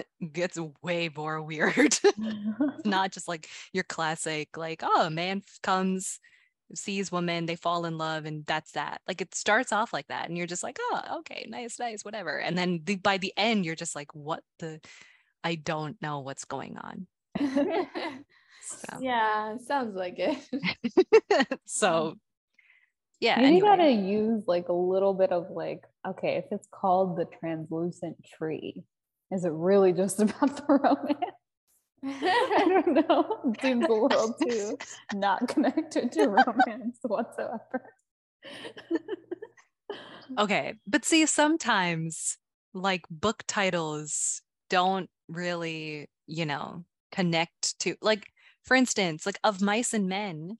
gets 0.32 0.58
way 0.82 1.10
more 1.14 1.40
weird. 1.42 1.98
Not 2.84 3.12
just 3.12 3.28
like 3.28 3.48
your 3.72 3.84
classic, 3.84 4.56
like, 4.56 4.82
oh, 4.82 5.10
man 5.10 5.42
comes, 5.62 6.20
sees 6.74 7.12
woman, 7.12 7.46
they 7.46 7.56
fall 7.56 7.84
in 7.84 7.98
love, 7.98 8.24
and 8.24 8.44
that's 8.46 8.72
that. 8.72 9.00
Like 9.06 9.20
it 9.20 9.34
starts 9.34 9.72
off 9.72 9.92
like 9.92 10.08
that, 10.08 10.28
and 10.28 10.36
you're 10.36 10.46
just 10.46 10.62
like, 10.62 10.78
oh, 10.80 11.18
okay, 11.18 11.46
nice, 11.48 11.78
nice, 11.78 12.04
whatever. 12.04 12.38
And 12.38 12.56
then 12.56 12.80
the, 12.84 12.96
by 12.96 13.18
the 13.18 13.32
end, 13.36 13.64
you're 13.64 13.74
just 13.74 13.94
like, 13.94 14.14
what 14.14 14.42
the? 14.58 14.80
I 15.44 15.56
don't 15.56 16.00
know 16.00 16.20
what's 16.20 16.44
going 16.44 16.78
on. 16.78 17.06
so. 17.40 18.98
Yeah, 19.00 19.56
sounds 19.66 19.96
like 19.96 20.14
it. 20.18 21.58
so 21.64 22.16
yeah 23.22 23.38
you 23.38 23.46
anyway. 23.46 23.68
gotta 23.68 23.90
use 23.90 24.42
like 24.48 24.68
a 24.68 24.72
little 24.72 25.14
bit 25.14 25.30
of 25.30 25.48
like 25.50 25.84
okay 26.06 26.36
if 26.38 26.44
it's 26.50 26.66
called 26.72 27.16
the 27.16 27.24
translucent 27.24 28.16
tree 28.24 28.82
is 29.32 29.44
it 29.44 29.52
really 29.52 29.92
just 29.92 30.20
about 30.20 30.56
the 30.56 30.64
romance? 30.68 31.18
I 32.04 32.66
don't 32.68 33.08
know. 33.08 33.52
It 33.52 33.60
seems 33.62 33.86
a 33.88 33.92
little 33.92 34.34
too 34.42 34.76
not 35.12 35.48
connected 35.48 36.10
to 36.12 36.28
romance 36.28 36.98
whatsoever. 37.02 37.90
okay. 40.38 40.74
But 40.86 41.04
see, 41.04 41.26
sometimes 41.26 42.38
like 42.74 43.02
book 43.08 43.44
titles 43.46 44.42
don't 44.68 45.08
really, 45.28 46.08
you 46.26 46.46
know, 46.46 46.84
connect 47.12 47.78
to, 47.80 47.94
like, 48.02 48.26
for 48.64 48.74
instance, 48.74 49.26
like 49.26 49.38
Of 49.44 49.60
Mice 49.60 49.94
and 49.94 50.08
Men. 50.08 50.58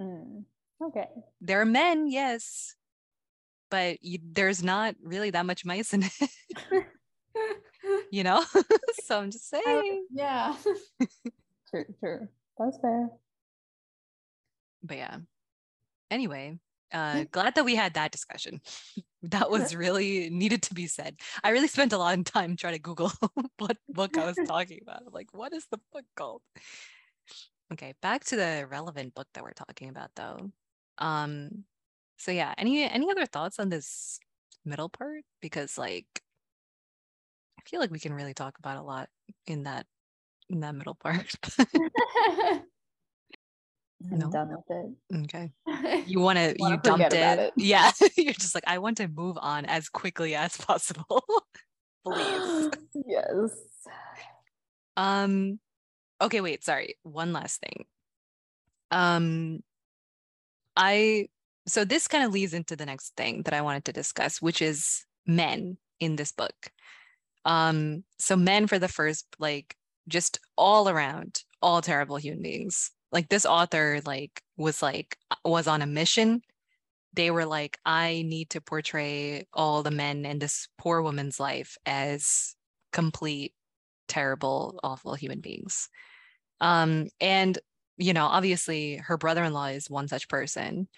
Mm, 0.00 0.44
okay. 0.82 1.08
There 1.42 1.60
are 1.60 1.66
men, 1.66 2.08
yes, 2.08 2.74
but 3.70 4.02
you, 4.02 4.18
there's 4.22 4.62
not 4.62 4.94
really 5.02 5.30
that 5.30 5.46
much 5.46 5.64
mice 5.64 5.92
in 5.92 6.04
it 6.04 6.30
you 8.10 8.22
know? 8.22 8.44
so 9.04 9.20
I'm 9.20 9.30
just 9.30 9.48
saying. 9.48 10.06
Yeah. 10.10 10.54
true, 11.70 11.84
true. 12.00 12.28
That's 12.58 12.78
fair. 12.78 13.10
But 14.82 14.96
yeah. 14.96 15.18
Anyway, 16.10 16.58
uh 16.92 17.24
glad 17.30 17.54
that 17.54 17.64
we 17.64 17.76
had 17.76 17.94
that 17.94 18.10
discussion. 18.10 18.60
that 19.22 19.50
was 19.50 19.74
really 19.74 20.30
needed 20.30 20.62
to 20.64 20.74
be 20.74 20.86
said. 20.86 21.16
I 21.44 21.50
really 21.50 21.68
spent 21.68 21.92
a 21.92 21.98
lot 21.98 22.18
of 22.18 22.24
time 22.24 22.56
trying 22.56 22.74
to 22.74 22.80
Google 22.80 23.12
what 23.58 23.76
book 23.88 24.16
I 24.16 24.26
was 24.26 24.38
talking 24.46 24.80
about. 24.82 25.02
I'm 25.06 25.12
like, 25.12 25.32
what 25.32 25.52
is 25.52 25.66
the 25.70 25.80
book 25.92 26.04
called? 26.16 26.42
Okay, 27.72 27.94
back 28.02 28.24
to 28.24 28.36
the 28.36 28.66
relevant 28.68 29.14
book 29.14 29.28
that 29.34 29.44
we're 29.44 29.52
talking 29.52 29.88
about 29.88 30.10
though. 30.16 30.50
Um 30.98 31.64
so 32.18 32.32
yeah, 32.32 32.54
any 32.58 32.82
any 32.82 33.10
other 33.10 33.26
thoughts 33.26 33.58
on 33.58 33.68
this 33.68 34.18
middle 34.64 34.88
part? 34.88 35.22
Because 35.40 35.78
like 35.78 36.22
feel 37.70 37.80
like 37.80 37.90
we 37.90 38.00
can 38.00 38.12
really 38.12 38.34
talk 38.34 38.58
about 38.58 38.76
a 38.76 38.82
lot 38.82 39.08
in 39.46 39.62
that 39.62 39.86
in 40.48 40.60
that 40.60 40.74
middle 40.74 40.96
part. 40.96 41.32
I'm 44.10 44.18
no? 44.18 44.30
done 44.30 44.48
with 44.48 44.64
it. 44.70 45.24
Okay. 45.24 45.52
You 46.06 46.20
want 46.20 46.38
to 46.38 46.54
you 46.58 46.76
dumped 46.82 47.12
it. 47.12 47.38
it. 47.38 47.52
Yeah. 47.56 47.90
You're 48.16 48.32
just 48.32 48.54
like 48.54 48.64
I 48.66 48.78
want 48.78 48.96
to 48.96 49.08
move 49.08 49.38
on 49.40 49.66
as 49.66 49.88
quickly 49.88 50.34
as 50.34 50.56
possible. 50.56 51.22
Please. 52.04 52.70
yes. 53.06 53.50
Um 54.96 55.60
okay, 56.20 56.40
wait, 56.40 56.64
sorry. 56.64 56.96
One 57.02 57.32
last 57.32 57.60
thing. 57.60 57.84
Um 58.90 59.60
I 60.76 61.28
so 61.66 61.84
this 61.84 62.08
kind 62.08 62.24
of 62.24 62.32
leads 62.32 62.54
into 62.54 62.74
the 62.74 62.86
next 62.86 63.14
thing 63.16 63.42
that 63.42 63.54
I 63.54 63.60
wanted 63.60 63.84
to 63.84 63.92
discuss, 63.92 64.40
which 64.40 64.62
is 64.62 65.04
men 65.26 65.76
in 66.00 66.16
this 66.16 66.32
book. 66.32 66.72
Um 67.44 68.04
so 68.18 68.36
men 68.36 68.66
for 68.66 68.78
the 68.78 68.88
first 68.88 69.26
like 69.38 69.76
just 70.08 70.40
all 70.56 70.88
around 70.88 71.42
all 71.62 71.80
terrible 71.82 72.16
human 72.16 72.42
beings. 72.42 72.90
Like 73.12 73.28
this 73.28 73.46
author 73.46 74.00
like 74.04 74.42
was 74.56 74.82
like 74.82 75.16
was 75.44 75.66
on 75.66 75.82
a 75.82 75.86
mission. 75.86 76.42
They 77.14 77.30
were 77.30 77.46
like 77.46 77.78
I 77.84 78.22
need 78.26 78.50
to 78.50 78.60
portray 78.60 79.46
all 79.52 79.82
the 79.82 79.90
men 79.90 80.24
in 80.24 80.38
this 80.38 80.68
poor 80.78 81.02
woman's 81.02 81.40
life 81.40 81.76
as 81.86 82.54
complete 82.92 83.54
terrible 84.08 84.78
awful 84.82 85.14
human 85.14 85.40
beings. 85.40 85.88
Um 86.60 87.08
and 87.20 87.58
you 87.98 88.12
know, 88.14 88.26
obviously 88.26 88.96
her 88.96 89.18
brother-in-law 89.18 89.66
is 89.66 89.90
one 89.90 90.08
such 90.08 90.28
person 90.28 90.88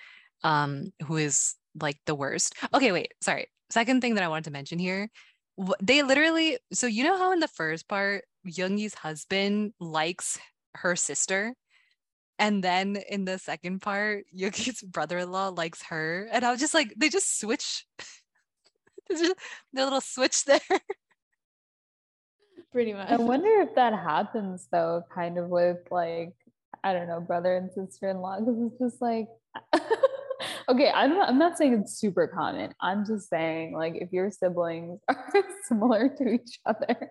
um 0.44 0.92
who 1.06 1.16
is 1.16 1.54
like 1.80 1.98
the 2.06 2.14
worst. 2.14 2.54
Okay, 2.74 2.92
wait, 2.92 3.14
sorry. 3.22 3.48
Second 3.70 4.02
thing 4.02 4.14
that 4.16 4.24
I 4.24 4.28
wanted 4.28 4.44
to 4.44 4.50
mention 4.50 4.78
here 4.78 5.08
they 5.80 6.02
literally 6.02 6.58
so 6.72 6.86
you 6.86 7.04
know 7.04 7.16
how 7.16 7.32
in 7.32 7.40
the 7.40 7.48
first 7.48 7.88
part 7.88 8.24
Yoongi's 8.46 8.94
husband 8.94 9.72
likes 9.80 10.38
her 10.76 10.96
sister? 10.96 11.54
And 12.38 12.64
then 12.64 12.96
in 13.08 13.24
the 13.24 13.38
second 13.38 13.82
part 13.82 14.24
Yoongi's 14.36 14.82
brother-in-law 14.96 15.48
likes 15.48 15.82
her? 15.84 16.28
And 16.32 16.44
I 16.44 16.50
was 16.50 16.60
just 16.60 16.74
like 16.74 16.94
they 16.96 17.08
just 17.08 17.40
switch. 17.40 17.86
There's 19.08 19.20
just 19.20 19.36
a 19.76 19.84
little 19.84 20.00
switch 20.00 20.44
there. 20.44 20.60
Pretty 22.72 22.94
much. 22.94 23.10
I 23.10 23.16
wonder 23.16 23.60
if 23.60 23.74
that 23.74 23.92
happens 23.92 24.68
though 24.72 25.02
kind 25.14 25.38
of 25.38 25.48
with 25.48 25.78
like 25.90 26.34
I 26.82 26.92
don't 26.94 27.08
know 27.08 27.20
brother 27.20 27.56
and 27.56 27.70
sister-in-law 27.70 28.40
because 28.40 28.56
it's 28.58 28.78
just 28.78 29.02
like 29.02 29.28
okay, 30.68 30.90
I'm 30.94 31.10
not, 31.10 31.28
I'm 31.28 31.38
not 31.38 31.58
saying 31.58 31.74
it's 31.74 31.98
super 31.98 32.26
common. 32.26 32.72
I'm 32.80 33.04
just 33.06 33.28
saying, 33.28 33.74
like, 33.74 33.94
if 33.96 34.12
your 34.12 34.30
siblings 34.30 35.00
are 35.08 35.44
similar 35.68 36.08
to 36.08 36.28
each 36.28 36.60
other, 36.66 37.10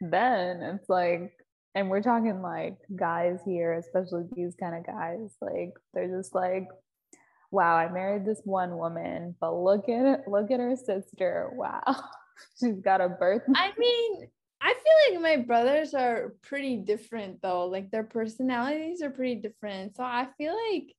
then 0.00 0.62
it's 0.62 0.88
like, 0.88 1.32
and 1.74 1.88
we're 1.88 2.02
talking 2.02 2.42
like 2.42 2.76
guys 2.94 3.38
here, 3.46 3.72
especially 3.72 4.24
these 4.32 4.54
kind 4.58 4.76
of 4.76 4.86
guys, 4.86 5.34
like, 5.40 5.72
they're 5.94 6.14
just 6.14 6.34
like, 6.34 6.68
wow, 7.50 7.76
I 7.76 7.90
married 7.90 8.24
this 8.24 8.40
one 8.44 8.76
woman, 8.76 9.36
but 9.40 9.54
look 9.54 9.88
at 9.88 10.26
look 10.26 10.50
at 10.50 10.58
her 10.60 10.74
sister. 10.74 11.50
Wow, 11.54 11.82
she's 12.58 12.80
got 12.80 13.00
a 13.00 13.08
birth. 13.08 13.42
I 13.54 13.72
mean, 13.78 14.28
I 14.60 14.74
feel 14.74 15.20
like 15.20 15.22
my 15.22 15.44
brothers 15.44 15.92
are 15.92 16.34
pretty 16.42 16.76
different 16.76 17.42
though. 17.42 17.66
Like 17.66 17.90
their 17.90 18.04
personalities 18.04 19.02
are 19.02 19.10
pretty 19.10 19.36
different. 19.36 19.96
So 19.96 20.02
I 20.02 20.28
feel 20.38 20.54
like 20.72 20.94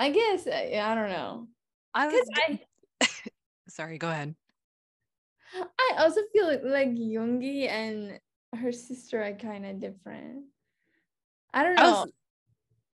I 0.00 0.10
guess 0.10 0.46
I, 0.46 0.80
I 0.82 0.94
don't 0.94 1.10
know. 1.10 1.48
I 1.94 2.06
was 2.06 2.28
I, 2.34 2.60
sorry, 3.68 3.98
go 3.98 4.08
ahead. 4.08 4.34
I 5.54 5.94
also 5.98 6.20
feel 6.32 6.46
like, 6.46 6.62
like 6.62 6.90
Yoongi 6.90 7.68
and 7.68 8.20
her 8.56 8.70
sister 8.72 9.22
are 9.22 9.32
kind 9.32 9.66
of 9.66 9.80
different. 9.80 10.44
I 11.52 11.62
don't 11.62 11.76
know. 11.76 11.82
I 11.82 11.90
was, 11.90 12.12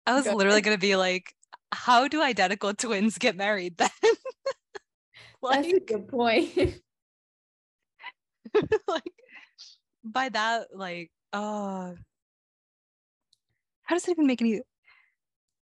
I 0.06 0.14
was 0.14 0.24
go 0.24 0.34
literally 0.34 0.56
ahead. 0.56 0.64
gonna 0.64 0.78
be 0.78 0.96
like, 0.96 1.34
how 1.72 2.08
do 2.08 2.22
identical 2.22 2.72
twins 2.72 3.18
get 3.18 3.36
married 3.36 3.76
then? 3.76 3.90
like, 5.42 5.62
That's 5.62 5.74
a 5.74 5.80
good 5.80 6.08
point. 6.08 6.80
like 8.88 9.12
by 10.04 10.28
that, 10.28 10.68
like, 10.72 11.10
oh, 11.32 11.94
how 13.82 13.94
does 13.94 14.06
it 14.08 14.12
even 14.12 14.26
make 14.26 14.40
any 14.40 14.60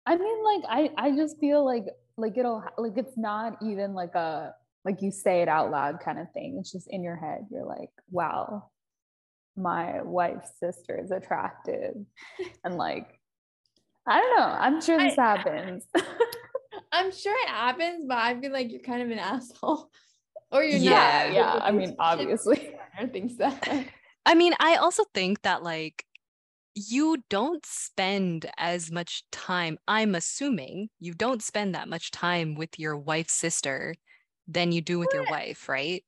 I 0.06 0.16
mean, 0.16 0.44
like 0.44 0.62
I 0.68 0.90
I 0.96 1.10
just 1.16 1.38
feel 1.40 1.64
like 1.64 1.86
like 2.16 2.38
it'll 2.38 2.64
like 2.78 2.96
it's 2.96 3.16
not 3.16 3.58
even 3.62 3.94
like 3.94 4.14
a 4.14 4.54
like 4.84 5.02
you 5.02 5.10
say 5.10 5.42
it 5.42 5.48
out 5.48 5.70
loud 5.70 6.00
kind 6.00 6.18
of 6.18 6.30
thing. 6.32 6.56
It's 6.60 6.70
just 6.70 6.88
in 6.88 7.02
your 7.02 7.16
head. 7.16 7.46
You're 7.50 7.66
like, 7.66 7.90
wow, 8.10 8.70
my 9.56 10.02
wife's 10.02 10.52
sister 10.60 10.98
is 11.02 11.10
attractive, 11.10 11.94
and 12.64 12.76
like 12.76 13.18
I 14.06 14.20
don't 14.20 14.36
know. 14.36 14.44
I'm 14.44 14.80
sure 14.80 14.98
this 14.98 15.18
I, 15.18 15.22
happens. 15.22 15.84
I'm 16.92 17.10
sure 17.10 17.34
it 17.42 17.48
happens, 17.48 18.04
but 18.06 18.18
I 18.18 18.40
feel 18.40 18.52
like 18.52 18.70
you're 18.70 18.80
kind 18.80 19.02
of 19.02 19.10
an 19.10 19.18
asshole. 19.18 19.90
Or 20.52 20.62
you're 20.62 20.78
yeah, 20.78 21.24
not. 21.26 21.34
Yeah, 21.34 21.58
I 21.60 21.72
mean, 21.72 21.96
obviously. 21.98 22.70
Thinks 23.12 23.34
that. 23.34 23.88
I 24.24 24.34
mean, 24.34 24.54
I 24.58 24.76
also 24.76 25.04
think 25.12 25.42
that 25.42 25.62
like 25.62 26.05
you 26.76 27.16
don't 27.30 27.64
spend 27.64 28.46
as 28.58 28.92
much 28.92 29.24
time, 29.32 29.78
I'm 29.88 30.14
assuming 30.14 30.90
you 31.00 31.14
don't 31.14 31.42
spend 31.42 31.74
that 31.74 31.88
much 31.88 32.10
time 32.10 32.54
with 32.54 32.78
your 32.78 32.98
wife's 32.98 33.32
sister 33.32 33.94
than 34.46 34.72
you 34.72 34.82
do 34.82 34.98
with 34.98 35.08
your 35.14 35.24
wife, 35.30 35.70
right? 35.70 36.04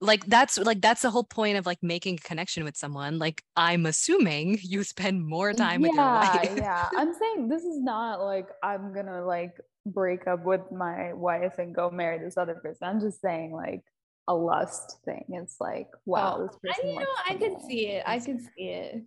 Like 0.00 0.24
that's 0.26 0.56
like 0.58 0.80
that's 0.80 1.02
the 1.02 1.10
whole 1.10 1.24
point 1.24 1.58
of 1.58 1.66
like 1.66 1.82
making 1.82 2.14
a 2.14 2.28
connection 2.28 2.62
with 2.62 2.76
someone. 2.76 3.18
Like 3.18 3.42
I'm 3.56 3.86
assuming 3.86 4.58
you 4.62 4.84
spend 4.84 5.26
more 5.26 5.52
time 5.52 5.82
yeah, 5.82 5.88
with 5.88 5.96
your 5.96 6.04
wife. 6.04 6.56
yeah. 6.56 6.88
I'm 6.96 7.12
saying 7.12 7.48
this 7.48 7.64
is 7.64 7.80
not 7.80 8.20
like 8.22 8.48
I'm 8.62 8.94
gonna 8.94 9.24
like 9.24 9.56
break 9.84 10.28
up 10.28 10.44
with 10.44 10.62
my 10.70 11.12
wife 11.12 11.58
and 11.58 11.74
go 11.74 11.90
marry 11.90 12.18
this 12.18 12.36
other 12.36 12.54
person. 12.54 12.86
I'm 12.86 13.00
just 13.00 13.20
saying 13.20 13.52
like 13.52 13.82
a 14.28 14.34
lust 14.34 14.98
thing. 15.04 15.24
It's 15.30 15.56
like, 15.60 15.88
wow, 16.04 16.36
oh, 16.38 16.46
this 16.46 16.56
person. 16.62 16.88
I, 16.88 16.92
you 16.92 17.00
know, 17.00 17.06
I 17.28 17.34
could 17.34 17.62
see 17.68 17.88
it. 17.88 18.04
I 18.06 18.20
could 18.20 18.40
see 18.40 18.68
it 18.68 19.02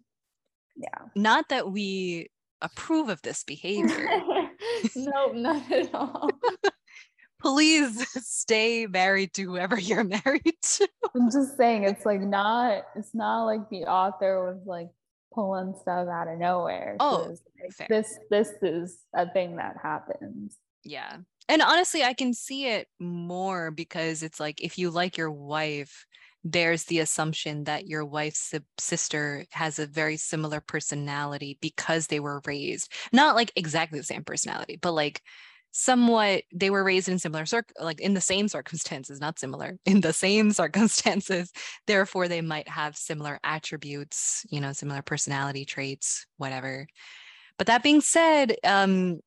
yeah. 0.76 1.08
Not 1.16 1.50
that 1.50 1.72
we 1.72 2.30
approve 2.62 3.10
of 3.10 3.22
this 3.22 3.44
behavior. 3.44 4.08
No 4.96 5.32
not 5.32 5.72
at 5.72 5.94
all. 5.94 6.30
Please 7.42 8.06
stay 8.26 8.88
married 8.88 9.34
to 9.34 9.44
whoever 9.44 9.80
you're 9.80 10.04
married 10.04 10.56
to. 10.62 10.88
I'm 11.14 11.30
just 11.32 11.58
saying 11.58 11.84
it's 11.84 12.06
like 12.06 12.22
not 12.22 12.84
it's 12.96 13.14
not 13.14 13.46
like 13.46 13.70
the 13.70 13.84
author 13.84 14.44
was 14.46 14.66
like 14.66 14.88
pulling 15.34 15.76
stuff 15.82 16.08
out 16.08 16.28
of 16.28 16.40
nowhere. 16.40 16.96
Oh 17.00 17.36
like, 17.62 17.88
this 17.90 18.18
this 18.32 18.52
is 18.62 18.98
a 19.14 19.30
thing 19.32 19.58
that 19.58 19.76
happens. 19.82 20.58
Yeah. 20.84 21.18
And 21.48 21.62
honestly 21.62 22.04
i 22.04 22.14
can 22.14 22.34
see 22.34 22.68
it 22.68 22.88
more 23.00 23.70
because 23.70 24.24
it's 24.24 24.40
like 24.40 24.62
if 24.62 24.80
you 24.80 24.90
like 24.90 25.18
your 25.18 25.32
wife 25.32 26.06
there's 26.46 26.84
the 26.86 27.00
assumption 27.00 27.64
that 27.64 27.88
your 27.88 28.06
wife's 28.06 28.54
sister 28.78 29.46
has 29.52 29.80
a 29.80 29.88
very 29.88 30.16
similar 30.16 30.62
personality 30.62 31.58
because 31.60 32.08
they 32.08 32.20
were 32.20 32.42
raised 32.46 32.94
not 33.12 33.36
like 33.36 33.52
exactly 33.56 34.00
the 34.00 34.06
same 34.06 34.24
personality 34.24 34.78
but 34.82 34.92
like 34.92 35.22
somewhat 35.72 36.44
they 36.54 36.70
were 36.70 36.86
raised 36.86 37.10
in 37.10 37.20
similar 37.20 37.46
circ 37.46 37.70
like 37.82 38.00
in 38.00 38.14
the 38.14 38.22
same 38.22 38.48
circumstances 38.48 39.20
not 39.20 39.40
similar 39.40 39.78
in 39.86 40.00
the 40.00 40.14
same 40.14 40.52
circumstances 40.52 41.52
therefore 41.88 42.28
they 42.28 42.42
might 42.42 42.70
have 42.70 42.96
similar 42.96 43.40
attributes 43.44 44.46
you 44.50 44.62
know 44.62 44.72
similar 44.72 45.02
personality 45.02 45.66
traits 45.66 46.26
whatever. 46.38 46.88
But 47.58 47.68
that 47.68 47.84
being 47.84 48.02
said 48.02 48.56
um 48.64 49.20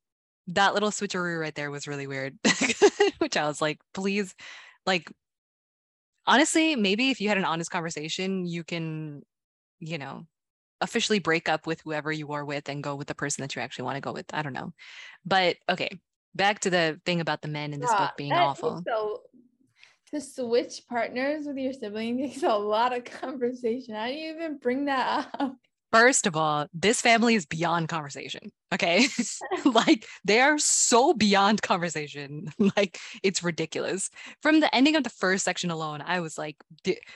that 0.47 0.73
little 0.73 0.91
switcheroo 0.91 1.39
right 1.39 1.55
there 1.55 1.71
was 1.71 1.87
really 1.87 2.07
weird 2.07 2.39
which 3.19 3.37
i 3.37 3.47
was 3.47 3.61
like 3.61 3.79
please 3.93 4.35
like 4.87 5.12
honestly, 6.29 6.76
maybe 6.76 7.11
if 7.11 7.20
you 7.20 7.29
had 7.29 7.39
an 7.39 7.45
honest 7.45 7.70
conversation, 7.70 8.47
you 8.47 8.62
can, 8.62 9.22
you 9.81 9.99
know, 9.99 10.26
officially 10.81 11.18
break 11.18 11.49
up 11.49 11.66
with 11.66 11.81
whoever 11.81 12.12
you 12.12 12.33
are 12.33 12.45
with 12.45 12.68
and 12.68 12.85
go 12.85 12.95
with 12.95 13.09
the 13.09 13.14
person 13.14 13.43
that 13.43 13.57
you 13.57 13.62
actually 13.62 13.87
want 13.87 13.97
to 13.97 14.01
go 14.01 14.12
with. 14.12 14.26
I 14.33 14.43
don't 14.43 14.53
know. 14.53 14.72
But 15.26 15.57
okay, 15.68 15.91
back 16.35 16.61
to 16.61 16.70
the 16.70 17.01
thing 17.05 17.20
about 17.20 17.43
the 17.43 17.49
men 17.49 17.72
in 17.72 17.81
this 17.81 17.91
yeah, 17.91 18.07
book 18.07 18.16
being 18.16 18.33
awful. 18.33 18.83
So 18.87 19.22
to 20.12 20.20
switch 20.20 20.83
partners 20.89 21.47
with 21.47 21.57
your 21.57 21.72
sibling 21.72 22.18
takes 22.22 22.43
a 22.43 22.55
lot 22.55 22.97
of 22.97 23.05
conversation. 23.05 23.95
How 23.95 24.07
do 24.07 24.12
you 24.12 24.35
even 24.35 24.59
bring 24.59 24.85
that 24.87 25.29
up? 25.39 25.57
First 25.91 26.26
of 26.26 26.36
all, 26.36 26.66
this 26.74 27.01
family 27.01 27.34
is 27.34 27.47
beyond 27.47 27.89
conversation. 27.89 28.51
Okay. 28.74 29.07
like 29.64 30.07
they 30.22 30.41
are 30.41 30.59
so 30.59 31.14
beyond 31.14 31.62
conversation. 31.62 32.53
like 32.76 32.99
it's 33.22 33.43
ridiculous. 33.43 34.11
From 34.43 34.61
the 34.61 34.74
ending 34.74 34.97
of 34.97 35.05
the 35.05 35.11
first 35.11 35.45
section 35.45 35.70
alone, 35.70 36.03
I 36.05 36.20
was 36.20 36.36
like, 36.36 36.57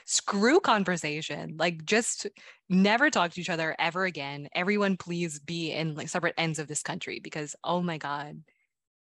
screw 0.05 0.59
conversation. 0.59 1.55
Like 1.57 1.85
just 1.85 2.25
never 2.67 3.11
talk 3.11 3.31
to 3.33 3.41
each 3.41 3.51
other 3.51 3.75
ever 3.77 4.05
again. 4.05 4.47
Everyone 4.55 4.97
please 4.97 5.39
be 5.39 5.71
in 5.71 5.93
like 5.93 6.09
separate 6.09 6.33
ends 6.37 6.57
of 6.57 6.67
this 6.67 6.81
country 6.81 7.19
because 7.19 7.55
oh 7.63 7.81
my 7.81 7.99
God, 7.99 8.41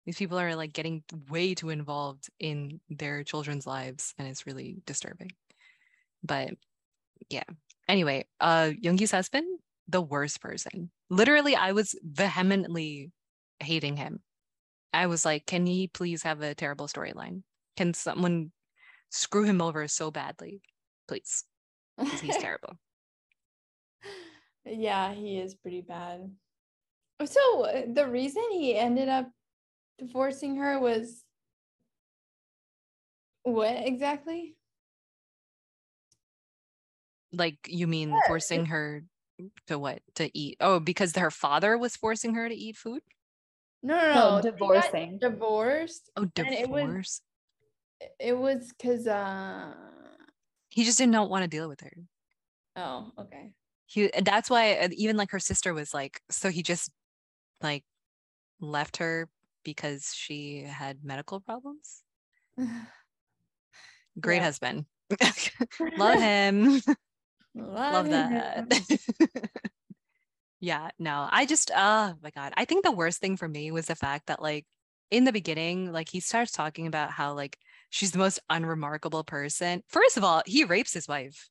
these 0.05 0.17
people 0.17 0.39
are 0.39 0.55
like 0.55 0.71
getting 0.71 1.03
way 1.29 1.53
too 1.55 1.69
involved 1.69 2.29
in 2.39 2.79
their 2.89 3.25
children's 3.25 3.67
lives 3.67 4.13
and 4.17 4.29
it's 4.29 4.47
really 4.47 4.77
disturbing. 4.85 5.31
But 6.23 6.51
yeah, 7.29 7.43
Anyway, 7.87 8.25
uh 8.39 8.71
Yoongi's 8.83 9.11
husband, 9.11 9.59
the 9.87 10.01
worst 10.01 10.41
person. 10.41 10.91
Literally, 11.09 11.55
I 11.55 11.71
was 11.71 11.95
vehemently 12.03 13.11
hating 13.59 13.97
him. 13.97 14.21
I 14.93 15.07
was 15.07 15.25
like, 15.25 15.45
can 15.45 15.65
he 15.65 15.87
please 15.87 16.23
have 16.23 16.41
a 16.41 16.55
terrible 16.55 16.87
storyline? 16.87 17.43
Can 17.77 17.93
someone 17.93 18.51
screw 19.09 19.43
him 19.43 19.61
over 19.61 19.87
so 19.87 20.11
badly? 20.11 20.61
please. 21.07 21.45
He's 22.21 22.37
terrible. 22.37 22.77
yeah, 24.65 25.13
he 25.13 25.39
is 25.39 25.55
pretty 25.55 25.81
bad. 25.81 26.29
So 27.25 27.85
the 27.87 28.07
reason 28.07 28.43
he 28.51 28.75
ended 28.75 29.07
up 29.09 29.31
divorcing 29.97 30.57
her 30.57 30.79
was 30.79 31.23
what 33.43 33.77
exactly? 33.77 34.56
Like 37.33 37.57
you 37.67 37.87
mean 37.87 38.09
Yeah, 38.09 38.19
forcing 38.27 38.65
her 38.67 39.03
to 39.67 39.77
what? 39.77 40.01
To 40.15 40.29
eat. 40.37 40.57
Oh, 40.59 40.79
because 40.79 41.15
her 41.15 41.31
father 41.31 41.77
was 41.77 41.95
forcing 41.95 42.35
her 42.35 42.47
to 42.49 42.55
eat 42.55 42.77
food? 42.77 43.01
No, 43.83 43.95
no, 43.95 44.13
No, 44.13 44.35
no. 44.37 44.41
divorcing. 44.41 45.19
Divorced. 45.19 46.09
Oh, 46.15 46.23
it 46.35 46.69
was- 46.69 46.81
divorce. 46.87 47.21
It 48.19 48.37
was 48.37 48.71
because 48.77 49.07
uh 49.07 49.73
He 50.69 50.83
just 50.83 50.97
did 50.99 51.09
not 51.09 51.29
want 51.29 51.43
to 51.43 51.47
deal 51.47 51.67
with 51.67 51.81
her. 51.81 51.93
oh, 52.75 53.11
okay. 53.19 53.53
He 53.87 54.11
and 54.13 54.25
that's 54.25 54.49
why 54.49 54.73
uh, 54.75 54.89
even 54.91 55.17
like 55.17 55.31
her 55.31 55.39
sister 55.39 55.73
was 55.73 55.93
like, 55.93 56.21
so 56.29 56.49
he 56.49 56.61
just 56.61 56.91
like 57.61 57.83
left 58.59 58.97
her 58.97 59.29
because 59.63 60.13
she 60.13 60.61
had 60.63 61.03
medical 61.03 61.39
problems. 61.39 62.03
Great 64.19 64.37
Yeah. 64.37 64.43
husband. 64.43 64.85
Love 65.97 66.19
him. 66.21 66.81
Love 67.57 68.05
him. 68.05 68.11
that. 68.11 69.49
yeah, 70.59 70.89
no, 70.99 71.27
I 71.31 71.45
just, 71.45 71.71
oh 71.75 72.13
my 72.21 72.29
God. 72.31 72.53
I 72.57 72.65
think 72.65 72.83
the 72.83 72.91
worst 72.91 73.19
thing 73.19 73.37
for 73.37 73.47
me 73.47 73.71
was 73.71 73.87
the 73.87 73.95
fact 73.95 74.27
that, 74.27 74.41
like, 74.41 74.65
in 75.11 75.23
the 75.23 75.31
beginning, 75.31 75.91
like, 75.91 76.09
he 76.09 76.19
starts 76.19 76.51
talking 76.51 76.87
about 76.87 77.11
how, 77.11 77.33
like, 77.33 77.57
she's 77.89 78.11
the 78.11 78.17
most 78.17 78.39
unremarkable 78.49 79.23
person. 79.23 79.81
First 79.87 80.17
of 80.17 80.23
all, 80.23 80.41
he 80.45 80.63
rapes 80.63 80.93
his 80.93 81.07
wife, 81.07 81.49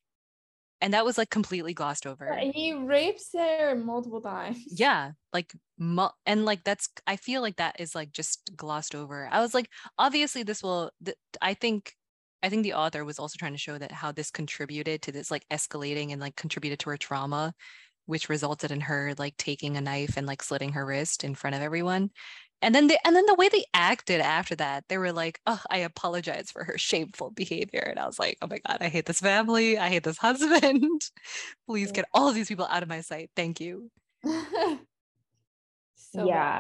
and 0.81 0.93
that 0.93 1.05
was, 1.05 1.17
like, 1.17 1.31
completely 1.31 1.73
glossed 1.73 2.07
over. 2.07 2.37
He 2.53 2.75
rapes 2.75 3.31
her 3.35 3.75
multiple 3.75 4.21
times. 4.21 4.59
Yeah, 4.69 5.13
like, 5.33 5.53
mu- 5.79 6.09
and 6.27 6.45
like, 6.45 6.65
that's, 6.65 6.89
I 7.07 7.17
feel 7.17 7.41
like 7.43 7.57
that 7.57 7.81
is, 7.81 7.95
like, 7.95 8.13
just 8.13 8.51
glossed 8.57 8.95
over. 8.95 9.29
I 9.31 9.41
was 9.41 9.55
like, 9.55 9.71
obviously, 9.99 10.43
this 10.43 10.63
will, 10.63 10.91
th- 11.05 11.17
I 11.41 11.55
think. 11.55 11.95
I 12.43 12.49
think 12.49 12.63
the 12.63 12.75
author 12.75 13.05
was 13.05 13.19
also 13.19 13.37
trying 13.39 13.53
to 13.53 13.59
show 13.59 13.79
that 13.79 13.93
how 13.93 14.13
this 14.13 14.31
contributed 14.31 15.03
to 15.03 15.13
this 15.13 15.31
like 15.31 15.47
escalating 15.51 16.13
and 16.13 16.21
like 16.21 16.37
contributed 16.37 16.79
to 16.81 16.91
her 16.91 16.97
trauma, 16.99 17.55
which 18.07 18.29
resulted 18.29 18.71
in 18.71 18.81
her 18.83 19.15
like 19.19 19.37
taking 19.39 19.77
a 19.77 19.81
knife 19.81 20.17
and 20.17 20.27
like 20.27 20.43
slitting 20.43 20.73
her 20.73 20.87
wrist 20.87 21.25
in 21.25 21.35
front 21.35 21.57
of 21.57 21.63
everyone. 21.63 22.11
And 22.63 22.75
then 22.75 22.87
they 22.89 22.99
and 23.05 23.15
then 23.17 23.27
the 23.27 23.35
way 23.35 23.49
they 23.51 23.65
acted 23.75 24.21
after 24.21 24.57
that, 24.57 24.85
they 24.89 24.99
were 24.99 25.13
like, 25.13 25.41
"Oh, 25.47 25.63
I 25.71 25.79
apologize 25.79 26.51
for 26.51 26.65
her 26.65 26.79
shameful 26.81 27.31
behavior." 27.33 27.81
And 27.83 27.99
I 28.01 28.07
was 28.07 28.19
like, 28.19 28.39
"Oh 28.43 28.49
my 28.49 28.59
god, 28.67 28.79
I 28.83 28.89
hate 28.89 29.07
this 29.07 29.21
family. 29.21 29.79
I 29.79 29.89
hate 29.91 30.05
this 30.05 30.19
husband. 30.21 31.03
Please 31.69 31.93
get 31.93 32.07
all 32.15 32.29
of 32.29 32.35
these 32.35 32.49
people 32.49 32.67
out 32.67 32.83
of 32.83 32.89
my 32.89 33.01
sight. 33.03 33.31
Thank 33.37 33.61
you." 33.61 33.91
so 35.95 36.29
bad. 36.31 36.57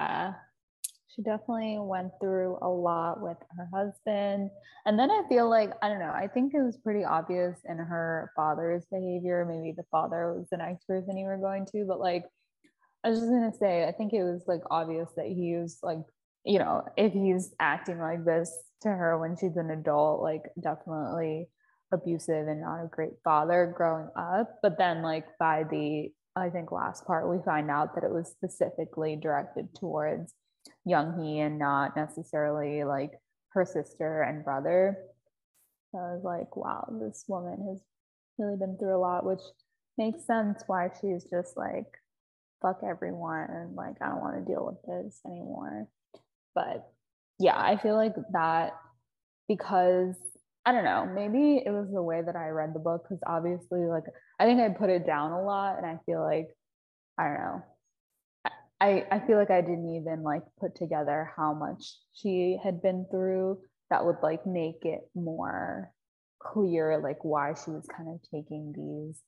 She 1.16 1.22
definitely 1.22 1.78
went 1.80 2.12
through 2.20 2.58
a 2.60 2.68
lot 2.68 3.22
with 3.22 3.38
her 3.56 3.68
husband. 3.72 4.50
And 4.84 4.98
then 4.98 5.10
I 5.10 5.22
feel 5.28 5.48
like, 5.48 5.70
I 5.82 5.88
don't 5.88 5.98
know, 5.98 6.12
I 6.14 6.28
think 6.28 6.52
it 6.52 6.62
was 6.62 6.76
pretty 6.76 7.04
obvious 7.04 7.56
in 7.64 7.78
her 7.78 8.30
father's 8.36 8.84
behavior. 8.92 9.46
Maybe 9.48 9.72
the 9.74 9.86
father 9.90 10.34
was 10.34 10.46
the 10.50 10.58
next 10.58 10.86
person 10.86 11.16
you 11.16 11.24
were 11.24 11.38
going 11.38 11.66
to, 11.72 11.86
but 11.88 12.00
like, 12.00 12.24
I 13.02 13.10
was 13.10 13.20
just 13.20 13.30
gonna 13.30 13.52
say, 13.58 13.88
I 13.88 13.92
think 13.92 14.12
it 14.12 14.24
was 14.24 14.44
like 14.46 14.62
obvious 14.70 15.08
that 15.16 15.26
he 15.26 15.56
was 15.56 15.78
like, 15.82 16.04
you 16.44 16.58
know, 16.58 16.84
if 16.96 17.12
he's 17.12 17.54
acting 17.60 17.98
like 17.98 18.24
this 18.24 18.54
to 18.82 18.88
her 18.88 19.18
when 19.18 19.36
she's 19.36 19.56
an 19.56 19.70
adult, 19.70 20.22
like 20.22 20.42
definitely 20.60 21.48
abusive 21.92 22.48
and 22.48 22.60
not 22.60 22.84
a 22.84 22.88
great 22.88 23.14
father 23.24 23.72
growing 23.76 24.08
up. 24.16 24.58
But 24.62 24.76
then, 24.78 25.02
like, 25.02 25.24
by 25.38 25.64
the 25.70 26.10
I 26.36 26.50
think 26.50 26.70
last 26.70 27.06
part, 27.06 27.30
we 27.30 27.42
find 27.44 27.70
out 27.70 27.94
that 27.94 28.04
it 28.04 28.12
was 28.12 28.30
specifically 28.30 29.16
directed 29.16 29.74
towards 29.74 30.34
Yeong-hye 30.86 31.44
and 31.44 31.58
not 31.58 31.96
necessarily 31.96 32.84
like 32.84 33.12
her 33.50 33.64
sister 33.64 34.22
and 34.22 34.44
brother. 34.44 34.96
So 35.92 35.98
I 35.98 36.14
was 36.14 36.24
like, 36.24 36.56
wow, 36.56 36.86
this 37.00 37.24
woman 37.28 37.66
has 37.68 37.80
really 38.38 38.56
been 38.56 38.76
through 38.78 38.96
a 38.96 38.98
lot, 38.98 39.24
which 39.24 39.40
makes 39.98 40.26
sense 40.26 40.62
why 40.66 40.90
she's 41.00 41.24
just 41.24 41.56
like, 41.56 41.86
fuck 42.62 42.80
everyone 42.88 43.48
and 43.50 43.74
like, 43.74 43.96
I 44.00 44.08
don't 44.08 44.20
want 44.20 44.36
to 44.36 44.52
deal 44.52 44.66
with 44.66 45.04
this 45.06 45.20
anymore. 45.26 45.88
But 46.54 46.88
yeah, 47.38 47.58
I 47.58 47.76
feel 47.76 47.96
like 47.96 48.14
that 48.32 48.72
because 49.48 50.16
I 50.64 50.72
don't 50.72 50.84
know, 50.84 51.08
maybe 51.14 51.62
it 51.64 51.70
was 51.70 51.88
the 51.92 52.02
way 52.02 52.22
that 52.22 52.34
I 52.34 52.48
read 52.48 52.74
the 52.74 52.80
book 52.80 53.04
because 53.04 53.22
obviously, 53.26 53.86
like, 53.86 54.04
I 54.40 54.46
think 54.46 54.60
I 54.60 54.68
put 54.70 54.90
it 54.90 55.06
down 55.06 55.30
a 55.32 55.42
lot 55.42 55.76
and 55.76 55.86
I 55.86 55.98
feel 56.06 56.20
like, 56.22 56.48
I 57.18 57.24
don't 57.24 57.34
know. 57.34 57.62
I, 58.80 59.06
I 59.10 59.20
feel 59.20 59.38
like 59.38 59.50
I 59.50 59.62
didn't 59.62 59.96
even 59.96 60.22
like 60.22 60.42
put 60.60 60.74
together 60.74 61.32
how 61.36 61.54
much 61.54 61.96
she 62.12 62.58
had 62.62 62.82
been 62.82 63.06
through 63.10 63.58
that 63.90 64.04
would 64.04 64.16
like 64.22 64.46
make 64.46 64.84
it 64.84 65.08
more 65.14 65.92
clear 66.38 66.98
like 66.98 67.24
why 67.24 67.54
she 67.54 67.70
was 67.70 67.88
kind 67.96 68.08
of 68.08 68.20
taking 68.30 68.72
these 68.76 69.22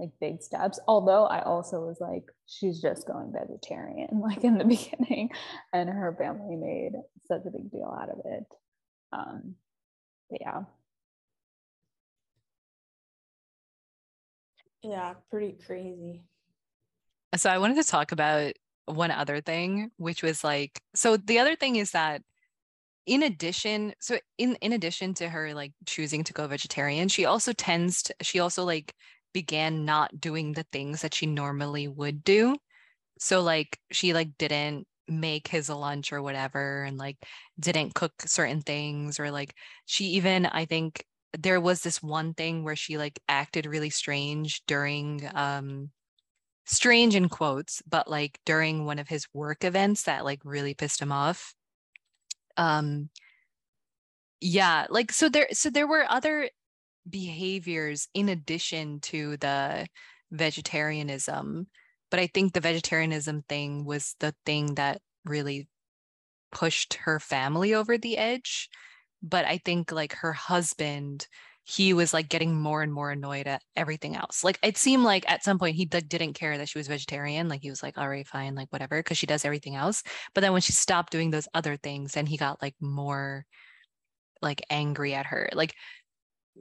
like 0.00 0.10
big 0.20 0.42
steps. 0.42 0.80
Although 0.88 1.24
i 1.26 1.42
also 1.42 1.80
was 1.80 1.98
like 2.00 2.24
she's 2.46 2.80
just 2.80 3.06
going 3.06 3.32
vegetarian 3.32 4.08
like 4.20 4.42
in 4.44 4.58
the 4.58 4.64
beginning 4.98 5.30
and 5.72 5.88
her 5.88 6.14
family 6.18 6.56
made 6.56 6.92
such 7.26 7.42
a 7.46 7.50
big 7.50 7.70
deal 7.70 7.96
out 8.00 8.10
of 8.10 8.20
it. 8.24 8.46
Um 9.12 9.54
but 10.30 10.40
yeah. 10.40 10.62
Yeah, 14.82 15.14
pretty 15.30 15.56
crazy. 15.64 16.22
So 17.36 17.50
I 17.50 17.58
wanted 17.58 17.76
to 17.76 17.84
talk 17.84 18.12
about 18.12 18.52
one 18.88 19.10
other 19.10 19.40
thing, 19.40 19.90
which 19.96 20.22
was 20.22 20.44
like, 20.44 20.80
so 20.94 21.16
the 21.16 21.38
other 21.38 21.56
thing 21.56 21.76
is 21.76 21.92
that 21.92 22.22
in 23.06 23.22
addition, 23.22 23.94
so 24.00 24.18
in 24.38 24.56
in 24.56 24.72
addition 24.72 25.14
to 25.14 25.28
her 25.28 25.54
like 25.54 25.72
choosing 25.86 26.24
to 26.24 26.32
go 26.32 26.46
vegetarian, 26.46 27.08
she 27.08 27.24
also 27.24 27.52
tends 27.52 28.02
to, 28.04 28.14
she 28.22 28.40
also 28.40 28.64
like 28.64 28.94
began 29.32 29.84
not 29.84 30.20
doing 30.20 30.52
the 30.52 30.64
things 30.72 31.02
that 31.02 31.14
she 31.14 31.26
normally 31.26 31.88
would 31.88 32.24
do. 32.24 32.56
So 33.18 33.40
like 33.42 33.78
she 33.92 34.12
like 34.14 34.36
didn't 34.38 34.86
make 35.08 35.48
his 35.48 35.68
lunch 35.70 36.12
or 36.12 36.22
whatever 36.22 36.84
and 36.84 36.98
like 36.98 37.16
didn't 37.58 37.94
cook 37.94 38.12
certain 38.26 38.60
things 38.62 39.18
or 39.18 39.30
like 39.30 39.54
she 39.86 40.04
even 40.16 40.46
I 40.46 40.66
think 40.66 41.04
there 41.38 41.60
was 41.60 41.82
this 41.82 42.02
one 42.02 42.34
thing 42.34 42.64
where 42.64 42.76
she 42.76 42.98
like 42.98 43.18
acted 43.28 43.66
really 43.66 43.90
strange 43.90 44.62
during 44.66 45.28
um 45.34 45.90
strange 46.68 47.14
in 47.14 47.28
quotes 47.28 47.82
but 47.88 48.08
like 48.08 48.38
during 48.44 48.84
one 48.84 48.98
of 48.98 49.08
his 49.08 49.26
work 49.32 49.64
events 49.64 50.04
that 50.04 50.24
like 50.24 50.40
really 50.44 50.74
pissed 50.74 51.00
him 51.00 51.12
off. 51.12 51.54
Um 52.56 53.10
yeah 54.40 54.86
like 54.88 55.12
so 55.12 55.28
there 55.28 55.48
so 55.52 55.68
there 55.70 55.86
were 55.88 56.04
other 56.08 56.48
behaviors 57.08 58.08
in 58.14 58.28
addition 58.28 59.00
to 59.00 59.36
the 59.38 59.86
vegetarianism 60.30 61.66
but 62.10 62.20
i 62.20 62.26
think 62.26 62.52
the 62.52 62.60
vegetarianism 62.60 63.42
thing 63.48 63.84
was 63.84 64.14
the 64.20 64.34
thing 64.46 64.74
that 64.74 65.00
really 65.24 65.66
pushed 66.50 66.94
her 66.94 67.20
family 67.20 67.74
over 67.74 67.98
the 67.98 68.16
edge. 68.16 68.68
But 69.22 69.44
i 69.44 69.58
think 69.58 69.92
like 69.92 70.14
her 70.14 70.32
husband 70.32 71.26
he 71.70 71.92
was 71.92 72.14
like 72.14 72.30
getting 72.30 72.58
more 72.58 72.80
and 72.80 72.90
more 72.90 73.10
annoyed 73.10 73.46
at 73.46 73.62
everything 73.76 74.16
else. 74.16 74.42
Like 74.42 74.58
it 74.62 74.78
seemed 74.78 75.04
like 75.04 75.30
at 75.30 75.44
some 75.44 75.58
point 75.58 75.76
he 75.76 75.86
like, 75.92 76.08
didn't 76.08 76.32
care 76.32 76.56
that 76.56 76.70
she 76.70 76.78
was 76.78 76.88
vegetarian 76.88 77.46
like 77.46 77.60
he 77.60 77.68
was 77.68 77.82
like 77.82 77.98
all 77.98 78.08
right 78.08 78.26
fine 78.26 78.54
like 78.54 78.72
whatever 78.72 79.00
because 79.00 79.18
she 79.18 79.26
does 79.26 79.44
everything 79.44 79.76
else. 79.76 80.02
But 80.34 80.40
then 80.40 80.52
when 80.52 80.62
she 80.62 80.72
stopped 80.72 81.12
doing 81.12 81.30
those 81.30 81.46
other 81.52 81.76
things 81.76 82.12
then 82.12 82.24
he 82.24 82.38
got 82.38 82.62
like 82.62 82.74
more 82.80 83.44
like 84.40 84.62
angry 84.70 85.12
at 85.14 85.26
her 85.26 85.50
like 85.52 85.74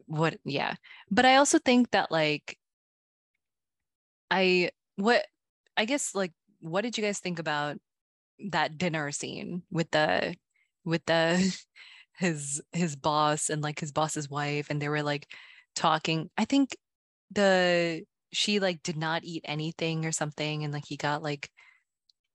what 0.07 0.37
yeah. 0.43 0.75
But 1.09 1.25
i 1.25 1.37
also 1.37 1.57
think 1.57 1.91
that 1.91 2.11
like 2.11 2.57
i 4.29 4.71
what 4.97 5.25
i 5.77 5.85
guess 5.85 6.13
like 6.15 6.33
what 6.59 6.81
did 6.81 6.97
you 6.97 7.03
guys 7.03 7.19
think 7.19 7.39
about 7.39 7.77
that 8.51 8.77
dinner 8.77 9.09
scene 9.13 9.63
with 9.71 9.89
the 9.91 10.35
with 10.83 11.05
the 11.05 11.57
his 12.17 12.61
his 12.71 12.95
boss 12.95 13.49
and 13.49 13.61
like 13.61 13.79
his 13.79 13.91
boss's 13.91 14.29
wife 14.29 14.67
and 14.69 14.81
they 14.81 14.89
were 14.89 15.03
like 15.03 15.27
talking 15.75 16.29
i 16.37 16.45
think 16.45 16.75
the 17.31 18.03
she 18.33 18.59
like 18.59 18.81
did 18.83 18.97
not 18.97 19.23
eat 19.23 19.43
anything 19.45 20.05
or 20.05 20.11
something 20.11 20.63
and 20.63 20.73
like 20.73 20.85
he 20.87 20.97
got 20.97 21.21
like 21.21 21.49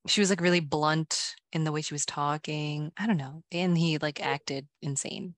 she 0.07 0.20
was 0.20 0.30
like 0.30 0.41
really 0.41 0.61
blunt 0.61 1.35
in 1.53 1.64
the 1.64 1.72
way 1.72 1.83
she 1.83 1.95
was 1.95 2.07
talking 2.07 2.93
i 2.97 3.07
don't 3.07 3.16
know 3.16 3.43
and 3.51 3.76
he 3.76 3.99
like 3.99 4.24
acted 4.24 4.66
insane 4.80 5.35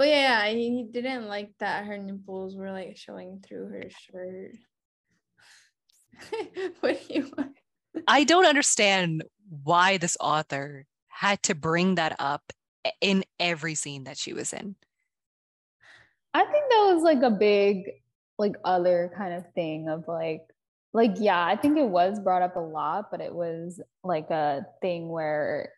Oh 0.00 0.04
yeah, 0.04 0.48
he 0.48 0.86
didn't 0.90 1.26
like 1.28 1.50
that 1.58 1.84
her 1.84 1.98
nipples 1.98 2.56
were 2.56 2.72
like 2.72 2.96
showing 2.96 3.44
through 3.46 3.66
her 3.68 3.84
shirt. 3.90 4.52
what 6.80 7.06
do 7.06 7.14
you 7.14 7.30
want? 7.36 7.58
I 8.08 8.24
don't 8.24 8.46
understand 8.46 9.24
why 9.62 9.98
this 9.98 10.16
author 10.18 10.86
had 11.08 11.42
to 11.42 11.54
bring 11.54 11.96
that 11.96 12.16
up 12.18 12.42
in 13.00 13.24
every 13.38 13.74
scene 13.74 14.04
that 14.04 14.18
she 14.18 14.32
was 14.32 14.52
in. 14.52 14.76
I 16.32 16.44
think 16.44 16.64
that 16.70 16.92
was 16.94 17.02
like 17.02 17.22
a 17.22 17.30
big, 17.30 17.90
like, 18.38 18.54
other 18.64 19.12
kind 19.16 19.34
of 19.34 19.44
thing 19.54 19.88
of 19.88 20.04
like, 20.06 20.42
like, 20.92 21.12
yeah, 21.18 21.44
I 21.44 21.56
think 21.56 21.78
it 21.78 21.86
was 21.86 22.18
brought 22.20 22.42
up 22.42 22.56
a 22.56 22.60
lot, 22.60 23.10
but 23.10 23.20
it 23.20 23.34
was 23.34 23.80
like 24.02 24.30
a 24.30 24.66
thing 24.80 25.08
where 25.08 25.72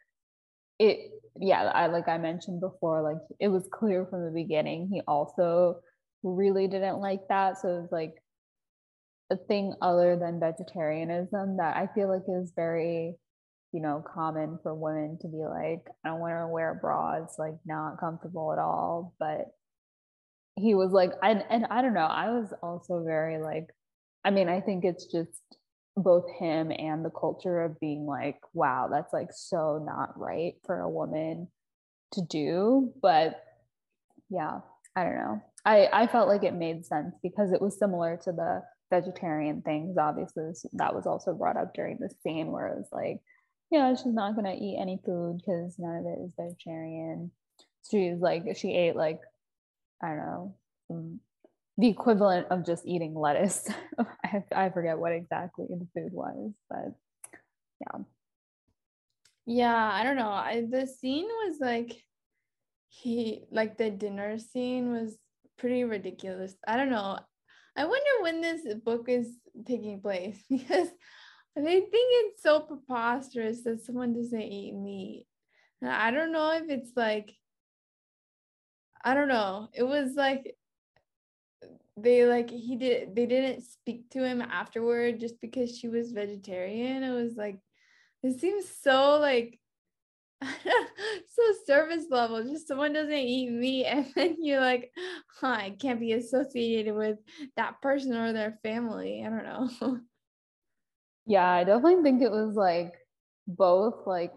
it, 0.78 1.10
yeah, 1.40 1.64
I 1.64 1.86
like 1.86 2.08
I 2.08 2.18
mentioned 2.18 2.60
before, 2.60 3.02
like, 3.02 3.22
it 3.40 3.48
was 3.48 3.68
clear 3.70 4.06
from 4.06 4.24
the 4.24 4.30
beginning. 4.30 4.88
He 4.88 5.00
also 5.06 5.80
really 6.22 6.68
didn't 6.68 7.00
like 7.00 7.28
that. 7.28 7.60
So 7.60 7.68
it 7.68 7.80
was 7.82 7.92
like 7.92 8.14
a 9.30 9.36
thing 9.36 9.74
other 9.80 10.16
than 10.16 10.40
vegetarianism 10.40 11.56
that 11.56 11.76
I 11.76 11.88
feel 11.94 12.08
like 12.08 12.22
is 12.28 12.52
very 12.54 13.16
you 13.72 13.80
know, 13.80 14.04
common 14.14 14.58
for 14.62 14.74
women 14.74 15.18
to 15.22 15.28
be 15.28 15.38
like, 15.38 15.86
I 16.04 16.10
don't 16.10 16.20
want 16.20 16.34
to 16.34 16.48
wear 16.48 16.72
a 16.72 16.74
bra. 16.74 17.22
It's 17.22 17.38
like 17.38 17.54
not 17.64 17.98
comfortable 17.98 18.52
at 18.52 18.58
all. 18.58 19.14
But 19.18 19.46
he 20.56 20.74
was 20.74 20.92
like, 20.92 21.12
and 21.22 21.42
and 21.48 21.66
I 21.70 21.80
don't 21.80 21.94
know. 21.94 22.00
I 22.00 22.30
was 22.30 22.52
also 22.62 23.02
very 23.02 23.42
like, 23.42 23.68
I 24.24 24.30
mean, 24.30 24.48
I 24.48 24.60
think 24.60 24.84
it's 24.84 25.06
just 25.06 25.40
both 25.96 26.24
him 26.38 26.70
and 26.70 27.04
the 27.04 27.10
culture 27.10 27.62
of 27.62 27.80
being 27.80 28.06
like, 28.06 28.38
wow, 28.52 28.88
that's 28.90 29.12
like 29.12 29.28
so 29.32 29.82
not 29.84 30.18
right 30.18 30.54
for 30.66 30.80
a 30.80 30.90
woman 30.90 31.48
to 32.12 32.22
do. 32.28 32.92
But 33.00 33.42
yeah, 34.28 34.60
I 34.94 35.04
don't 35.04 35.16
know. 35.16 35.42
I 35.64 35.88
I 35.92 36.06
felt 36.08 36.28
like 36.28 36.44
it 36.44 36.54
made 36.54 36.84
sense 36.84 37.14
because 37.22 37.52
it 37.52 37.62
was 37.62 37.78
similar 37.78 38.18
to 38.24 38.32
the 38.32 38.62
vegetarian 38.90 39.62
things. 39.62 39.96
Obviously, 39.96 40.52
that 40.74 40.94
was 40.94 41.06
also 41.06 41.32
brought 41.32 41.56
up 41.56 41.72
during 41.74 41.96
the 41.98 42.10
scene 42.22 42.52
where 42.52 42.68
it 42.68 42.76
was 42.76 42.88
like 42.92 43.20
yeah, 43.72 43.94
she's 43.94 44.12
not 44.12 44.36
gonna 44.36 44.54
eat 44.54 44.76
any 44.78 45.00
food 45.02 45.38
because 45.38 45.78
none 45.78 45.96
of 45.96 46.06
it 46.06 46.18
is 46.22 46.30
vegetarian. 46.38 47.30
She's 47.90 48.18
like, 48.18 48.44
she 48.54 48.74
ate 48.74 48.94
like, 48.94 49.20
I 50.02 50.08
don't 50.08 50.18
know, 50.18 50.54
the 51.78 51.88
equivalent 51.88 52.48
of 52.50 52.66
just 52.66 52.86
eating 52.86 53.14
lettuce. 53.14 53.66
I, 54.24 54.44
I 54.54 54.68
forget 54.68 54.98
what 54.98 55.12
exactly 55.12 55.64
the 55.70 55.88
food 55.94 56.12
was, 56.12 56.52
but 56.68 56.92
yeah. 57.80 58.02
Yeah, 59.46 59.90
I 59.90 60.04
don't 60.04 60.16
know. 60.16 60.28
I, 60.30 60.66
the 60.68 60.86
scene 60.86 61.26
was 61.26 61.56
like, 61.58 61.96
he 62.88 63.44
like 63.50 63.78
the 63.78 63.88
dinner 63.88 64.38
scene 64.38 64.92
was 64.92 65.16
pretty 65.56 65.84
ridiculous. 65.84 66.54
I 66.68 66.76
don't 66.76 66.90
know. 66.90 67.18
I 67.74 67.86
wonder 67.86 68.10
when 68.20 68.42
this 68.42 68.74
book 68.84 69.06
is 69.08 69.34
taking 69.66 70.02
place 70.02 70.38
because 70.50 70.88
they 71.56 71.80
think 71.80 71.92
it's 71.92 72.42
so 72.42 72.60
preposterous 72.60 73.62
that 73.62 73.84
someone 73.84 74.14
doesn't 74.14 74.40
eat 74.40 74.74
meat. 74.74 75.26
And 75.80 75.90
I 75.90 76.10
don't 76.10 76.32
know 76.32 76.52
if 76.52 76.68
it's 76.68 76.92
like, 76.96 77.34
I 79.04 79.14
don't 79.14 79.28
know. 79.28 79.68
It 79.74 79.82
was 79.82 80.14
like 80.14 80.56
they 81.96 82.24
like 82.24 82.50
he 82.50 82.76
did 82.76 83.14
they 83.14 83.26
didn't 83.26 83.62
speak 83.62 84.08
to 84.10 84.24
him 84.24 84.40
afterward 84.40 85.20
just 85.20 85.40
because 85.40 85.76
she 85.76 85.88
was 85.88 86.12
vegetarian. 86.12 87.02
It 87.02 87.12
was 87.12 87.36
like 87.36 87.58
it 88.22 88.40
seems 88.40 88.68
so 88.68 89.18
like 89.18 89.58
so 90.42 91.42
surface 91.66 92.06
level. 92.10 92.42
Just 92.44 92.68
someone 92.68 92.92
doesn't 92.92 93.12
eat 93.12 93.50
meat, 93.50 93.84
and 93.88 94.06
then 94.14 94.36
you're 94.40 94.60
like, 94.60 94.92
huh, 95.40 95.48
I 95.48 95.76
can't 95.80 96.00
be 96.00 96.12
associated 96.12 96.94
with 96.94 97.18
that 97.56 97.80
person 97.82 98.14
or 98.16 98.32
their 98.32 98.58
family. 98.62 99.24
I 99.24 99.30
don't 99.30 99.44
know. 99.44 100.00
Yeah, 101.26 101.48
I 101.48 101.64
definitely 101.64 102.02
think 102.02 102.22
it 102.22 102.30
was 102.30 102.54
like 102.56 102.92
both 103.46 104.06
like 104.06 104.32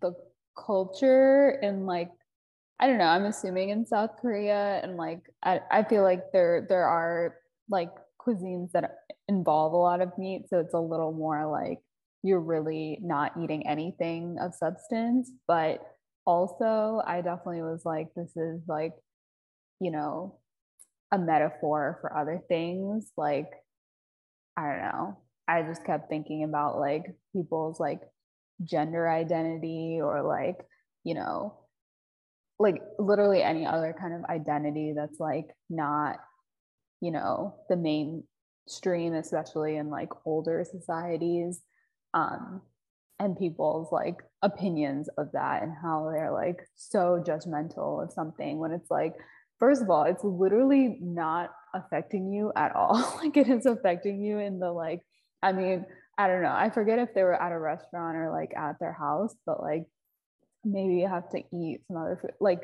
the 0.00 0.12
culture 0.56 1.58
and 1.62 1.86
like 1.86 2.10
I 2.80 2.86
don't 2.88 2.98
know, 2.98 3.06
I'm 3.06 3.26
assuming 3.26 3.70
in 3.70 3.86
South 3.86 4.10
Korea 4.20 4.80
and 4.82 4.96
like 4.96 5.20
I, 5.44 5.60
I 5.70 5.84
feel 5.84 6.02
like 6.02 6.32
there 6.32 6.66
there 6.68 6.86
are 6.86 7.36
like 7.70 7.90
cuisines 8.20 8.72
that 8.72 8.96
involve 9.28 9.72
a 9.72 9.76
lot 9.76 10.00
of 10.00 10.16
meat. 10.18 10.44
So 10.48 10.58
it's 10.60 10.74
a 10.74 10.80
little 10.80 11.12
more 11.12 11.46
like 11.50 11.80
you're 12.22 12.40
really 12.40 12.98
not 13.02 13.32
eating 13.42 13.66
anything 13.68 14.38
of 14.40 14.54
substance. 14.54 15.30
But 15.48 15.80
also 16.26 17.02
I 17.06 17.20
definitely 17.22 17.62
was 17.62 17.82
like, 17.84 18.08
this 18.16 18.36
is 18.36 18.60
like, 18.68 18.92
you 19.80 19.90
know, 19.90 20.38
a 21.12 21.18
metaphor 21.18 21.98
for 22.02 22.16
other 22.16 22.40
things. 22.48 23.10
Like, 23.16 23.50
I 24.56 24.62
don't 24.68 24.78
know, 24.82 25.18
I 25.48 25.62
just 25.62 25.84
kept 25.84 26.08
thinking 26.08 26.44
about 26.44 26.78
like 26.78 27.04
people's 27.32 27.80
like 27.80 28.00
gender 28.64 29.08
identity 29.08 30.00
or 30.02 30.22
like, 30.22 30.58
you 31.04 31.14
know, 31.14 31.58
like 32.58 32.80
literally 32.98 33.42
any 33.42 33.66
other 33.66 33.94
kind 33.98 34.14
of 34.14 34.24
identity 34.30 34.92
that's 34.96 35.18
like 35.18 35.46
not, 35.68 36.16
you 37.00 37.10
know, 37.10 37.56
the 37.68 37.76
mainstream, 37.76 39.14
especially 39.14 39.76
in 39.76 39.90
like 39.90 40.10
older 40.24 40.64
societies. 40.70 41.60
Um, 42.14 42.62
and 43.22 43.38
people's 43.38 43.92
like 43.92 44.16
opinions 44.42 45.08
of 45.16 45.30
that 45.32 45.62
and 45.62 45.72
how 45.80 46.10
they're 46.12 46.32
like 46.32 46.68
so 46.74 47.22
judgmental 47.24 48.02
of 48.02 48.10
something 48.12 48.58
when 48.58 48.72
it's 48.72 48.90
like 48.90 49.14
first 49.60 49.80
of 49.80 49.88
all 49.88 50.02
it's 50.02 50.24
literally 50.24 50.98
not 51.00 51.50
affecting 51.72 52.32
you 52.32 52.52
at 52.56 52.74
all 52.74 53.16
like 53.22 53.36
it 53.36 53.48
is 53.48 53.64
affecting 53.64 54.20
you 54.20 54.38
in 54.38 54.58
the 54.58 54.70
like 54.70 55.00
I 55.42 55.52
mean, 55.52 55.84
I 56.18 56.28
don't 56.28 56.42
know. 56.42 56.54
I 56.54 56.70
forget 56.70 56.98
if 56.98 57.14
they 57.14 57.22
were 57.22 57.40
at 57.40 57.52
a 57.52 57.58
restaurant 57.58 58.16
or 58.16 58.30
like 58.30 58.54
at 58.56 58.78
their 58.78 58.92
house, 58.92 59.34
but 59.46 59.62
like 59.62 59.86
maybe 60.64 60.96
you 60.96 61.08
have 61.08 61.28
to 61.30 61.42
eat 61.52 61.80
some 61.88 61.96
other 61.96 62.18
food, 62.20 62.32
like 62.40 62.62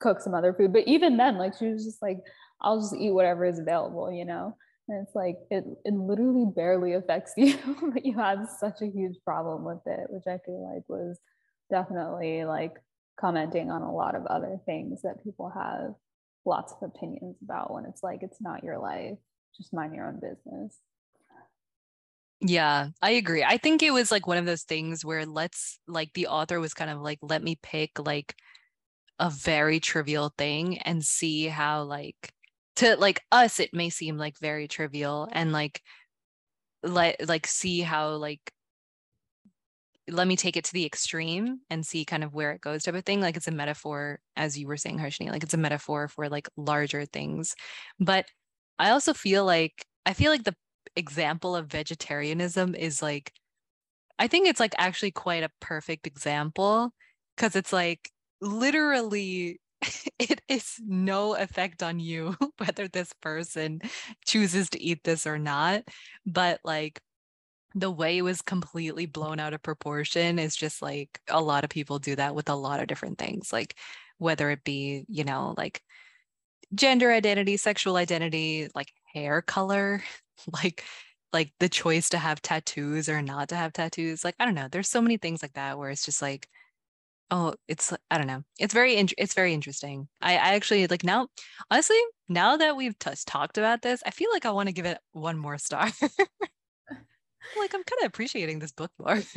cook 0.00 0.20
some 0.20 0.34
other 0.34 0.54
food. 0.54 0.72
But 0.72 0.86
even 0.86 1.16
then, 1.16 1.36
like 1.38 1.54
she 1.58 1.66
was 1.66 1.84
just 1.84 2.00
like, 2.00 2.18
I'll 2.60 2.80
just 2.80 2.94
eat 2.94 3.12
whatever 3.12 3.44
is 3.44 3.58
available, 3.58 4.10
you 4.10 4.24
know? 4.24 4.56
And 4.88 5.04
it's 5.04 5.14
like 5.14 5.36
it 5.50 5.64
it 5.84 5.94
literally 5.94 6.46
barely 6.54 6.94
affects 6.94 7.32
you, 7.36 7.58
but 7.92 8.04
you 8.04 8.16
have 8.16 8.48
such 8.60 8.82
a 8.82 8.86
huge 8.90 9.16
problem 9.24 9.64
with 9.64 9.84
it, 9.86 10.06
which 10.08 10.26
I 10.26 10.38
feel 10.44 10.72
like 10.72 10.84
was 10.88 11.18
definitely 11.70 12.44
like 12.44 12.74
commenting 13.18 13.70
on 13.70 13.82
a 13.82 13.92
lot 13.94 14.14
of 14.14 14.26
other 14.26 14.58
things 14.66 15.02
that 15.02 15.24
people 15.24 15.50
have 15.50 15.94
lots 16.44 16.72
of 16.72 16.88
opinions 16.88 17.36
about 17.42 17.72
when 17.72 17.84
it's 17.84 18.02
like 18.02 18.22
it's 18.22 18.40
not 18.40 18.62
your 18.62 18.78
life, 18.78 19.18
just 19.56 19.74
mind 19.74 19.94
your 19.94 20.06
own 20.06 20.20
business. 20.20 20.78
Yeah, 22.40 22.88
I 23.00 23.12
agree. 23.12 23.42
I 23.42 23.56
think 23.56 23.82
it 23.82 23.92
was 23.92 24.10
like 24.12 24.26
one 24.26 24.36
of 24.36 24.44
those 24.46 24.62
things 24.64 25.04
where 25.04 25.24
let's 25.24 25.78
like 25.88 26.12
the 26.14 26.26
author 26.26 26.60
was 26.60 26.74
kind 26.74 26.90
of 26.90 27.00
like, 27.00 27.18
let 27.22 27.42
me 27.42 27.58
pick 27.62 27.98
like 27.98 28.34
a 29.20 29.30
very 29.30 29.80
trivial 29.80 30.32
thing 30.38 30.78
and 30.80 31.04
see 31.04 31.46
how 31.48 31.82
like 31.84 32.32
to 32.76 32.96
like 32.96 33.22
us 33.32 33.60
it 33.60 33.74
may 33.74 33.90
seem 33.90 34.18
like 34.18 34.38
very 34.40 34.68
trivial 34.68 35.28
and 35.32 35.52
like 35.52 35.82
let 36.82 37.26
like 37.28 37.46
see 37.46 37.80
how 37.80 38.10
like 38.16 38.52
let 40.08 40.28
me 40.28 40.36
take 40.36 40.56
it 40.56 40.64
to 40.64 40.72
the 40.72 40.86
extreme 40.86 41.60
and 41.68 41.84
see 41.84 42.04
kind 42.04 42.22
of 42.22 42.32
where 42.32 42.52
it 42.52 42.60
goes 42.60 42.84
type 42.84 42.94
of 42.94 43.04
thing 43.04 43.20
like 43.20 43.36
it's 43.36 43.48
a 43.48 43.52
metaphor 43.52 44.20
as 44.36 44.56
you 44.56 44.68
were 44.68 44.76
saying 44.76 44.98
harshini 44.98 45.30
like 45.30 45.42
it's 45.42 45.54
a 45.54 45.58
metaphor 45.58 46.06
for 46.06 46.28
like 46.28 46.48
larger 46.56 47.04
things 47.06 47.54
but 47.98 48.26
i 48.78 48.90
also 48.90 49.12
feel 49.12 49.44
like 49.44 49.84
i 50.04 50.12
feel 50.12 50.30
like 50.30 50.44
the 50.44 50.54
example 50.96 51.54
of 51.54 51.66
vegetarianism 51.66 52.74
is 52.74 53.02
like 53.02 53.32
I 54.18 54.28
think 54.28 54.48
it's 54.48 54.60
like 54.60 54.74
actually 54.78 55.10
quite 55.10 55.42
a 55.42 55.50
perfect 55.60 56.06
example 56.06 56.92
because 57.36 57.54
it's 57.54 57.72
like 57.72 58.10
literally 58.40 59.60
it 60.18 60.40
is 60.48 60.76
no 60.86 61.34
effect 61.34 61.82
on 61.82 62.00
you 62.00 62.34
whether 62.58 62.88
this 62.88 63.12
person 63.20 63.80
chooses 64.24 64.70
to 64.70 64.82
eat 64.82 65.04
this 65.04 65.26
or 65.26 65.38
not 65.38 65.82
but 66.24 66.60
like 66.64 67.00
the 67.74 67.90
way 67.90 68.16
it 68.16 68.22
was 68.22 68.40
completely 68.40 69.04
blown 69.04 69.38
out 69.38 69.52
of 69.52 69.62
proportion 69.62 70.38
is 70.38 70.56
just 70.56 70.80
like 70.80 71.20
a 71.28 71.40
lot 71.40 71.62
of 71.62 71.68
people 71.68 71.98
do 71.98 72.16
that 72.16 72.34
with 72.34 72.48
a 72.48 72.54
lot 72.54 72.80
of 72.80 72.86
different 72.86 73.18
things 73.18 73.52
like 73.52 73.76
whether 74.18 74.50
it 74.50 74.64
be 74.64 75.04
you 75.08 75.24
know 75.24 75.54
like 75.58 75.82
gender 76.74 77.12
identity 77.12 77.56
sexual 77.56 77.96
identity 77.96 78.68
like 78.74 78.90
hair 79.12 79.42
color 79.42 80.02
like 80.52 80.84
like 81.32 81.52
the 81.60 81.68
choice 81.68 82.08
to 82.10 82.18
have 82.18 82.40
tattoos 82.40 83.08
or 83.08 83.20
not 83.22 83.48
to 83.48 83.56
have 83.56 83.72
tattoos 83.72 84.24
like 84.24 84.34
i 84.38 84.44
don't 84.44 84.54
know 84.54 84.68
there's 84.70 84.88
so 84.88 85.02
many 85.02 85.16
things 85.16 85.42
like 85.42 85.52
that 85.54 85.78
where 85.78 85.90
it's 85.90 86.04
just 86.04 86.22
like 86.22 86.48
oh 87.30 87.52
it's 87.68 87.92
i 88.10 88.18
don't 88.18 88.28
know 88.28 88.42
it's 88.58 88.72
very 88.74 88.96
in- 88.96 89.08
it's 89.18 89.34
very 89.34 89.52
interesting. 89.52 90.08
I, 90.22 90.34
I 90.34 90.54
actually 90.54 90.86
like 90.86 91.02
now 91.04 91.26
honestly 91.70 91.98
now 92.28 92.56
that 92.56 92.76
we've 92.76 92.98
t- 92.98 93.10
talked 93.26 93.58
about 93.58 93.82
this 93.82 94.02
i 94.06 94.10
feel 94.10 94.30
like 94.32 94.46
i 94.46 94.50
want 94.50 94.68
to 94.68 94.72
give 94.72 94.86
it 94.86 94.98
one 95.12 95.38
more 95.38 95.58
star. 95.58 95.90
Like 97.56 97.74
i'm 97.74 97.84
kind 97.84 98.00
of 98.02 98.08
appreciating 98.08 98.58
this 98.58 98.72
book 98.72 98.90
more. 98.98 99.22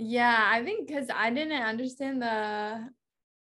Yeah 0.00 0.48
i 0.52 0.62
think 0.62 0.86
because 0.86 1.08
i 1.12 1.28
didn't 1.30 1.60
understand 1.60 2.22
the 2.22 2.88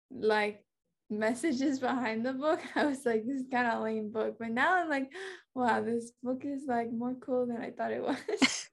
like 0.10 0.64
messages 1.10 1.80
behind 1.80 2.26
the 2.26 2.34
book, 2.34 2.60
I 2.76 2.86
was 2.86 3.06
like, 3.06 3.26
this 3.26 3.42
is 3.42 3.48
kind 3.52 3.68
of 3.68 3.84
lame 3.84 4.12
book. 4.12 4.38
But 4.40 4.50
now 4.50 4.76
I'm 4.76 4.90
like, 4.90 5.12
wow, 5.56 5.82
this 5.82 6.12
book 6.24 6.44
is 6.46 6.64
like 6.68 6.92
more 6.92 7.16
cool 7.16 7.48
than 7.48 7.58
I 7.58 7.72
thought 7.72 7.92
it 7.92 8.04
was. 8.04 8.70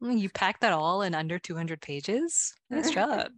you 0.00 0.28
packed 0.30 0.60
that 0.60 0.72
all 0.72 1.02
in 1.02 1.14
under 1.14 1.38
200 1.38 1.80
pages. 1.80 2.54
Nice 2.70 2.90
job. 2.94 3.28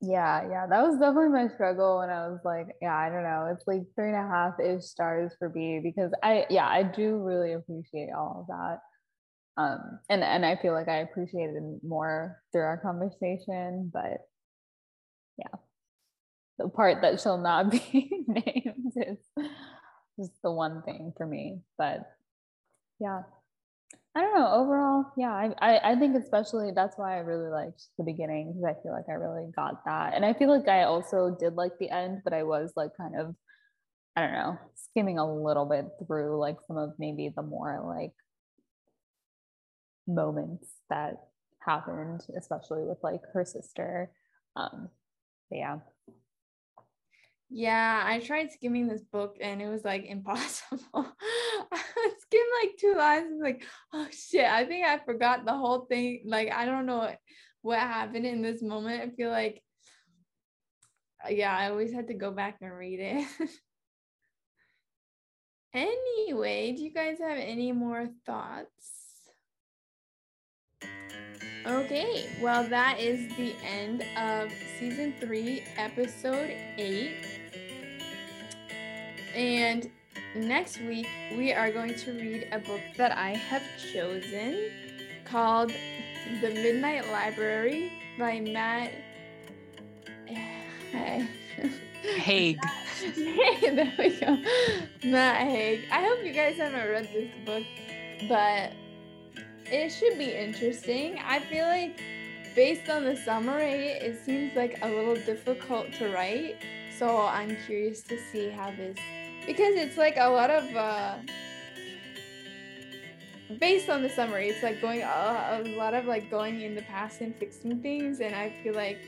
yeah, 0.00 0.48
yeah, 0.48 0.66
that 0.66 0.82
was 0.82 0.98
definitely 0.98 1.28
my 1.28 1.48
struggle 1.54 1.98
when 1.98 2.10
I 2.10 2.28
was 2.28 2.40
like, 2.44 2.66
yeah, 2.80 2.96
I 2.96 3.08
don't 3.08 3.22
know, 3.22 3.48
it's 3.52 3.66
like 3.66 3.82
three 3.94 4.08
and 4.08 4.16
a 4.16 4.28
half 4.28 4.58
ish 4.58 4.84
stars 4.84 5.32
for 5.38 5.48
B 5.48 5.80
because 5.82 6.12
I, 6.22 6.46
yeah, 6.50 6.66
I 6.66 6.82
do 6.82 7.18
really 7.18 7.52
appreciate 7.52 8.10
all 8.16 8.40
of 8.40 8.46
that. 8.48 8.80
Um, 9.58 9.98
and 10.08 10.24
and 10.24 10.46
I 10.46 10.56
feel 10.56 10.72
like 10.72 10.88
I 10.88 11.00
appreciated 11.00 11.62
more 11.82 12.38
through 12.52 12.62
our 12.62 12.78
conversation, 12.78 13.90
but 13.92 14.22
yeah, 15.36 15.58
the 16.58 16.68
part 16.68 17.02
that 17.02 17.20
shall 17.20 17.38
not 17.38 17.70
be 17.92 18.24
named 18.26 18.92
is 18.96 19.18
just 20.18 20.42
the 20.42 20.50
one 20.52 20.82
thing 20.82 21.12
for 21.16 21.26
me. 21.26 21.60
But 21.78 22.10
yeah, 23.00 23.22
I 24.14 24.20
don't 24.20 24.34
know. 24.34 24.52
Overall, 24.52 25.06
yeah, 25.16 25.32
I, 25.32 25.54
I, 25.58 25.92
I 25.92 25.96
think 25.96 26.16
especially 26.16 26.70
that's 26.74 26.98
why 26.98 27.16
I 27.16 27.20
really 27.20 27.48
liked 27.48 27.84
the 27.96 28.04
beginning 28.04 28.52
because 28.52 28.64
I 28.64 28.82
feel 28.82 28.92
like 28.92 29.08
I 29.08 29.12
really 29.12 29.50
got 29.54 29.84
that, 29.86 30.14
and 30.14 30.24
I 30.24 30.34
feel 30.34 30.50
like 30.50 30.68
I 30.68 30.84
also 30.84 31.36
did 31.38 31.54
like 31.54 31.72
the 31.78 31.90
end, 31.90 32.20
but 32.24 32.32
I 32.32 32.42
was 32.42 32.72
like 32.76 32.90
kind 32.96 33.18
of, 33.18 33.34
I 34.16 34.20
don't 34.20 34.32
know, 34.32 34.58
skimming 34.74 35.18
a 35.18 35.34
little 35.34 35.64
bit 35.64 35.86
through 36.06 36.38
like 36.38 36.58
some 36.66 36.76
of 36.76 36.92
maybe 36.98 37.32
the 37.34 37.42
more 37.42 37.82
like 37.86 38.12
moments 40.06 40.66
that 40.90 41.14
happened, 41.64 42.22
especially 42.36 42.82
with 42.82 42.98
like 43.02 43.20
her 43.32 43.44
sister. 43.44 44.10
Um, 44.56 44.90
yeah. 45.50 45.78
Yeah, 47.54 48.02
I 48.02 48.18
tried 48.20 48.50
skimming 48.50 48.88
this 48.88 49.02
book 49.02 49.36
and 49.38 49.60
it 49.60 49.68
was 49.68 49.84
like 49.84 50.06
impossible. 50.08 50.80
I 50.94 52.10
skimmed 52.18 52.50
like 52.62 52.76
two 52.78 52.94
lines 52.96 53.30
and 53.30 53.42
like, 53.42 53.62
oh 53.92 54.06
shit, 54.10 54.46
I 54.46 54.64
think 54.64 54.86
I 54.86 54.98
forgot 54.98 55.44
the 55.44 55.52
whole 55.52 55.80
thing. 55.84 56.22
Like, 56.24 56.50
I 56.50 56.64
don't 56.64 56.86
know 56.86 56.96
what, 56.96 57.18
what 57.60 57.78
happened 57.78 58.24
in 58.24 58.40
this 58.40 58.62
moment. 58.62 59.02
I 59.02 59.14
feel 59.14 59.28
like, 59.30 59.62
uh, 61.24 61.28
yeah, 61.28 61.54
I 61.54 61.68
always 61.68 61.92
had 61.92 62.08
to 62.08 62.14
go 62.14 62.30
back 62.30 62.56
and 62.62 62.72
read 62.72 63.00
it. 63.00 63.28
anyway, 65.74 66.72
do 66.72 66.82
you 66.82 66.90
guys 66.90 67.18
have 67.20 67.36
any 67.36 67.70
more 67.70 68.08
thoughts? 68.24 69.02
Okay, 71.66 72.30
well, 72.40 72.66
that 72.66 72.98
is 72.98 73.28
the 73.36 73.54
end 73.62 74.04
of 74.16 74.50
season 74.80 75.14
three, 75.20 75.62
episode 75.76 76.56
eight. 76.78 77.41
And 79.34 79.90
next 80.34 80.80
week, 80.80 81.08
we 81.36 81.52
are 81.52 81.70
going 81.70 81.94
to 81.94 82.12
read 82.12 82.48
a 82.52 82.58
book 82.58 82.80
that 82.96 83.16
I 83.16 83.30
have 83.30 83.62
chosen 83.92 84.70
called 85.24 85.72
The 86.40 86.50
Midnight 86.50 87.08
Library 87.10 87.92
by 88.18 88.40
Matt 88.40 88.92
Haig. 92.02 92.58
there 93.16 93.92
we 93.98 94.20
go. 94.20 94.38
Matt 95.04 95.48
Haig. 95.48 95.86
I 95.90 96.02
hope 96.02 96.24
you 96.24 96.32
guys 96.32 96.56
haven't 96.56 96.88
read 96.88 97.08
this 97.12 97.30
book, 97.44 97.64
but 98.28 98.72
it 99.66 99.90
should 99.90 100.18
be 100.18 100.32
interesting. 100.32 101.18
I 101.24 101.40
feel 101.40 101.66
like 101.66 102.00
based 102.54 102.90
on 102.90 103.04
the 103.04 103.16
summary, 103.16 103.88
it 103.88 104.22
seems 104.24 104.54
like 104.54 104.78
a 104.82 104.88
little 104.88 105.16
difficult 105.16 105.92
to 105.94 106.12
write. 106.12 106.56
So 106.98 107.26
I'm 107.26 107.56
curious 107.66 108.02
to 108.02 108.18
see 108.30 108.50
how 108.50 108.70
this 108.70 108.98
because 109.46 109.74
it's 109.74 109.96
like 109.96 110.16
a 110.18 110.28
lot 110.28 110.50
of 110.50 110.76
uh 110.76 111.16
based 113.58 113.90
on 113.90 114.02
the 114.02 114.08
summary 114.08 114.48
it's 114.48 114.62
like 114.62 114.80
going 114.80 115.02
a 115.02 115.62
lot 115.76 115.92
of 115.92 116.06
like 116.06 116.30
going 116.30 116.62
in 116.62 116.74
the 116.74 116.82
past 116.82 117.20
and 117.20 117.36
fixing 117.36 117.82
things 117.82 118.20
and 118.20 118.34
i 118.34 118.50
feel 118.62 118.74
like 118.74 118.98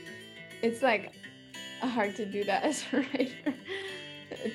it's 0.61 0.83
like 0.83 1.11
hard 1.87 2.15
to 2.15 2.25
do 2.25 2.43
that 2.43 2.63
as 2.69 2.83
a 2.91 2.97
writer. 2.97 3.53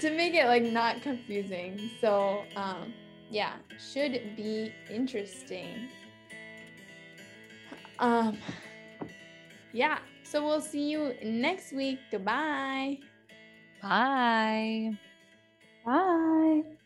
To 0.01 0.11
make 0.11 0.35
it 0.35 0.47
like 0.47 0.65
not 0.65 1.03
confusing. 1.03 1.91
So 2.01 2.45
um 2.57 2.93
yeah 3.31 3.55
should 3.79 4.37
be 4.37 4.73
interesting. 4.91 5.89
Um 7.99 8.39
yeah 9.73 9.99
so 10.23 10.45
we'll 10.45 10.61
see 10.61 10.91
you 10.91 11.15
next 11.25 11.73
week. 11.73 11.99
Goodbye. 12.11 12.99
Bye 13.83 14.99
Bye. 15.91 16.80